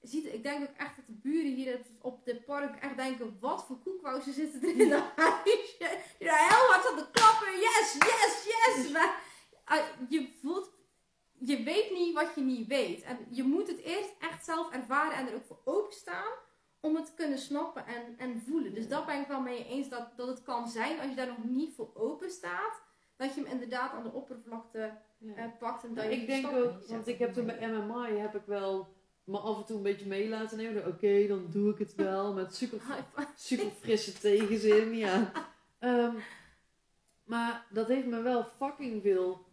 ziet 0.01 0.27
ik 0.27 0.43
denk 0.43 0.63
ook 0.63 0.77
echt 0.77 0.97
dat 0.97 1.07
de 1.07 1.13
buren 1.13 1.55
hier 1.55 1.81
op 2.01 2.25
de 2.25 2.37
park 2.37 2.83
echt 2.83 2.97
denken, 2.97 3.37
wat 3.41 3.65
voor 3.65 3.79
koekwousen 3.79 4.33
zitten 4.33 4.63
er 4.63 4.81
in 4.81 4.89
dat 4.89 5.05
huisje. 5.17 5.99
Daar 6.19 6.49
heel 6.49 6.69
hard 6.73 6.91
aan 6.91 6.97
de 6.97 7.11
klappen, 7.13 7.53
yes, 7.53 7.97
yes, 7.99 8.45
yes. 8.45 8.91
Maar 8.91 9.21
ah, 9.65 9.85
je 10.09 10.29
voelt, 10.43 10.71
je 11.45 11.63
weet 11.63 11.91
niet 11.91 12.15
wat 12.15 12.35
je 12.35 12.41
niet 12.41 12.67
weet. 12.67 13.03
En 13.03 13.19
je 13.31 13.43
moet 13.43 13.69
het 13.69 13.79
eerst 13.81 14.15
echt 14.19 14.45
zelf 14.45 14.73
ervaren 14.73 15.17
en 15.19 15.29
er 15.29 15.35
ook 15.35 15.45
voor 15.45 15.61
openstaan 15.65 16.33
om 16.81 16.97
het 16.97 17.07
te 17.07 17.15
kunnen 17.15 17.39
snappen 17.39 17.87
en, 17.87 18.19
en 18.19 18.41
voelen. 18.47 18.75
Dus 18.75 18.89
dat 18.89 19.07
ben 19.07 19.21
ik 19.21 19.27
wel 19.27 19.41
mee 19.41 19.67
eens 19.67 19.89
dat, 19.89 20.17
dat 20.17 20.29
het 20.29 20.43
kan 20.43 20.69
zijn 20.69 21.01
als 21.01 21.09
je 21.09 21.15
daar 21.17 21.27
nog 21.27 21.45
niet 21.45 21.75
voor 21.75 21.91
open 21.95 22.31
staat. 22.31 22.81
Dat 23.17 23.35
je 23.35 23.41
hem 23.43 23.51
inderdaad 23.51 23.93
aan 23.93 24.03
de 24.03 24.13
oppervlakte 24.13 24.93
Ja. 25.19 25.35
eh, 25.35 25.45
pakt 25.59 25.85
en 25.85 25.95
dat 25.95 26.05
Ja, 26.05 26.11
je 26.11 26.17
ik 26.17 26.27
denk 26.27 26.47
ook, 26.53 26.87
want 26.87 27.07
ik 27.07 27.19
heb 27.19 27.33
toen 27.33 27.47
bij 27.47 27.69
MMI 27.69 28.19
heb 28.19 28.35
ik 28.35 28.43
wel 28.47 28.89
me 29.25 29.39
af 29.39 29.59
en 29.59 29.65
toe 29.65 29.77
een 29.77 29.83
beetje 29.83 30.07
mee 30.07 30.29
laten 30.29 30.57
nemen. 30.57 30.87
Oké, 30.87 31.27
dan 31.27 31.47
doe 31.51 31.73
ik 31.73 31.79
het 31.79 31.95
wel 31.95 32.33
met 32.33 32.55
super, 32.55 32.81
super 33.37 33.71
frisse 33.81 34.13
tegenzin. 34.13 34.95
Ja. 34.97 35.33
Ehm, 35.79 36.15
maar 37.25 37.67
dat 37.71 37.89
heeft 37.89 38.07
me 38.07 38.21
wel 38.23 38.45
fucking 38.45 39.03
veel 39.03 39.47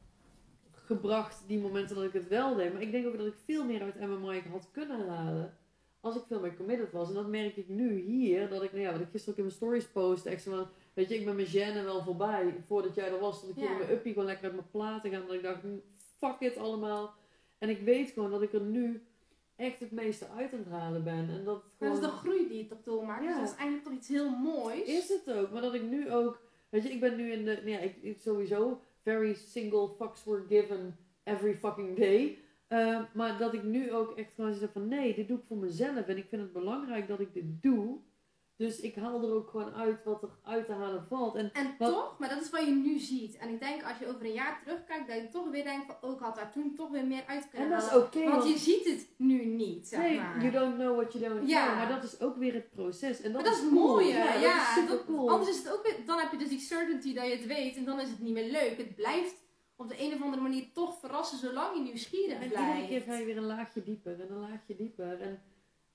gebracht, 0.96 1.44
die 1.48 1.60
momenten 1.60 1.96
dat 1.96 2.06
ik 2.06 2.14
het 2.14 2.28
wel 2.28 2.56
deed. 2.56 2.74
Maar 2.74 2.82
ik 2.82 2.92
denk 2.92 3.08
ook 3.08 3.18
dat 3.18 3.28
ik 3.28 3.34
veel 3.46 3.66
meer 3.66 3.82
uit 3.82 4.00
MMI 4.00 4.42
had 4.52 4.68
kunnen 4.72 5.08
halen. 5.08 5.58
Als 6.02 6.16
ik 6.16 6.24
veel 6.28 6.40
meer 6.40 6.56
committed 6.56 6.92
was. 6.92 7.08
En 7.08 7.14
dat 7.14 7.28
merk 7.28 7.56
ik 7.58 7.68
nu 7.68 8.00
hier. 8.00 8.50
Dat 8.50 8.64
ik, 8.64 8.72
nou 8.72 8.84
ja, 8.84 8.92
wat 8.92 9.02
ik 9.02 9.08
gisteren 9.12 9.32
ook 9.34 9.38
in 9.40 9.44
mijn 9.46 9.56
stories 9.56 9.88
post. 9.88 10.26
Echt 10.26 10.42
zo 10.44 10.52
van, 10.52 10.68
weet 10.94 11.10
je, 11.10 11.16
ik 11.16 11.26
ben 11.26 11.36
mijn 11.36 11.48
gêne 11.48 11.84
wel 11.84 12.04
voorbij. 12.04 12.56
Voordat 12.68 12.96
jij 12.96 13.12
er 13.12 13.20
was, 13.20 13.42
dat 13.42 13.50
ik 13.50 13.56
hier 13.56 13.66
Ja. 13.66 13.72
in 13.72 13.78
mijn 13.78 13.92
uppie 13.92 14.12
gewoon 14.14 14.28
lekker 14.28 14.46
uit 14.46 14.54
mijn 14.56 14.70
platen 14.72 15.12
ga. 15.12 15.20
Dat 15.20 15.34
ik 15.34 15.44
dacht, 15.44 15.62
hm, 15.62 15.78
fuck 16.18 16.40
it 16.40 16.58
allemaal. 16.58 17.14
En 17.58 17.70
ik 17.70 17.80
weet 17.82 18.10
gewoon 18.10 18.32
dat 18.32 18.42
ik 18.42 18.54
er 18.54 18.62
nu 18.62 19.04
echt 19.56 19.80
het 19.80 19.92
meeste 19.92 20.28
uit 20.38 20.54
aan 20.54 20.60
het 20.60 20.70
halen 20.70 21.04
ben. 21.04 21.30
En 21.30 21.44
dat 21.44 21.56
het 21.56 21.90
Dat 21.90 21.94
is 21.98 22.04
de 22.04 22.08
groei 22.08 22.48
die 22.48 22.68
toch 22.68 22.84
doormaakt. 22.84 23.24
Ja. 23.24 23.28
Dus 23.30 23.40
dat 23.40 23.50
is 23.50 23.56
eigenlijk 23.56 23.84
toch 23.84 23.94
iets 23.94 24.08
heel 24.08 24.30
moois. 24.30 24.82
Is 24.84 25.10
het 25.10 25.36
ook, 25.38 25.52
maar 25.52 25.62
dat 25.62 25.74
ik 25.74 25.84
nu 25.84 26.12
ook, 26.12 26.42
weet 26.70 26.84
je, 26.84 26.90
ik 26.90 27.00
ben 27.00 27.16
nu 27.16 27.32
in 27.32 27.46
de, 27.46 27.52
nou 27.54 27.70
ja, 27.70 27.80
ik, 27.80 27.96
ik 28.02 28.22
sowieso 28.22 28.82
very 29.10 29.34
single 29.34 29.96
fucks 29.98 30.26
were 30.26 30.44
given 30.50 30.94
every 31.26 31.56
fucking 31.56 31.96
day. 31.96 32.38
Uh, 32.70 33.02
maar 33.14 33.38
dat 33.38 33.54
ik 33.54 33.64
nu 33.64 33.94
ook 33.94 34.18
echt 34.18 34.34
gewoon 34.36 34.54
zeg 34.54 34.72
van 34.72 34.88
nee, 34.88 35.16
dit 35.16 35.28
doe 35.28 35.38
ik 35.38 35.44
voor 35.48 35.58
mezelf 35.58 36.08
en 36.08 36.18
ik 36.18 36.28
vind 36.30 36.42
het 36.42 36.54
belangrijk 36.54 37.08
dat 37.08 37.20
ik 37.20 37.34
dit 37.34 37.62
doe. 37.62 37.98
Dus 38.60 38.80
ik 38.80 38.96
haal 38.96 39.24
er 39.24 39.34
ook 39.34 39.50
gewoon 39.50 39.74
uit 39.74 40.04
wat 40.04 40.24
er 40.24 40.30
uit 40.44 40.66
te 40.66 40.72
halen 40.72 41.06
valt. 41.10 41.36
En 41.36 41.50
En 41.54 41.76
Wat- 41.78 41.90
toch, 41.94 42.16
maar 42.20 42.30
dat 42.30 42.42
is 42.42 42.50
wat 42.50 42.66
je 42.66 42.72
nu 42.72 43.00
ziet. 43.00 43.38
En 43.38 43.50
ik 43.50 43.60
denk 43.60 43.84
als 43.84 43.98
je 44.00 44.08
over 44.08 44.26
een 44.26 44.32
jaar 44.34 44.60
terugkijkt, 44.64 45.08
dat 45.08 45.16
je 45.18 45.30
toch 45.30 45.50
weer 45.50 45.64
denkt 45.64 45.86
van, 45.86 46.10
oh, 46.10 46.16
ik 46.16 46.20
had 46.20 46.36
daar 46.36 46.52
toen 46.52 46.76
toch 46.76 46.90
weer 46.90 47.06
meer 47.06 47.24
uit 47.28 47.50
kunnen 47.50 47.68
en 47.68 47.74
dat 47.74 47.84
is 47.84 47.90
halen. 47.90 48.06
oké, 48.06 48.20
Want 48.24 48.36
want 48.36 48.50
je 48.50 48.58
ziet 48.58 48.86
het 48.86 49.08
nu 49.18 49.46
niet, 49.46 49.88
zeg 49.88 50.00
nee, 50.00 50.16
maar. 50.18 50.40
you 50.42 50.52
don't 50.52 50.76
know 50.76 50.96
what 50.96 51.14
you 51.14 51.24
don't 51.34 51.50
Ja. 51.50 51.66
know. 51.66 51.78
Maar 51.78 51.88
dat 52.02 52.04
is 52.04 52.22
ook 52.22 52.38
weer 52.38 52.54
het 52.54 52.70
proces. 52.70 53.22
En 53.22 53.32
dat, 53.32 53.42
maar 53.42 53.52
dat 53.52 53.62
is 53.64 53.70
mooie. 53.70 54.08
Ja, 54.08 54.34
Ja, 54.34 54.58
dat 54.58 54.68
is 54.68 54.74
super 54.74 54.96
dat- 54.96 55.06
cool. 55.06 55.30
Anders 55.30 55.50
is 55.50 55.58
het 55.58 55.74
ook 55.74 55.84
weer, 55.84 55.96
dan 56.06 56.20
heb 56.20 56.32
je 56.32 56.38
dus 56.38 56.50
die 56.50 56.60
certainty 56.60 57.14
dat 57.14 57.26
je 57.26 57.32
het 57.32 57.46
weet 57.46 57.76
en 57.76 57.86
dan 57.86 58.00
is 58.00 58.10
het 58.10 58.20
niet 58.20 58.34
meer 58.34 58.52
leuk. 58.52 58.78
Het 58.78 58.96
blijft 58.96 59.36
op 59.76 59.90
de 59.90 59.96
een 60.04 60.14
of 60.14 60.22
andere 60.22 60.42
manier 60.42 60.66
toch 60.74 61.00
verrassen 61.00 61.38
zolang 61.38 61.76
je 61.76 61.82
nieuwsgierig 61.82 62.40
en 62.42 62.50
blijft. 62.50 62.76
iedere 62.82 62.88
keer 62.88 63.02
ga 63.14 63.20
je 63.20 63.26
weer 63.26 63.38
een 63.38 63.46
laagje 63.46 63.84
dieper 63.84 64.20
en 64.22 64.28
een 64.32 64.40
laagje 64.40 64.76
dieper. 64.76 65.22
En 65.22 65.42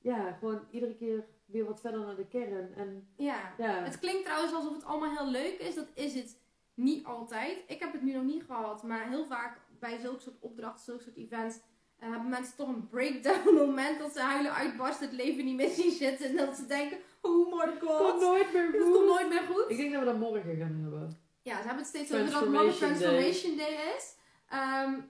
ja, 0.04 0.32
gewoon 0.32 0.60
iedere 0.70 0.94
keer 0.94 1.24
weer 1.46 1.64
wat 1.64 1.80
verder 1.80 2.00
naar 2.00 2.16
de 2.16 2.26
kern. 2.26 2.74
En 2.74 3.08
Ja. 3.16 3.54
ja, 3.58 3.82
Het 3.84 3.98
klinkt 3.98 4.24
trouwens 4.24 4.52
alsof 4.54 4.74
het 4.74 4.84
allemaal 4.84 5.16
heel 5.16 5.30
leuk 5.30 5.58
is. 5.58 5.74
Dat 5.74 5.88
is 5.94 6.14
het 6.14 6.38
niet 6.74 7.04
altijd. 7.04 7.58
Ik 7.66 7.80
heb 7.80 7.92
het 7.92 8.02
nu 8.02 8.12
nog 8.12 8.22
niet 8.24 8.42
gehad, 8.44 8.82
maar 8.82 9.08
heel 9.08 9.26
vaak 9.26 9.60
bij 9.80 9.98
zulke 9.98 10.20
soort 10.20 10.40
opdrachten, 10.40 10.84
zulke 10.84 11.02
soort 11.02 11.16
events, 11.16 11.56
eh, 11.98 12.10
hebben 12.10 12.28
mensen 12.28 12.56
toch 12.56 12.68
een 12.68 12.88
breakdown 12.88 13.54
moment 13.66 13.98
dat 13.98 14.12
ze 14.12 14.20
huilen 14.20 14.54
uitbarsten, 14.54 15.06
het 15.06 15.16
leven 15.16 15.44
niet 15.44 15.56
meer 15.56 15.70
zien 15.70 15.90
zitten 15.92 16.26
en 16.28 16.36
dat 16.36 16.56
ze 16.56 16.66
denken, 16.66 16.98
oh 17.20 17.54
my 17.54 17.66
komt 17.78 17.80
god, 17.92 18.20
nooit 18.20 18.52
meer 18.52 18.66
het 18.72 18.82
goed. 18.82 18.92
komt 18.92 19.06
nooit 19.06 19.28
meer 19.28 19.42
goed. 19.42 19.64
Ik 19.68 19.76
denk 19.76 19.90
dat 19.92 20.00
we 20.00 20.06
dat 20.06 20.18
morgen 20.18 20.56
gaan 20.56 20.78
hebben. 20.82 21.18
Ja, 21.42 21.52
ze 21.56 21.66
hebben 21.66 21.76
het 21.78 21.86
steeds 21.86 22.12
over 22.12 22.30
dat 22.30 22.48
Mother 22.48 22.74
Transformation 22.76 22.98
Transformation 22.98 23.56
Day, 23.56 23.94
is. 23.96 24.16
Ehm, 24.48 25.00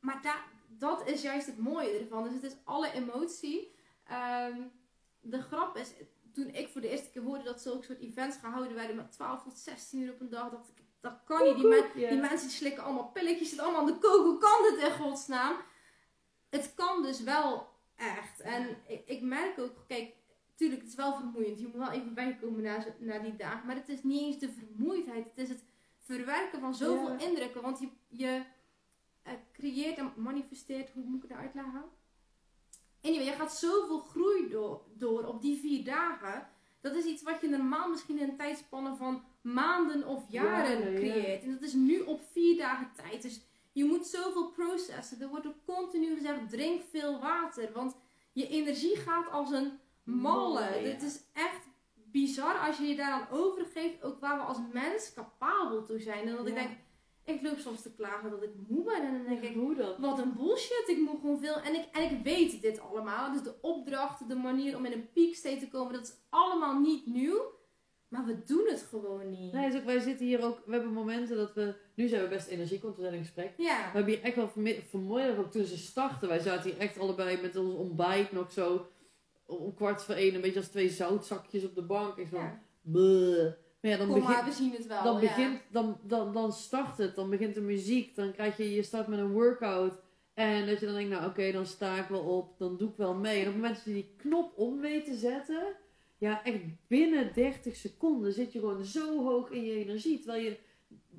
maar 0.00 0.22
da 0.22 0.34
dat 0.78 1.08
is 1.08 1.22
juist 1.22 1.46
het 1.46 1.58
mooie 1.58 1.98
ervan. 1.98 2.22
Dus 2.22 2.32
het 2.32 2.42
is 2.42 2.56
alle 2.64 2.92
emotie. 2.92 3.74
Ehm, 4.08 4.60
de 5.20 5.42
grap 5.42 5.76
is, 5.76 5.92
toen 6.32 6.46
ik 6.48 6.68
voor 6.68 6.80
de 6.80 6.88
eerste 6.88 7.10
keer 7.10 7.22
hoorde 7.22 7.44
dat 7.44 7.60
zulke 7.60 7.84
soort 7.84 7.98
events 8.00 8.36
gehouden 8.36 8.74
werden 8.74 8.96
met 8.96 9.12
12 9.12 9.42
tot 9.42 9.58
16 9.58 10.00
uur 10.00 10.12
op 10.12 10.20
een 10.20 10.28
dag, 10.30 10.50
dacht 10.50 10.68
ik, 10.68 10.82
dat 11.00 11.18
kan 11.24 11.42
niet. 11.44 11.54
Die, 11.56 11.66
men- 11.66 11.90
die 11.94 12.20
mensen 12.20 12.48
die 12.48 12.56
slikken 12.56 12.82
allemaal 12.82 13.08
pilletjes, 13.10 13.48
zitten 13.48 13.66
allemaal 13.66 13.86
aan 13.86 13.92
de 13.92 13.98
kook. 13.98 14.24
Hoe 14.24 14.38
kan 14.38 14.62
dit 14.74 14.84
in 14.84 14.90
godsnaam? 15.04 15.56
Het 16.50 16.74
kan 16.74 17.02
dus 17.02 17.20
wel 17.22 17.68
echt. 17.96 18.40
En 18.40 18.76
ik, 18.86 19.02
ik 19.06 19.22
merk 19.22 19.58
ook, 19.58 19.84
kijk, 19.88 20.14
tuurlijk, 20.54 20.80
het 20.80 20.90
is 20.90 20.96
wel 20.96 21.14
vermoeiend. 21.14 21.58
Je 21.60 21.66
moet 21.66 21.76
wel 21.76 21.90
even 21.90 22.14
bijkomen 22.14 22.62
na, 22.62 22.84
na 22.98 23.18
die 23.18 23.36
dagen. 23.36 23.66
Maar 23.66 23.76
het 23.76 23.88
is 23.88 24.02
niet 24.02 24.20
eens 24.22 24.38
de 24.38 24.50
vermoeidheid. 24.52 25.24
Het 25.24 25.38
is 25.38 25.48
het 25.48 25.64
verwerken 25.98 26.60
van 26.60 26.74
zoveel 26.74 27.12
Ja. 27.12 27.18
indrukken. 27.18 27.62
Want 27.62 27.78
je, 27.80 27.88
je 28.08 28.42
eh, 29.22 29.32
creëert 29.52 29.98
en 29.98 30.12
manifesteert, 30.16 30.90
hoe 30.90 31.04
moet 31.04 31.16
ik 31.16 31.22
het 31.22 31.30
nou 31.30 31.42
uitleggen? 31.42 31.84
Anyway, 33.06 33.24
je 33.24 33.32
gaat 33.32 33.54
zoveel 33.54 33.98
groei 33.98 34.48
door, 34.48 34.82
door 34.98 35.24
op 35.24 35.42
die 35.42 35.60
vier 35.60 35.84
dagen. 35.84 36.48
Dat 36.80 36.94
is 36.94 37.04
iets 37.04 37.22
wat 37.22 37.40
je 37.40 37.48
normaal 37.48 37.88
misschien 37.88 38.18
in 38.18 38.28
een 38.28 38.36
tijdspanne 38.36 38.96
van 38.96 39.24
maanden 39.40 40.06
of 40.06 40.24
jaren 40.28 40.78
Jaren, 40.78 40.92
ja. 40.92 40.98
creëert. 40.98 41.42
En 41.42 41.50
dat 41.50 41.62
is 41.62 41.72
nu 41.72 42.00
op 42.00 42.20
vier 42.32 42.56
dagen 42.56 42.90
tijd. 42.94 43.22
Dus 43.22 43.40
je 43.72 43.84
moet 43.84 44.06
zoveel 44.06 44.50
processen. 44.50 45.20
Er 45.20 45.28
wordt 45.28 45.46
ook 45.46 45.64
continu 45.64 46.14
gezegd, 46.14 46.50
drink 46.50 46.82
veel 46.90 47.20
water. 47.20 47.72
Want 47.72 47.96
je 48.32 48.48
energie 48.48 48.96
gaat 48.96 49.30
als 49.30 49.50
een 49.50 49.78
malle. 50.02 50.60
Ja. 50.60 50.88
Het 50.88 51.02
is 51.02 51.20
echt 51.32 51.60
bizar 51.94 52.58
als 52.58 52.78
je 52.78 52.84
je 52.84 52.96
daaraan 52.96 53.28
overgeeft. 53.30 54.02
Ook 54.02 54.20
waar 54.20 54.36
we 54.36 54.44
als 54.44 54.58
mens 54.72 55.12
capabel 55.14 55.84
toe 55.84 56.00
zijn. 56.00 56.28
En 56.28 56.36
dat 56.36 56.46
ik 56.46 56.54
denk, 56.54 56.70
ik 57.26 57.42
loop 57.42 57.58
soms 57.58 57.82
te 57.82 57.94
klagen 57.94 58.30
dat 58.30 58.42
ik 58.42 58.50
moe 58.68 58.84
ben. 58.84 59.02
En 59.02 59.12
dan 59.12 59.24
denk 59.24 59.42
ik, 59.42 59.54
hoe 59.54 59.74
dan? 59.74 59.94
wat 60.00 60.18
een 60.18 60.34
bullshit, 60.34 60.84
ik 60.86 60.98
moet 60.98 61.20
gewoon 61.20 61.38
veel. 61.38 61.60
En 61.60 61.74
ik, 61.74 61.84
en 61.92 62.02
ik 62.02 62.22
weet 62.22 62.62
dit 62.62 62.80
allemaal. 62.80 63.32
Dus 63.32 63.42
de 63.42 63.54
opdrachten, 63.60 64.28
de 64.28 64.34
manier 64.34 64.76
om 64.76 64.84
in 64.84 64.92
een 64.92 65.08
peak 65.12 65.34
te 65.34 65.68
komen, 65.68 65.92
dat 65.92 66.02
is 66.02 66.14
allemaal 66.28 66.80
niet 66.80 67.06
nieuw. 67.06 67.54
Maar 68.08 68.24
we 68.24 68.42
doen 68.44 68.66
het 68.68 68.82
gewoon 68.82 69.30
niet. 69.30 69.52
Nee, 69.52 69.70
dus 69.70 69.80
ook, 69.80 69.86
wij 69.86 70.00
zitten 70.00 70.26
hier 70.26 70.44
ook, 70.44 70.62
we 70.66 70.72
hebben 70.72 70.92
momenten 70.92 71.36
dat 71.36 71.54
we, 71.54 71.74
nu 71.94 72.08
zijn 72.08 72.22
we 72.22 72.28
best 72.28 72.48
energiek, 72.48 72.82
want 72.82 72.96
we 72.96 73.02
zijn 73.02 73.14
in 73.14 73.20
gesprek. 73.20 73.52
Ja. 73.56 73.76
We 73.76 73.96
hebben 73.96 74.14
hier 74.14 74.22
echt 74.22 74.36
wel 74.36 74.52
vanmorgen, 74.88 75.38
ook 75.38 75.50
toen 75.50 75.64
ze 75.64 75.78
startten, 75.78 76.28
wij 76.28 76.38
zaten 76.38 76.70
hier 76.70 76.80
echt 76.80 76.98
allebei 76.98 77.40
met 77.42 77.56
ons 77.56 77.74
ontbijt 77.74 78.32
nog 78.32 78.52
zo 78.52 78.86
om 79.46 79.74
kwart 79.74 80.02
voor 80.02 80.14
één, 80.14 80.34
een 80.34 80.40
beetje 80.40 80.58
als 80.58 80.68
twee 80.68 80.88
zoutzakjes 80.88 81.64
op 81.64 81.74
de 81.74 81.82
bank. 81.82 82.16
Ik 82.16 82.28
zo, 82.28 82.36
ja. 82.36 83.56
Maar 83.86 83.94
ja, 83.98 84.04
dan 84.06 84.14
Kom 84.14 84.22
maar, 84.22 84.44
we 84.44 84.52
zien 84.52 84.72
het 84.72 84.86
wel. 84.86 85.02
dan, 85.02 85.14
ja. 85.14 85.20
begint 85.20 85.60
dan, 85.70 85.98
dan, 86.02 86.32
dan 86.32 86.52
start 86.52 86.98
het, 86.98 87.14
dan 87.14 87.30
begint 87.30 87.54
de 87.54 87.60
muziek, 87.60 88.14
dan 88.14 88.32
krijg 88.32 88.56
je, 88.56 88.74
je 88.74 88.82
start 88.82 89.06
met 89.06 89.18
een 89.18 89.32
workout. 89.32 89.94
En 90.34 90.66
dat 90.66 90.80
je 90.80 90.86
dan 90.86 90.94
denkt, 90.94 91.10
nou 91.10 91.26
oké, 91.26 91.52
dan 91.52 91.66
sta 91.66 91.96
ik 91.96 92.08
wel 92.08 92.20
op, 92.20 92.58
dan 92.58 92.76
doe 92.76 92.88
ik 92.88 92.96
wel 92.96 93.14
mee. 93.14 93.34
En 93.34 93.40
op 93.40 93.46
het 93.46 93.54
moment 93.54 93.74
dat 93.74 93.84
je 93.84 93.92
die 93.92 94.14
knop 94.16 94.52
om 94.58 94.80
weet 94.80 95.04
te 95.04 95.14
zetten, 95.14 95.76
ja, 96.18 96.44
echt 96.44 96.58
binnen 96.86 97.34
30 97.34 97.76
seconden 97.76 98.32
zit 98.32 98.52
je 98.52 98.58
gewoon 98.58 98.84
zo 98.84 99.24
hoog 99.24 99.50
in 99.50 99.64
je 99.64 99.74
energie. 99.84 100.18
Terwijl 100.18 100.44
je 100.44 100.58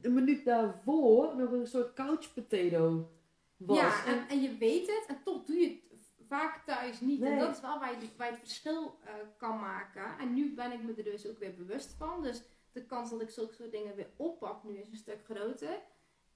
een 0.01 0.13
minuut 0.13 0.45
daarvoor 0.45 1.35
nog 1.35 1.51
een 1.51 1.67
soort 1.67 1.93
couch 1.93 2.33
potato 2.33 3.11
was. 3.57 3.77
Ja, 3.77 4.05
En- 4.05 4.13
en, 4.17 4.27
en 4.29 4.41
je 4.41 4.57
weet 4.57 4.87
het 4.87 5.03
en 5.07 5.17
toch 5.23 5.43
doe 5.45 5.55
je 5.55 5.67
het 5.89 5.99
vaak 6.27 6.65
thuis 6.65 7.01
niet. 7.01 7.21
En 7.21 7.39
dat 7.39 7.55
is 7.55 7.61
wel 7.61 7.79
waar 7.79 7.91
je, 8.01 8.07
waar 8.17 8.27
je 8.27 8.33
het 8.33 8.41
verschil 8.41 8.97
eh, 9.03 9.11
kan 9.37 9.59
maken. 9.59 10.17
En 10.19 10.33
nu 10.33 10.53
ben 10.53 10.71
ik 10.71 10.83
me 10.83 10.93
er 10.97 11.03
dus 11.03 11.27
ook 11.27 11.39
weer 11.39 11.55
bewust 11.55 11.95
van. 11.97 12.21
Dus 12.21 12.41
de 12.77 12.85
kans 12.85 13.09
dat 13.09 13.21
ik 13.21 13.29
zulke 13.29 13.53
soort 13.53 13.71
dingen 13.71 13.95
weer 13.95 14.09
oppak 14.17 14.63
nu 14.63 14.77
is 14.77 14.87
een 14.89 14.95
stuk 14.95 15.19
groter. 15.29 15.79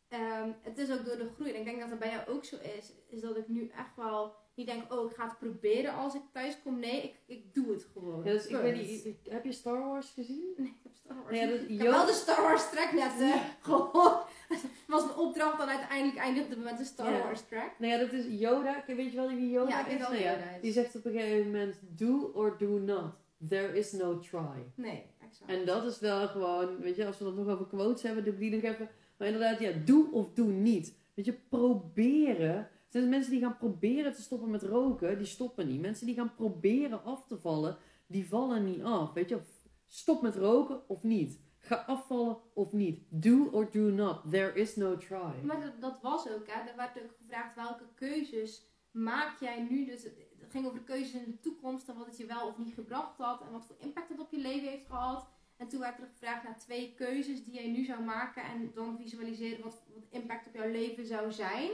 Ehm, 0.07 0.49
het 0.61 0.77
is 0.77 0.91
ook 0.91 1.05
door 1.05 1.17
de 1.17 1.29
groei. 1.35 1.51
En 1.51 1.59
ik 1.59 1.65
denk 1.65 1.79
dat 1.79 1.89
het 1.89 1.99
bij 1.99 2.09
jou 2.09 2.27
ook 2.27 2.45
zo 2.45 2.55
is. 2.77 2.91
Is 3.07 3.21
dat 3.21 3.37
ik 3.37 3.47
nu 3.47 3.67
echt 3.67 3.95
wel 3.95 4.35
niet 4.55 4.67
denk, 4.67 4.93
oh 4.93 5.09
ik 5.09 5.15
ga 5.15 5.27
het 5.27 5.37
proberen 5.39 5.93
als 5.93 6.15
ik 6.15 6.21
thuis 6.31 6.57
kom. 6.63 6.79
Nee, 6.79 7.01
ik, 7.03 7.15
ik 7.25 7.53
doe 7.53 7.71
het 7.71 7.87
gewoon. 7.93 8.23
ja, 8.23 8.31
dus 8.31 8.47
ik 8.47 8.55
weet 8.55 8.75
niet, 8.75 9.15
heb 9.29 9.43
je 9.45 9.51
Star 9.51 9.79
Wars 9.87 10.09
gezien? 10.09 10.53
Nee, 10.57 10.67
ik 10.67 10.83
heb 10.83 10.91
Star 10.95 11.15
Wars. 11.15 11.29
Nee, 11.31 11.39
ja, 11.41 11.47
dus 11.47 11.61
ik 11.61 11.77
heb 11.81 11.87
wel 11.91 12.05
de 12.05 12.11
Star 12.13 12.41
Wars 12.41 12.69
track 12.69 12.91
net 12.91 13.19
eh, 13.19 13.41
gehoord. 13.61 14.23
Het 14.49 14.61
was 14.87 15.03
een 15.03 15.15
opdracht 15.15 15.61
en 15.61 15.67
uiteindelijk 15.67 16.17
eindigde 16.17 16.55
met 16.55 16.77
de 16.77 16.83
Star 16.83 17.11
Ja. 17.11 17.23
wars 17.23 17.41
track. 17.41 17.79
Nou 17.79 17.91
ja, 17.93 17.97
dat 17.99 18.11
is 18.11 18.25
Yoda. 18.39 18.83
Weet 18.87 19.11
je 19.11 19.15
wel 19.15 19.27
wie 19.27 19.49
Yoda 19.49 19.69
Ja, 19.69 19.85
ik 19.85 19.91
is? 19.93 19.99
wel 19.99 20.09
Nou 20.09 20.21
ja, 20.21 20.31
Yoda 20.31 20.49
is. 20.55 20.61
Die 20.61 20.71
zegt 20.73 20.95
op 20.95 21.05
een 21.05 21.11
gegeven 21.11 21.45
moment, 21.51 21.79
do 21.81 22.31
or 22.33 22.57
do 22.57 22.67
not. 22.67 23.13
There 23.49 23.77
is 23.77 23.91
no 23.91 24.19
try. 24.19 24.65
Nee, 24.75 25.05
exact. 25.31 25.51
En 25.51 25.65
dat 25.65 25.85
is 25.85 25.99
wel 25.99 26.27
gewoon, 26.27 26.79
weet 26.79 26.95
je, 26.95 27.05
als 27.05 27.17
we 27.17 27.25
het 27.25 27.35
nog 27.35 27.47
over 27.47 27.65
quotes 27.65 28.03
hebben, 28.03 28.23
doe 28.23 28.33
ik 28.33 28.39
die 28.39 28.51
nog 28.51 28.61
even. 28.61 28.89
Maar 29.17 29.27
inderdaad, 29.27 29.59
ja, 29.59 29.71
doe 29.85 30.11
of 30.11 30.33
doe 30.33 30.51
niet. 30.51 30.95
Weet 31.13 31.25
je, 31.25 31.33
proberen 31.33 32.69
zijn 32.89 33.09
mensen 33.09 33.31
die 33.31 33.41
gaan 33.41 33.57
proberen 33.57 34.13
te 34.13 34.21
stoppen 34.21 34.49
met 34.49 34.63
roken, 34.63 35.17
die 35.17 35.27
stoppen 35.27 35.67
niet. 35.67 35.81
Mensen 35.81 36.05
die 36.05 36.15
gaan 36.15 36.35
proberen 36.35 37.03
af 37.03 37.27
te 37.27 37.37
vallen, 37.37 37.77
die 38.07 38.27
vallen 38.27 38.65
niet 38.65 38.83
af. 38.83 39.13
Weet 39.13 39.29
je, 39.29 39.39
stop 39.87 40.21
met 40.21 40.35
roken 40.35 40.89
of 40.89 41.03
niet. 41.03 41.39
Ga 41.57 41.75
afvallen 41.75 42.37
of 42.53 42.71
niet. 42.71 43.03
Do 43.09 43.49
or 43.51 43.71
do 43.71 43.79
not. 43.79 44.31
There 44.31 44.53
is 44.53 44.75
no 44.75 44.97
try. 44.97 45.43
Maar 45.43 45.61
dat, 45.61 45.81
dat 45.81 45.99
was 46.01 46.29
ook, 46.29 46.47
hè. 46.47 46.69
Er 46.69 46.75
werd 46.75 47.03
ook 47.03 47.15
gevraagd 47.17 47.55
welke 47.55 47.85
keuzes 47.95 48.65
maak 48.91 49.39
jij 49.39 49.67
nu. 49.69 49.85
Dus 49.85 50.07
het 50.41 50.51
ging 50.51 50.65
over 50.65 50.79
de 50.79 50.85
keuzes 50.85 51.13
in 51.13 51.31
de 51.31 51.39
toekomst 51.39 51.87
en 51.87 51.97
wat 51.97 52.05
het 52.05 52.17
je 52.17 52.25
wel 52.25 52.47
of 52.47 52.57
niet 52.57 52.73
gebracht 52.73 53.17
had. 53.17 53.41
En 53.41 53.51
wat 53.51 53.65
voor 53.65 53.75
impact 53.79 54.09
het 54.09 54.19
op 54.19 54.31
je 54.31 54.39
leven 54.39 54.69
heeft 54.69 54.85
gehad. 54.85 55.27
En 55.57 55.67
toen 55.67 55.79
werd 55.79 55.99
er 55.99 56.07
gevraagd 56.13 56.43
naar 56.43 56.57
twee 56.57 56.93
keuzes 56.93 57.43
die 57.43 57.53
jij 57.53 57.67
nu 57.67 57.85
zou 57.85 58.03
maken. 58.03 58.43
En 58.43 58.71
dan 58.73 58.97
visualiseren 58.97 59.63
wat, 59.63 59.83
wat 59.93 60.03
impact 60.09 60.47
op 60.47 60.53
jouw 60.53 60.71
leven 60.71 61.05
zou 61.05 61.31
zijn. 61.31 61.71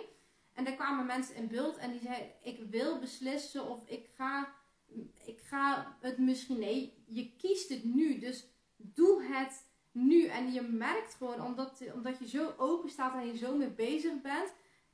En 0.54 0.64
daar 0.64 0.76
kwamen 0.76 1.06
mensen 1.06 1.36
in 1.36 1.48
beeld 1.48 1.78
en 1.78 1.92
die 1.92 2.02
zeiden: 2.02 2.32
Ik 2.44 2.60
wil 2.70 3.00
beslissen 3.00 3.70
of 3.70 3.80
ik 3.86 4.10
ga, 4.16 4.54
ik 5.26 5.40
ga 5.40 5.98
het 6.00 6.18
misschien. 6.18 6.60
Nee, 6.60 6.94
je 7.06 7.36
kiest 7.36 7.70
het 7.70 7.84
nu. 7.84 8.20
Dus 8.20 8.48
doe 8.76 9.24
het 9.24 9.66
nu. 9.92 10.26
En 10.26 10.54
je 10.54 10.62
merkt 10.62 11.14
gewoon, 11.14 11.42
omdat, 11.42 11.84
omdat 11.94 12.20
je 12.20 12.28
zo 12.28 12.54
open 12.58 12.90
staat 12.90 13.14
en 13.14 13.28
je 13.28 13.38
zo 13.38 13.58
mee 13.58 13.70
bezig 13.70 14.22
bent, 14.22 14.54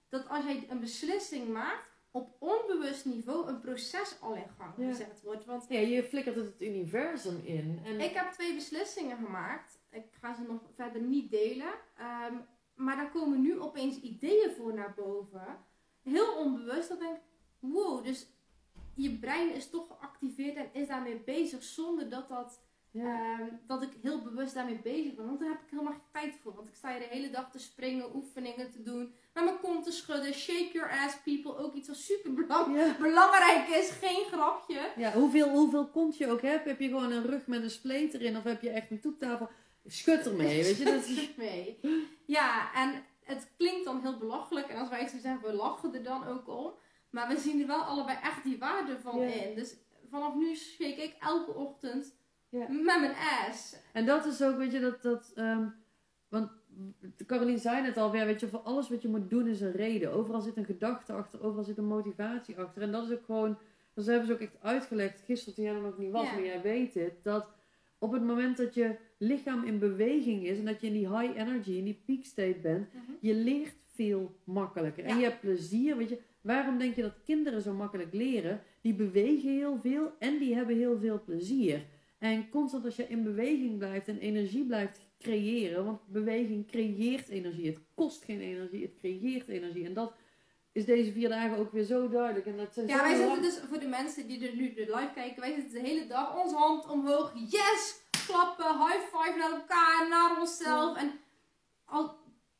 dat 0.09 0.29
als 0.29 0.45
jij 0.45 0.65
een 0.69 0.79
beslissing 0.79 1.47
maakt, 1.47 1.92
op 2.15 2.35
onbewust 2.39 3.05
niveau 3.05 3.47
een 3.47 3.59
proces 3.59 4.17
al 4.21 4.35
in 4.35 4.49
gang 4.57 4.73
Ja. 4.77 4.87
gezet 4.87 5.21
wordt. 5.23 5.45
Want 5.45 5.65
Ja, 5.69 5.79
je 5.79 6.03
flikkert 6.03 6.35
het, 6.35 6.45
het 6.45 6.61
universum 6.61 7.41
in. 7.43 7.79
En 7.85 7.99
ik 7.99 8.13
heb 8.13 8.31
twee 8.31 8.53
beslissingen 8.53 9.17
gemaakt. 9.17 9.79
Ik 9.91 10.05
ga 10.21 10.33
ze 10.33 10.41
nog 10.41 10.61
verder 10.75 11.01
niet 11.01 11.31
delen. 11.31 11.73
Ehm, 11.97 12.33
maar 12.75 12.95
daar 12.95 13.11
komen 13.11 13.41
nu 13.41 13.59
opeens 13.59 13.99
ideeën 14.01 14.51
voor 14.51 14.73
naar 14.73 14.93
boven. 14.95 15.57
Heel 16.01 16.35
onbewust. 16.37 16.89
Dat 16.89 16.97
ik 17.01 17.03
denk, 17.07 17.19
wow, 17.59 18.03
dus 18.05 18.27
je 18.95 19.17
brein 19.19 19.53
is 19.53 19.69
toch 19.69 19.87
geactiveerd 19.87 20.55
en 20.55 20.69
is 20.73 20.87
daarmee 20.87 21.17
bezig 21.25 21.63
zonder 21.63 22.09
dat, 22.09 22.29
dat, 22.29 22.61
ja. 22.91 23.37
ehm, 23.39 23.47
dat 23.67 23.81
ik 23.81 23.91
heel 24.01 24.21
bewust 24.21 24.53
daarmee 24.53 24.79
bezig 24.81 25.15
ben. 25.15 25.25
Want 25.25 25.39
daar 25.39 25.49
heb 25.49 25.61
ik 25.61 25.69
helemaal 25.69 25.93
geen 25.93 26.11
tijd 26.11 26.35
voor. 26.41 26.53
Want 26.55 26.67
ik 26.67 26.75
sta 26.75 26.89
hier 26.89 26.99
de 26.99 27.15
hele 27.15 27.29
dag 27.29 27.51
te 27.51 27.59
springen, 27.59 28.15
oefeningen 28.15 28.71
te 28.71 28.81
doen, 28.83 29.13
met 29.33 29.43
mijn 29.43 29.59
kont 29.59 29.83
te 29.83 29.91
schudden. 29.91 30.33
Shake 30.33 30.69
your 30.73 30.89
ass 30.91 31.15
people, 31.23 31.57
ook 31.57 31.73
iets 31.73 31.87
wat 31.87 31.97
super 31.97 32.33
belang- 32.33 32.75
ja. 32.77 32.95
belangrijk 32.99 33.67
is. 33.67 33.89
Geen 33.89 34.23
grapje. 34.31 34.91
Ja, 34.95 35.11
hoeveel, 35.11 35.49
hoeveel 35.49 35.87
kont 35.87 36.17
je 36.17 36.27
ook 36.31 36.41
hebt, 36.41 36.65
heb 36.65 36.79
je 36.79 36.87
gewoon 36.87 37.11
een 37.11 37.25
rug 37.25 37.47
met 37.47 37.63
een 37.63 37.69
spleet 37.69 38.13
erin 38.13 38.37
of 38.37 38.43
heb 38.43 38.61
je 38.61 38.69
echt 38.69 38.91
een 38.91 38.99
toeptafel. 39.01 39.49
Schud 39.85 40.25
ermee, 40.25 40.63
weet 40.63 40.77
je. 40.77 40.83
Dat 40.83 41.05
is... 41.05 41.29
mee. 41.35 41.79
Ja, 42.25 42.73
en 42.73 43.03
het 43.23 43.47
klinkt 43.57 43.85
dan 43.85 44.01
heel 44.01 44.17
belachelijk. 44.17 44.67
En 44.67 44.77
als 44.77 44.89
wij 44.89 45.07
zo 45.07 45.17
zeggen, 45.21 45.41
we 45.41 45.53
lachen 45.53 45.93
er 45.93 46.03
dan 46.03 46.27
ook 46.27 46.47
om. 46.47 46.71
Maar 47.09 47.27
we 47.27 47.39
zien 47.39 47.61
er 47.61 47.67
wel 47.67 47.81
allebei 47.83 48.17
echt 48.23 48.43
die 48.43 48.57
waarde 48.57 48.99
van 48.99 49.19
Ja. 49.19 49.27
in. 49.33 49.55
Dus 49.55 49.75
vanaf 50.09 50.33
nu 50.35 50.55
shake 50.55 51.03
ik 51.03 51.15
elke 51.19 51.53
ochtend 51.53 52.15
Ja. 52.49 52.65
met 52.69 52.83
mijn 52.99 53.15
ass. 53.49 53.75
En 53.93 54.05
dat 54.05 54.25
is 54.25 54.41
ook, 54.41 54.57
weet 54.57 54.71
je, 54.71 54.79
dat, 54.79 55.01
dat 55.01 55.31
ehm, 55.35 55.67
want 56.29 56.51
Caroline 57.25 57.57
zei 57.57 57.85
het 57.85 57.97
al, 57.97 58.11
weet 58.11 58.39
je, 58.39 58.47
voor 58.47 58.59
alles 58.59 58.89
wat 58.89 59.01
je 59.01 59.07
moet 59.07 59.29
doen 59.29 59.47
is 59.47 59.61
een 59.61 59.71
reden. 59.71 60.13
Overal 60.13 60.41
zit 60.41 60.57
een 60.57 60.65
gedachte 60.65 61.13
achter, 61.13 61.43
overal 61.43 61.63
zit 61.63 61.77
een 61.77 61.85
motivatie 61.85 62.57
achter. 62.57 62.81
En 62.81 62.91
dat 62.91 63.03
is 63.09 63.11
ook 63.11 63.25
gewoon, 63.25 63.57
dat 63.93 64.05
hebben 64.05 64.27
ze 64.27 64.33
ook 64.33 64.39
echt 64.39 64.57
uitgelegd 64.61 65.21
gisteren 65.21 65.55
toen 65.55 65.63
jij 65.63 65.73
er 65.73 65.81
nog 65.81 65.97
niet 65.97 66.11
was, 66.11 66.25
Ja. 66.25 66.33
maar 66.33 66.43
jij 66.45 66.61
weet 66.61 66.93
het, 66.93 67.13
dat 67.21 67.47
op 67.97 68.11
het 68.11 68.23
moment 68.23 68.57
dat 68.57 68.73
je 68.73 68.95
lichaam 69.17 69.63
in 69.63 69.79
beweging 69.79 70.45
is 70.47 70.57
en 70.57 70.65
dat 70.65 70.81
je 70.81 70.87
in 70.87 70.93
die 70.93 71.17
high 71.17 71.39
energy, 71.39 71.71
in 71.71 71.83
die 71.83 72.01
peak 72.05 72.23
state 72.23 72.59
bent, 72.61 72.87
je 73.19 73.35
leert 73.35 73.75
veel 73.87 74.35
makkelijker. 74.43 75.03
En 75.03 75.17
je 75.17 75.23
hebt 75.23 75.39
plezier, 75.39 75.97
weet 75.97 76.09
je. 76.09 76.19
Waarom 76.41 76.77
denk 76.77 76.95
je 76.95 77.01
dat 77.01 77.23
kinderen 77.25 77.61
zo 77.61 77.73
makkelijk 77.73 78.13
leren? 78.13 78.61
Die 78.81 78.93
bewegen 78.93 79.49
heel 79.51 79.77
veel 79.77 80.11
en 80.19 80.37
die 80.37 80.55
hebben 80.55 80.75
heel 80.77 80.99
veel 80.99 81.21
plezier. 81.25 81.85
En 82.17 82.49
constant 82.49 82.85
als 82.85 82.95
je 82.95 83.07
in 83.07 83.23
beweging 83.23 83.77
blijft 83.77 84.07
en 84.07 84.17
energie 84.19 84.65
blijft 84.65 85.02
creëren, 85.23 85.85
want 85.85 86.07
beweging 86.07 86.67
creëert 86.67 87.27
energie. 87.29 87.65
Het 87.65 87.79
kost 87.95 88.23
geen 88.23 88.39
energie, 88.39 88.81
het 88.81 88.95
creëert 88.99 89.47
energie. 89.47 89.85
En 89.85 89.93
dat 89.93 90.13
is 90.71 90.85
deze 90.85 91.11
vier 91.11 91.29
dagen 91.29 91.57
ook 91.57 91.71
weer 91.71 91.83
zo 91.83 92.09
duidelijk. 92.09 92.45
En 92.45 92.57
dat 92.57 92.73
zijn 92.73 92.87
Ja, 92.87 93.01
wij 93.01 93.15
zitten 93.15 93.41
dus 93.41 93.59
voor 93.69 93.79
de 93.79 93.87
mensen 93.87 94.27
die 94.27 94.47
er 94.47 94.55
nu 94.55 94.73
de 94.73 94.85
live 94.95 95.11
kijken, 95.13 95.41
wij 95.41 95.53
zitten 95.53 95.73
de 95.81 95.87
hele 95.89 96.07
dag 96.07 96.43
onze 96.43 96.55
hand 96.55 96.87
omhoog. 96.87 97.33
Yes! 97.49 98.01
Klappen, 98.27 98.65
high 98.65 99.05
five 99.11 99.37
naar 99.37 99.51
elkaar, 99.51 100.07
naar 100.09 100.39
onszelf. 100.39 100.97
En 100.97 101.11
al, 101.85 102.17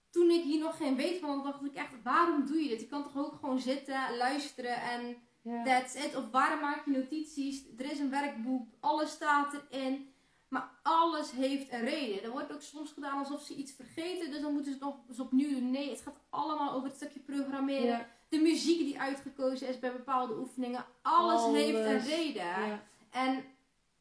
toen 0.10 0.30
ik 0.30 0.44
hier 0.44 0.60
nog 0.60 0.78
geen 0.78 0.96
weet 0.96 1.20
van 1.20 1.30
had, 1.30 1.44
dacht 1.44 1.66
ik 1.66 1.74
echt, 1.74 2.04
waarom 2.04 2.46
doe 2.46 2.64
je 2.64 2.70
dit? 2.70 2.82
Je 2.82 2.88
kan 2.88 3.04
toch 3.04 3.18
ook 3.18 3.36
gewoon 3.40 3.60
zitten, 3.60 4.18
luisteren 4.18 4.82
en 4.82 5.16
Ja. 5.42 5.64
That's 5.64 5.96
it. 5.96 6.16
Of 6.16 6.30
waarom 6.32 6.60
maak 6.60 6.86
je 6.86 6.92
notities? 6.92 7.66
Er 7.78 7.92
is 7.92 8.00
een 8.00 8.10
werkboek, 8.10 8.68
alles 8.80 9.12
staat 9.12 9.62
erin. 9.70 10.13
Maar 10.54 10.70
alles 10.84 11.32
heeft 11.32 11.72
een 11.72 11.80
reden. 11.86 12.24
Er 12.24 12.32
wordt 12.32 12.54
ook 12.54 12.62
soms 12.62 12.92
gedaan 12.92 13.18
alsof 13.18 13.42
ze 13.42 13.56
iets 13.56 13.72
vergeten, 13.72 14.32
dus 14.32 14.42
dan 14.42 14.54
moeten 14.54 14.72
ze 14.74 14.78
het 14.78 14.88
nog 14.88 14.98
eens 15.10 15.20
opnieuw 15.20 15.50
doen. 15.50 15.72
Nee, 15.72 15.90
het 15.90 16.02
gaat 16.02 16.20
allemaal 16.30 16.74
over 16.74 16.88
het 16.88 16.96
stukje 16.96 17.20
programmeren. 17.20 17.86
Ja. 17.86 18.10
De 18.30 18.38
muziek 18.40 18.78
die 18.78 19.00
uitgekozen 19.00 19.68
is 19.68 19.80
bij 19.80 19.92
bepaalde 19.92 20.38
oefeningen. 20.38 20.86
Alles, 21.02 21.42
Alles. 21.42 21.62
heeft 21.62 21.78
een 21.78 22.00
reden. 22.00 22.44
Ja. 22.46 22.84
En 23.10 23.44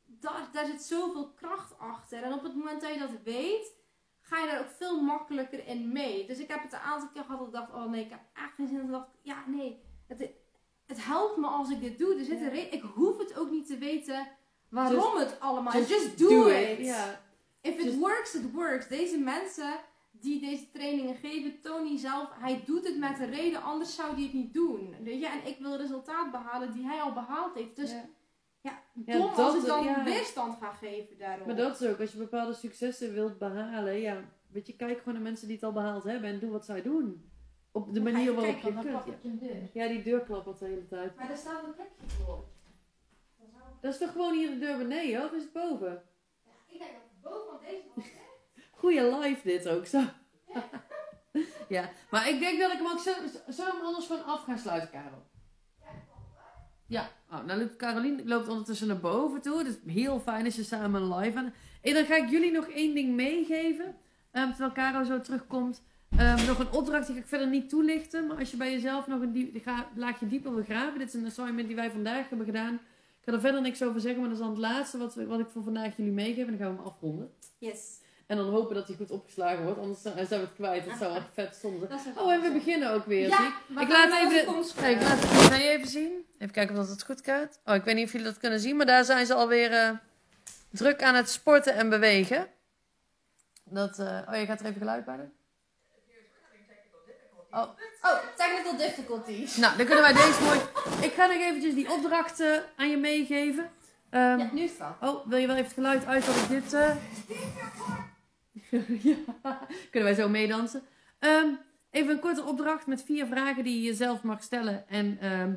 daar, 0.06 0.48
daar 0.52 0.66
zit 0.66 0.82
zoveel 0.82 1.30
kracht 1.30 1.78
achter. 1.78 2.22
En 2.22 2.32
op 2.32 2.42
het 2.42 2.54
moment 2.54 2.80
dat 2.80 2.92
je 2.92 2.98
dat 2.98 3.22
weet, 3.24 3.72
ga 4.20 4.38
je 4.38 4.46
daar 4.46 4.60
ook 4.60 4.70
veel 4.76 5.00
makkelijker 5.02 5.66
in 5.66 5.92
mee. 5.92 6.26
Dus 6.26 6.38
ik 6.38 6.48
heb 6.48 6.62
het 6.62 6.72
een 6.72 6.78
aantal 6.78 7.08
keer 7.08 7.24
gehad 7.24 7.38
dat 7.38 7.48
ik 7.48 7.54
dacht, 7.54 7.72
oh 7.72 7.90
nee, 7.90 8.04
ik 8.04 8.10
heb 8.10 8.20
echt 8.34 8.54
geen 8.54 8.68
zin. 8.68 8.80
En 8.80 8.90
dacht 8.90 9.08
ja 9.22 9.44
nee, 9.46 9.82
het, 10.06 10.30
het 10.86 11.04
helpt 11.04 11.36
me 11.36 11.46
als 11.46 11.70
ik 11.70 11.80
dit 11.80 11.98
doe. 11.98 12.14
Er 12.18 12.24
zit 12.24 12.38
Ja. 12.38 12.44
een 12.44 12.50
reden. 12.52 12.72
Ik 12.72 12.82
hoef 12.82 13.18
het 13.18 13.38
ook 13.38 13.50
niet 13.50 13.66
te 13.66 13.78
weten 13.78 14.28
waarom 14.72 15.16
het 15.16 15.40
allemaal 15.40 15.72
is. 15.72 15.88
just 15.88 16.02
Just 16.04 16.18
do, 16.18 16.28
do 16.28 16.46
it. 16.48 16.78
If 17.60 17.78
it 17.78 17.84
Just- 17.84 17.98
works, 17.98 18.34
it 18.34 18.52
works. 18.52 18.88
Deze 18.88 19.18
mensen 19.18 19.74
die 20.10 20.40
deze 20.40 20.70
trainingen 20.70 21.14
geven, 21.14 21.60
Tony 21.60 21.98
zelf, 21.98 22.28
hij 22.38 22.62
doet 22.66 22.86
het 22.86 22.98
met 22.98 23.18
een 23.20 23.30
reden, 23.30 23.62
anders 23.62 23.94
zou 23.94 24.14
hij 24.14 24.22
het 24.22 24.32
niet 24.32 24.54
doen. 24.54 24.94
Weet 25.02 25.20
je? 25.20 25.26
En 25.28 25.46
ik 25.46 25.56
wil 25.58 25.76
resultaat 25.76 26.30
behalen 26.30 26.72
die 26.72 26.84
hij 26.86 27.00
al 27.00 27.12
behaald 27.12 27.54
heeft. 27.54 27.76
Dus 27.76 27.90
Ja. 27.90 28.04
ja, 28.60 28.82
Ja, 29.06 29.18
dom 29.18 29.26
als 29.28 29.36
dat- 29.36 29.56
ik 29.56 29.66
dan 29.66 29.84
ja. 29.84 30.04
weerstand 30.04 30.58
ga 30.60 30.72
geven 30.72 31.18
daarop. 31.18 31.46
Maar 31.46 31.56
dat 31.56 31.80
is 31.80 31.88
ook, 31.88 32.00
als 32.00 32.12
je 32.12 32.18
bepaalde 32.18 32.54
successen 32.54 33.12
wilt 33.12 33.38
behalen, 33.38 34.00
ja, 34.00 34.20
weet 34.50 34.66
je, 34.66 34.76
kijk 34.76 34.98
gewoon 34.98 35.14
naar 35.14 35.22
mensen 35.22 35.46
die 35.46 35.56
het 35.56 35.64
al 35.64 35.72
behaald 35.72 36.04
hebben 36.04 36.30
en 36.30 36.38
doe 36.38 36.50
wat 36.50 36.64
zij 36.64 36.82
doen. 36.82 37.30
Op 37.72 37.94
de 37.94 38.00
manier 38.00 38.22
je 38.24 38.34
waarop 38.34 38.56
je 38.56 38.72
dan 38.72 38.82
kunt. 38.82 39.04
Ja. 39.04 39.48
je 39.48 39.68
ja, 39.72 39.88
die 39.88 40.02
deur 40.02 40.20
klappert 40.20 40.58
de 40.58 40.64
hele 40.64 40.86
tijd. 40.86 41.16
Maar 41.16 41.28
daar 41.28 41.36
staat 41.36 41.62
een 41.64 41.74
plekje 41.74 42.24
voor. 42.24 42.44
Dat 43.82 43.92
is 43.92 43.98
toch 43.98 44.12
gewoon 44.12 44.34
hier 44.34 44.50
de 44.50 44.58
deur 44.58 44.78
beneden, 44.78 45.24
of 45.24 45.32
is 45.32 45.42
het 45.42 45.52
boven? 45.52 46.02
Ja, 46.44 46.50
ik 46.66 46.78
denk 46.78 46.90
dat 46.90 47.00
het 47.10 47.22
boven 47.22 47.58
deze 47.60 47.82
was. 47.94 48.04
Goeie 48.80 49.18
live 49.18 49.40
dit 49.42 49.68
ook 49.68 49.86
zo. 49.86 50.02
ja, 51.76 51.90
maar 52.10 52.28
ik 52.28 52.38
denk 52.38 52.60
dat 52.60 52.72
ik 52.72 52.78
hem 52.78 52.86
ook 52.86 52.98
zo. 52.98 53.12
We 53.46 53.72
hem 53.72 53.84
anders 53.84 54.06
gewoon 54.06 54.24
af 54.24 54.44
gaan 54.44 54.58
sluiten, 54.58 54.90
Karel? 54.90 55.30
Ja, 56.86 57.10
oh, 57.30 57.44
nou 57.44 57.60
loopt 57.60 57.76
Caroline 57.76 58.24
loopt 58.24 58.48
ondertussen 58.48 58.86
naar 58.86 59.00
boven 59.00 59.40
toe. 59.40 59.58
Het 59.58 59.66
is 59.66 59.92
heel 59.92 60.20
fijn 60.20 60.44
als 60.44 60.56
je 60.56 60.62
samen 60.62 61.14
live 61.14 61.38
aan. 61.38 61.54
En 61.82 61.94
dan 61.94 62.04
ga 62.04 62.16
ik 62.16 62.28
jullie 62.28 62.52
nog 62.52 62.66
één 62.66 62.94
ding 62.94 63.14
meegeven. 63.14 63.96
Ehm, 64.30 64.48
terwijl 64.48 64.72
Caro 64.72 65.04
zo 65.04 65.20
terugkomt. 65.20 65.82
Ehm, 66.16 66.46
nog 66.46 66.58
een 66.58 66.72
opdracht, 66.72 67.06
die 67.06 67.14
ga 67.14 67.20
ik 67.20 67.28
verder 67.28 67.48
niet 67.48 67.68
toelichten. 67.68 68.26
Maar 68.26 68.38
als 68.38 68.50
je 68.50 68.56
bij 68.56 68.72
jezelf 68.72 69.06
nog 69.06 69.20
een 69.20 69.32
diep, 69.32 69.62
ga, 69.62 69.88
laagje 69.94 70.26
dieper 70.26 70.54
wil 70.54 70.64
graven. 70.64 70.98
Dit 70.98 71.08
is 71.08 71.14
een 71.14 71.26
assignment 71.26 71.66
die 71.66 71.76
wij 71.76 71.90
vandaag 71.90 72.28
hebben 72.28 72.46
gedaan. 72.46 72.80
Ik 73.24 73.28
ga 73.28 73.34
er 73.34 73.40
verder 73.40 73.60
niks 73.60 73.82
over 73.82 74.00
zeggen, 74.00 74.20
maar 74.20 74.28
dat 74.30 74.38
is 74.38 74.44
dan 74.44 74.52
het 74.54 74.62
laatste 74.62 74.98
wat, 74.98 75.14
we- 75.14 75.26
wat 75.26 75.40
ik 75.40 75.46
voor 75.52 75.62
vandaag 75.62 75.96
jullie 75.96 76.12
meegeef. 76.12 76.46
En 76.46 76.56
dan 76.56 76.58
gaan 76.58 76.70
we 76.70 76.82
hem 76.82 76.86
afronden. 76.92 77.32
Yes. 77.58 78.00
En 78.26 78.36
dan 78.36 78.48
hopen 78.48 78.74
dat 78.74 78.86
hij 78.86 78.96
goed 78.96 79.10
opgeslagen 79.10 79.64
wordt, 79.64 79.78
anders 79.80 80.02
zijn 80.02 80.16
we 80.28 80.34
het 80.36 80.54
kwijt. 80.54 80.84
Dat 80.84 80.98
zou 80.98 81.16
echt 81.16 81.26
vet 81.32 81.56
zonde 81.56 81.78
zijn. 81.78 81.90
Dat 81.90 82.14
is 82.16 82.22
Oh, 82.22 82.32
en 82.32 82.40
we 82.40 82.52
beginnen 82.52 82.90
ook 82.90 83.04
weer. 83.06 83.20
zie 83.24 83.30
Ja, 83.34 83.46
ik. 83.46 83.54
we 83.76 83.80
Ik 83.80 83.88
gaan 83.90 84.08
laat 84.08 84.20
even 84.24 84.46
de- 84.46 84.52
komst. 84.52 84.74
Kijk, 84.74 85.02
laat 85.02 85.18
het 85.22 85.52
even 85.52 85.88
zien. 85.88 86.26
Even 86.38 86.52
kijken 86.54 86.74
of 86.76 86.80
dat 86.80 86.90
het 86.90 87.04
goed 87.04 87.20
gaat. 87.24 87.60
Oh, 87.64 87.74
ik 87.74 87.84
weet 87.84 87.94
niet 87.94 88.04
of 88.06 88.12
jullie 88.12 88.26
dat 88.26 88.38
kunnen 88.38 88.60
zien, 88.60 88.76
maar 88.76 88.86
daar 88.86 89.04
zijn 89.04 89.26
ze 89.26 89.34
alweer 89.34 89.72
eh, 89.72 89.90
druk 90.70 91.02
aan 91.02 91.14
het 91.14 91.30
sporten 91.30 91.74
en 91.74 91.88
bewegen. 91.88 92.46
Dat, 93.64 93.98
eh, 93.98 94.18
oh, 94.28 94.36
je 94.36 94.46
gaat 94.46 94.60
er 94.60 94.66
even 94.66 94.78
geluid 94.80 95.04
bij 95.04 95.16
doen? 95.16 95.32
Oh, 97.50 97.68
Oh, 98.04 98.18
technical 98.54 98.76
difficulties. 98.76 99.56
nou, 99.56 99.76
dan 99.76 99.86
kunnen 99.86 100.04
wij 100.04 100.12
deze 100.26 100.42
mooi... 100.42 100.58
Ik 101.00 101.12
ga 101.12 101.26
nog 101.26 101.36
eventjes 101.36 101.74
die 101.74 101.92
opdrachten 101.92 102.62
aan 102.76 102.90
je 102.90 102.96
meegeven. 102.96 103.70
Ehm, 104.10 104.38
Ja, 104.38 104.50
nu 104.52 104.68
staat. 104.68 104.96
Oh, 105.00 105.26
wil 105.26 105.38
je 105.38 105.46
wel 105.46 105.54
even 105.56 105.66
het 105.66 105.74
geluid 105.74 106.06
uit 106.06 106.26
dat 106.26 106.36
ik 106.36 106.48
dit... 106.48 106.72
ja, 109.42 109.66
kunnen 109.90 110.12
wij 110.12 110.14
zo 110.14 110.28
meedansen. 110.28 110.82
Ehm, 111.18 111.48
even 111.90 112.10
een 112.12 112.20
korte 112.20 112.44
opdracht 112.44 112.86
met 112.86 113.02
vier 113.02 113.26
vragen 113.26 113.64
die 113.64 113.74
je 113.76 113.82
jezelf 113.88 114.22
mag 114.22 114.42
stellen 114.42 114.88
en 114.88 115.18
ehm, 115.20 115.52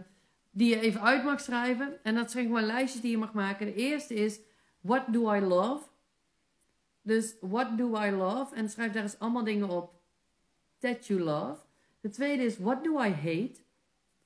die 0.51 0.69
je 0.69 0.79
even 0.79 1.01
uit 1.01 1.23
mag 1.23 1.41
schrijven. 1.41 1.99
En 2.03 2.15
dat 2.15 2.31
zijn 2.31 2.45
gewoon 2.45 2.63
lijstjes 2.65 3.01
die 3.01 3.11
je 3.11 3.17
mag 3.17 3.33
maken. 3.33 3.65
De 3.65 3.75
eerste 3.75 4.13
is, 4.13 4.39
what 4.81 5.01
do 5.07 5.33
I 5.33 5.39
love? 5.39 5.83
Dus, 7.01 7.35
what 7.41 7.77
do 7.77 8.01
I 8.03 8.11
love? 8.11 8.55
En 8.55 8.69
schrijf 8.69 8.91
daar 8.91 9.03
eens 9.03 9.19
allemaal 9.19 9.43
dingen 9.43 9.69
op 9.69 9.93
that 10.79 11.07
you 11.07 11.19
love. 11.19 11.57
De 12.05 12.11
tweede 12.11 12.43
is, 12.43 12.57
what 12.57 12.83
do 12.83 13.03
I 13.03 13.09
hate? 13.09 13.55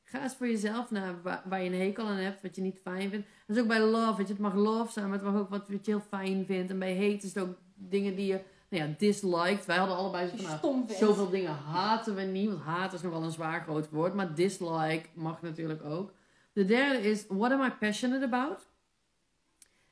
Ga 0.04 0.24
eens 0.24 0.36
voor 0.36 0.48
jezelf 0.48 0.92
naar 0.92 1.22
waar, 1.22 1.42
waar 1.46 1.64
je 1.64 1.70
een 1.70 1.80
hekel 1.80 2.06
aan 2.06 2.18
hebt, 2.18 2.42
wat 2.42 2.56
je 2.56 2.62
niet 2.62 2.80
fijn 2.84 3.10
vindt. 3.10 3.28
Dat 3.48 3.56
is 3.56 3.62
ook 3.62 3.68
bij 3.68 3.80
love, 3.82 4.18
weet 4.18 4.28
je. 4.28 4.34
Het 4.34 4.42
mag 4.42 4.54
love 4.54 4.92
zijn, 4.92 5.10
maar 5.10 5.18
het 5.18 5.28
mag 5.28 5.36
ook 5.42 5.50
wat, 5.50 5.68
wat 5.70 5.86
je 5.86 5.92
heel 5.92 6.04
fijn 6.10 6.46
vindt. 6.46 6.72
En 6.72 6.80
bij 6.80 6.94
hate 6.96 7.26
is 7.26 7.34
het 7.34 7.40
ook 7.44 7.58
dingen 7.76 8.16
die 8.16 8.26
je, 8.26 8.42
nou 8.70 8.84
ja, 8.90 8.96
disliked. 8.98 9.66
Wij 9.66 9.78
hadden 9.78 9.96
allebei 9.98 10.28
zo 10.30 10.36
van, 10.36 10.60
nou. 10.88 10.94
Zoveel 10.98 11.30
dingen 11.30 11.52
haten 11.54 12.16
we 12.16 12.22
niet, 12.22 12.50
want 12.50 12.62
haat 12.62 12.94
is 12.94 13.02
nogal 13.02 13.24
een 13.24 13.32
zwaar 13.32 13.62
groot 13.62 13.90
woord, 13.90 14.14
maar 14.14 14.36
dislike 14.36 15.04
mag 15.14 15.42
natuurlijk 15.42 15.84
ook. 15.84 16.14
De 16.54 16.66
derde 16.66 17.10
is, 17.10 17.26
what 17.28 17.52
am 17.52 17.62
I 17.64 17.70
passionate 17.70 18.26
about? 18.26 18.68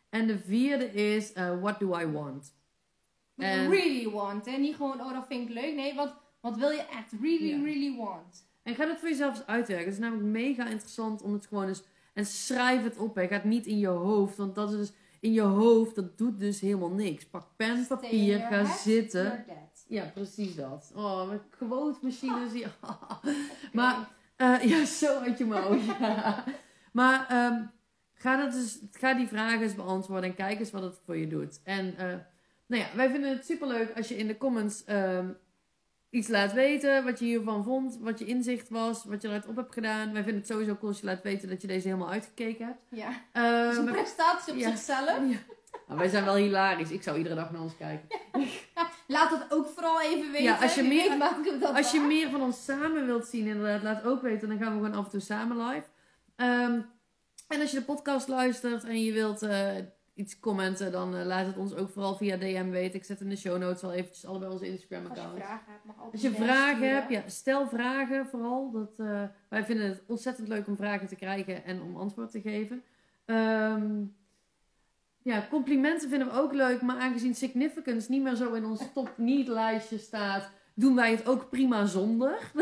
En 0.10 0.28
de 0.28 0.38
vierde 0.40 0.86
is, 0.92 1.36
uh, 1.36 1.62
what 1.62 1.80
do 1.80 2.00
I 2.00 2.06
want? 2.08 2.54
En- 3.38 3.70
Really 3.70 4.10
want, 4.10 4.46
hè? 4.46 4.58
Niet 4.58 4.76
gewoon, 4.76 5.02
oh, 5.02 5.14
dat 5.14 5.26
vind 5.28 5.50
ik 5.50 5.56
leuk. 5.56 5.76
Nee, 5.76 5.96
wat, 5.96 6.14
wat 6.40 6.58
wil 6.58 6.70
je 6.70 6.86
echt 6.88 7.12
really, 7.22 7.48
Ja. 7.50 7.64
really 7.64 7.98
want? 7.98 8.46
En 8.64 8.76
ga 8.76 8.86
dat 8.86 9.00
voor 9.00 9.10
jezelf 9.10 9.36
eens 9.38 9.46
uitwerken. 9.46 9.86
Het 9.86 9.94
is 9.94 10.00
namelijk 10.00 10.28
mega 10.28 10.68
interessant 10.68 11.22
om 11.22 11.34
het 11.34 11.46
gewoon 11.46 11.68
eens... 11.68 11.84
En 12.14 12.26
schrijf 12.26 12.84
het 12.84 12.98
op, 12.98 13.16
hè. 13.16 13.28
Ga 13.28 13.34
het 13.34 13.44
niet 13.44 13.66
in 13.66 13.80
je 13.80 13.88
hoofd, 13.88 14.38
want 14.38 14.56
dat 14.56 14.72
is 14.72 14.78
dus... 14.78 14.92
In 15.20 15.34
je 15.34 15.42
hoofd, 15.42 15.96
dat 15.96 16.18
doet 16.18 16.40
dus 16.40 16.60
helemaal 16.62 16.90
niks. 16.92 17.26
Pak 17.26 17.48
pen, 17.56 17.88
papier, 17.88 18.40
ga 18.40 18.66
zitten. 18.66 19.46
Ja, 19.88 20.12
precies 20.14 20.56
dat. 20.56 20.92
Oh. 20.96 21.32
Ja. 22.52 22.72
Oké. 22.82 23.36
Maar 23.74 24.16
Eh, 24.36 24.64
ja, 24.64 24.86
zo 24.86 25.18
uit 25.20 25.38
je 25.38 25.46
mouw. 25.46 25.74
ja. 25.76 26.44
Maar 26.92 27.28
ehm, 27.30 27.64
ga, 28.14 28.38
dat 28.38 28.52
dus, 28.52 28.80
ga 28.92 29.14
die 29.14 29.28
vragen 29.28 29.62
eens 29.62 29.76
beantwoorden 29.76 30.30
en 30.30 30.36
kijk 30.36 30.60
eens 30.60 30.72
wat 30.72 30.82
het 30.82 31.00
voor 31.06 31.18
je 31.18 31.28
doet. 31.28 31.60
En 31.64 31.98
eh, 31.98 32.06
nou 32.68 32.82
ja, 32.82 32.88
wij 32.96 33.10
vinden 33.10 33.30
het 33.30 33.46
superleuk 33.46 33.98
als 33.98 34.08
je 34.08 34.18
in 34.18 34.28
de 34.28 34.38
comments 34.38 34.84
ehm, 34.84 35.28
iets 36.10 36.28
laat 36.28 36.54
weten. 36.54 37.04
Wat 37.04 37.20
je 37.20 37.26
hiervan 37.26 37.64
vond, 37.64 37.98
wat 38.00 38.20
je 38.20 38.26
inzicht 38.26 38.70
was, 38.70 39.06
wat 39.06 39.22
je 39.22 39.28
eruit 39.28 39.48
op 39.48 39.56
hebt 39.56 39.74
gedaan. 39.74 40.14
Wij 40.14 40.24
vinden 40.24 40.42
het 40.42 40.48
sowieso 40.48 40.76
cool 40.76 40.92
als 40.92 41.00
je 41.00 41.06
laat 41.06 41.22
weten 41.24 41.50
dat 41.50 41.62
je 41.62 41.68
deze 41.68 41.88
helemaal 41.88 42.10
uitgekeken 42.10 42.66
hebt. 42.66 42.82
Ja. 42.90 43.10
Het 43.42 43.72
is 43.72 43.78
een 43.78 43.92
prestatie 43.92 44.54
op 44.54 44.60
ja. 44.60 44.70
zichzelf. 44.70 45.08
ja. 45.08 45.38
Nou, 45.88 46.00
wij 46.00 46.08
zijn 46.08 46.26
wel 46.26 46.36
hilarisch. 46.36 46.92
Ik 46.92 47.04
zou 47.04 47.18
iedere 47.18 47.36
dag 47.36 47.52
naar 47.52 47.62
ons 47.62 47.78
kijken. 47.78 48.08
Laat 49.08 49.30
het 49.30 49.46
ook 49.50 49.68
vooral 49.68 50.02
even 50.02 50.32
weten. 50.32 50.44
Ja, 50.44 50.58
als 50.62 50.76
je 50.76 50.84
meer- 50.84 51.20
dat 51.60 51.76
Als 51.76 51.92
je 51.92 52.00
meer 52.00 52.30
van 52.30 52.42
ons 52.42 52.64
samen 52.64 53.06
wilt 53.06 53.28
zien, 53.28 53.46
inderdaad, 53.48 53.84
laat 53.84 54.04
ook 54.04 54.22
weten. 54.22 54.48
Dan 54.48 54.58
gaan 54.58 54.78
we 54.78 54.84
gewoon 54.84 55.00
af 55.00 55.06
en 55.06 55.12
toe 55.12 55.20
samen 55.20 55.58
live. 55.68 55.86
Ehm, 56.36 56.82
en 57.48 57.62
als 57.62 57.72
je 57.72 57.78
de 57.80 57.86
podcast 57.86 58.28
luistert 58.28 58.84
en 58.84 59.04
je 59.04 59.14
wilt 59.14 59.42
eh, 59.42 59.76
iets 60.18 60.40
commenten, 60.40 60.92
dan 60.92 61.16
eh, 61.16 61.26
laat 61.26 61.46
het 61.46 61.58
ons 61.58 61.76
ook 61.76 61.90
vooral 61.90 62.16
via 62.16 62.38
DM 62.38 62.70
weten. 62.70 62.96
Ik 63.00 63.06
zet 63.06 63.22
in 63.22 63.30
de 63.30 63.36
show 63.36 63.58
notes 63.58 63.82
wel 63.82 63.94
eventjes 63.94 64.26
allebei 64.26 64.52
onze 64.52 64.68
Instagram 64.68 65.06
Als 65.06 65.18
je 65.18 65.24
vragen 65.36 65.72
hebt, 65.72 65.86
mag 65.86 65.96
altijd 65.96 66.14
Als 66.14 66.22
je 66.22 66.32
vragen 66.44 66.90
hebt, 66.90 67.10
ja, 67.10 67.24
stel 67.28 67.68
vragen 67.68 68.28
vooral. 68.28 68.72
Dat, 68.72 68.92
eh, 68.98 69.24
wij 69.50 69.66
vinden 69.66 69.88
het 69.88 70.04
ontzettend 70.08 70.48
leuk 70.48 70.68
om 70.68 70.76
vragen 70.76 71.08
te 71.08 71.16
krijgen 71.16 71.64
en 71.66 71.82
om 71.82 71.96
antwoord 71.96 72.32
te 72.32 72.42
geven. 72.42 72.84
Ehm, 73.26 74.04
ja, 75.22 75.48
complimenten 75.50 76.10
vinden 76.10 76.28
we 76.28 76.34
ook 76.40 76.54
leuk, 76.54 76.82
maar 76.82 76.98
aangezien 77.00 77.36
significance 77.36 78.12
niet 78.12 78.22
meer 78.22 78.36
zo 78.36 78.54
in 78.54 78.66
ons 78.66 78.82
top 78.94 79.14
niet 79.18 79.48
lijstje 79.48 79.98
staat, 79.98 80.50
doen 80.74 80.96
wij 80.96 81.12
het 81.12 81.28
ook 81.28 81.50
prima 81.50 81.86
zonder. 81.86 82.38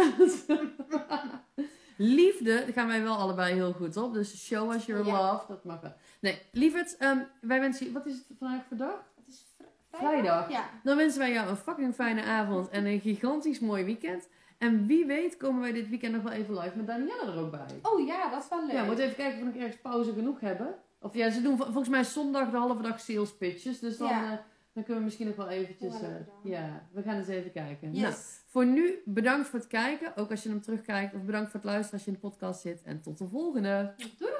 Liefde, 1.97 2.53
daar 2.64 2.74
gaan 2.74 2.88
wij 2.88 3.03
wel 3.03 3.16
allebei 3.16 3.53
heel 3.53 3.74
goed 3.74 3.97
op. 3.97 4.14
Dus 4.14 4.45
show 4.45 4.72
us 4.74 4.86
your 4.86 5.06
Ja. 5.06 5.32
love, 5.32 5.45
dat 5.47 5.64
mag 5.64 5.82
wel. 5.82 5.93
Nee, 6.22 6.41
lieverd, 6.51 6.97
ehm, 6.97 7.20
wij 7.41 7.59
wensen 7.59 7.86
je, 7.86 7.91
wat 7.91 8.05
is 8.05 8.13
het 8.13 8.38
vandaag 8.39 8.61
voor 8.68 8.78
dag? 8.78 9.03
Het 9.16 9.28
is 9.28 9.45
vr- 9.57 9.97
Vrijdag. 9.97 10.51
Ja. 10.51 10.70
Dan 10.84 10.97
wensen 10.97 11.20
wij 11.20 11.32
jou 11.32 11.49
een 11.49 11.55
fucking 11.55 11.93
fijne 11.95 12.24
avond 12.24 12.70
en 12.70 12.86
een 12.86 12.99
gigantisch 12.99 13.59
mooi 13.59 13.84
weekend. 13.84 14.28
En 14.57 14.86
wie 14.86 15.05
weet 15.05 15.38
komen 15.38 15.61
wij 15.61 15.72
dit 15.72 15.89
weekend 15.89 16.13
nog 16.13 16.24
wel 16.24 16.32
even 16.32 16.59
live 16.59 16.78
met 16.78 16.88
Danielle 16.88 17.32
er 17.32 17.38
ook 17.39 17.51
bij. 17.51 17.80
Oh 17.82 18.05
ja, 18.07 18.30
dat 18.30 18.43
is 18.43 18.49
wel 18.49 18.66
leuk. 18.66 18.72
Ja, 18.72 18.82
we 18.82 18.86
moeten 18.88 19.03
even 19.05 19.16
kijken 19.18 19.34
of 19.38 19.39
we 19.39 19.45
nog 19.45 19.55
ergens 19.55 19.82
pauze 19.82 20.13
genoeg 20.13 20.39
hebben. 20.39 20.76
Of 20.99 21.13
ja, 21.16 21.30
ze 21.30 21.41
doen 21.41 21.57
vol- 21.57 21.66
volgens 21.66 21.89
mij 21.89 22.03
zondag 22.03 22.49
de 22.51 22.57
halve 22.57 22.82
dag 22.82 22.99
sales 22.99 23.38
pitches. 23.38 23.80
Dus 23.80 23.97
dan, 23.97 24.07
Ja. 24.07 24.24
eh, 24.32 24.38
dan 24.74 24.84
kunnen 24.84 24.97
we 24.97 25.03
misschien 25.03 25.28
nog 25.28 25.36
wel 25.36 25.49
eventjes... 25.49 25.93
Hebben 25.93 26.28
eh, 26.43 26.51
ja, 26.51 26.88
we 26.91 27.01
gaan 27.01 27.16
eens 27.18 27.28
even 27.28 27.51
kijken. 27.51 27.93
Yes. 27.93 28.01
Nou, 28.01 28.13
voor 28.47 28.66
nu 28.66 29.01
bedankt 29.05 29.47
voor 29.47 29.59
het 29.59 29.68
kijken. 29.68 30.16
Ook 30.18 30.32
als 30.32 30.43
je 30.43 30.49
hem 30.49 30.61
terugkijkt. 30.61 31.16
Of 31.16 31.22
bedankt 31.22 31.51
voor 31.51 31.59
het 31.59 31.70
luisteren 31.70 31.93
als 31.93 32.03
je 32.03 32.07
in 32.11 32.18
de 32.22 32.28
podcast 32.30 32.61
zit. 32.61 32.82
En 32.84 33.01
tot 33.01 33.18
de 33.18 33.28
volgende. 33.28 33.93
Doei! 34.18 34.32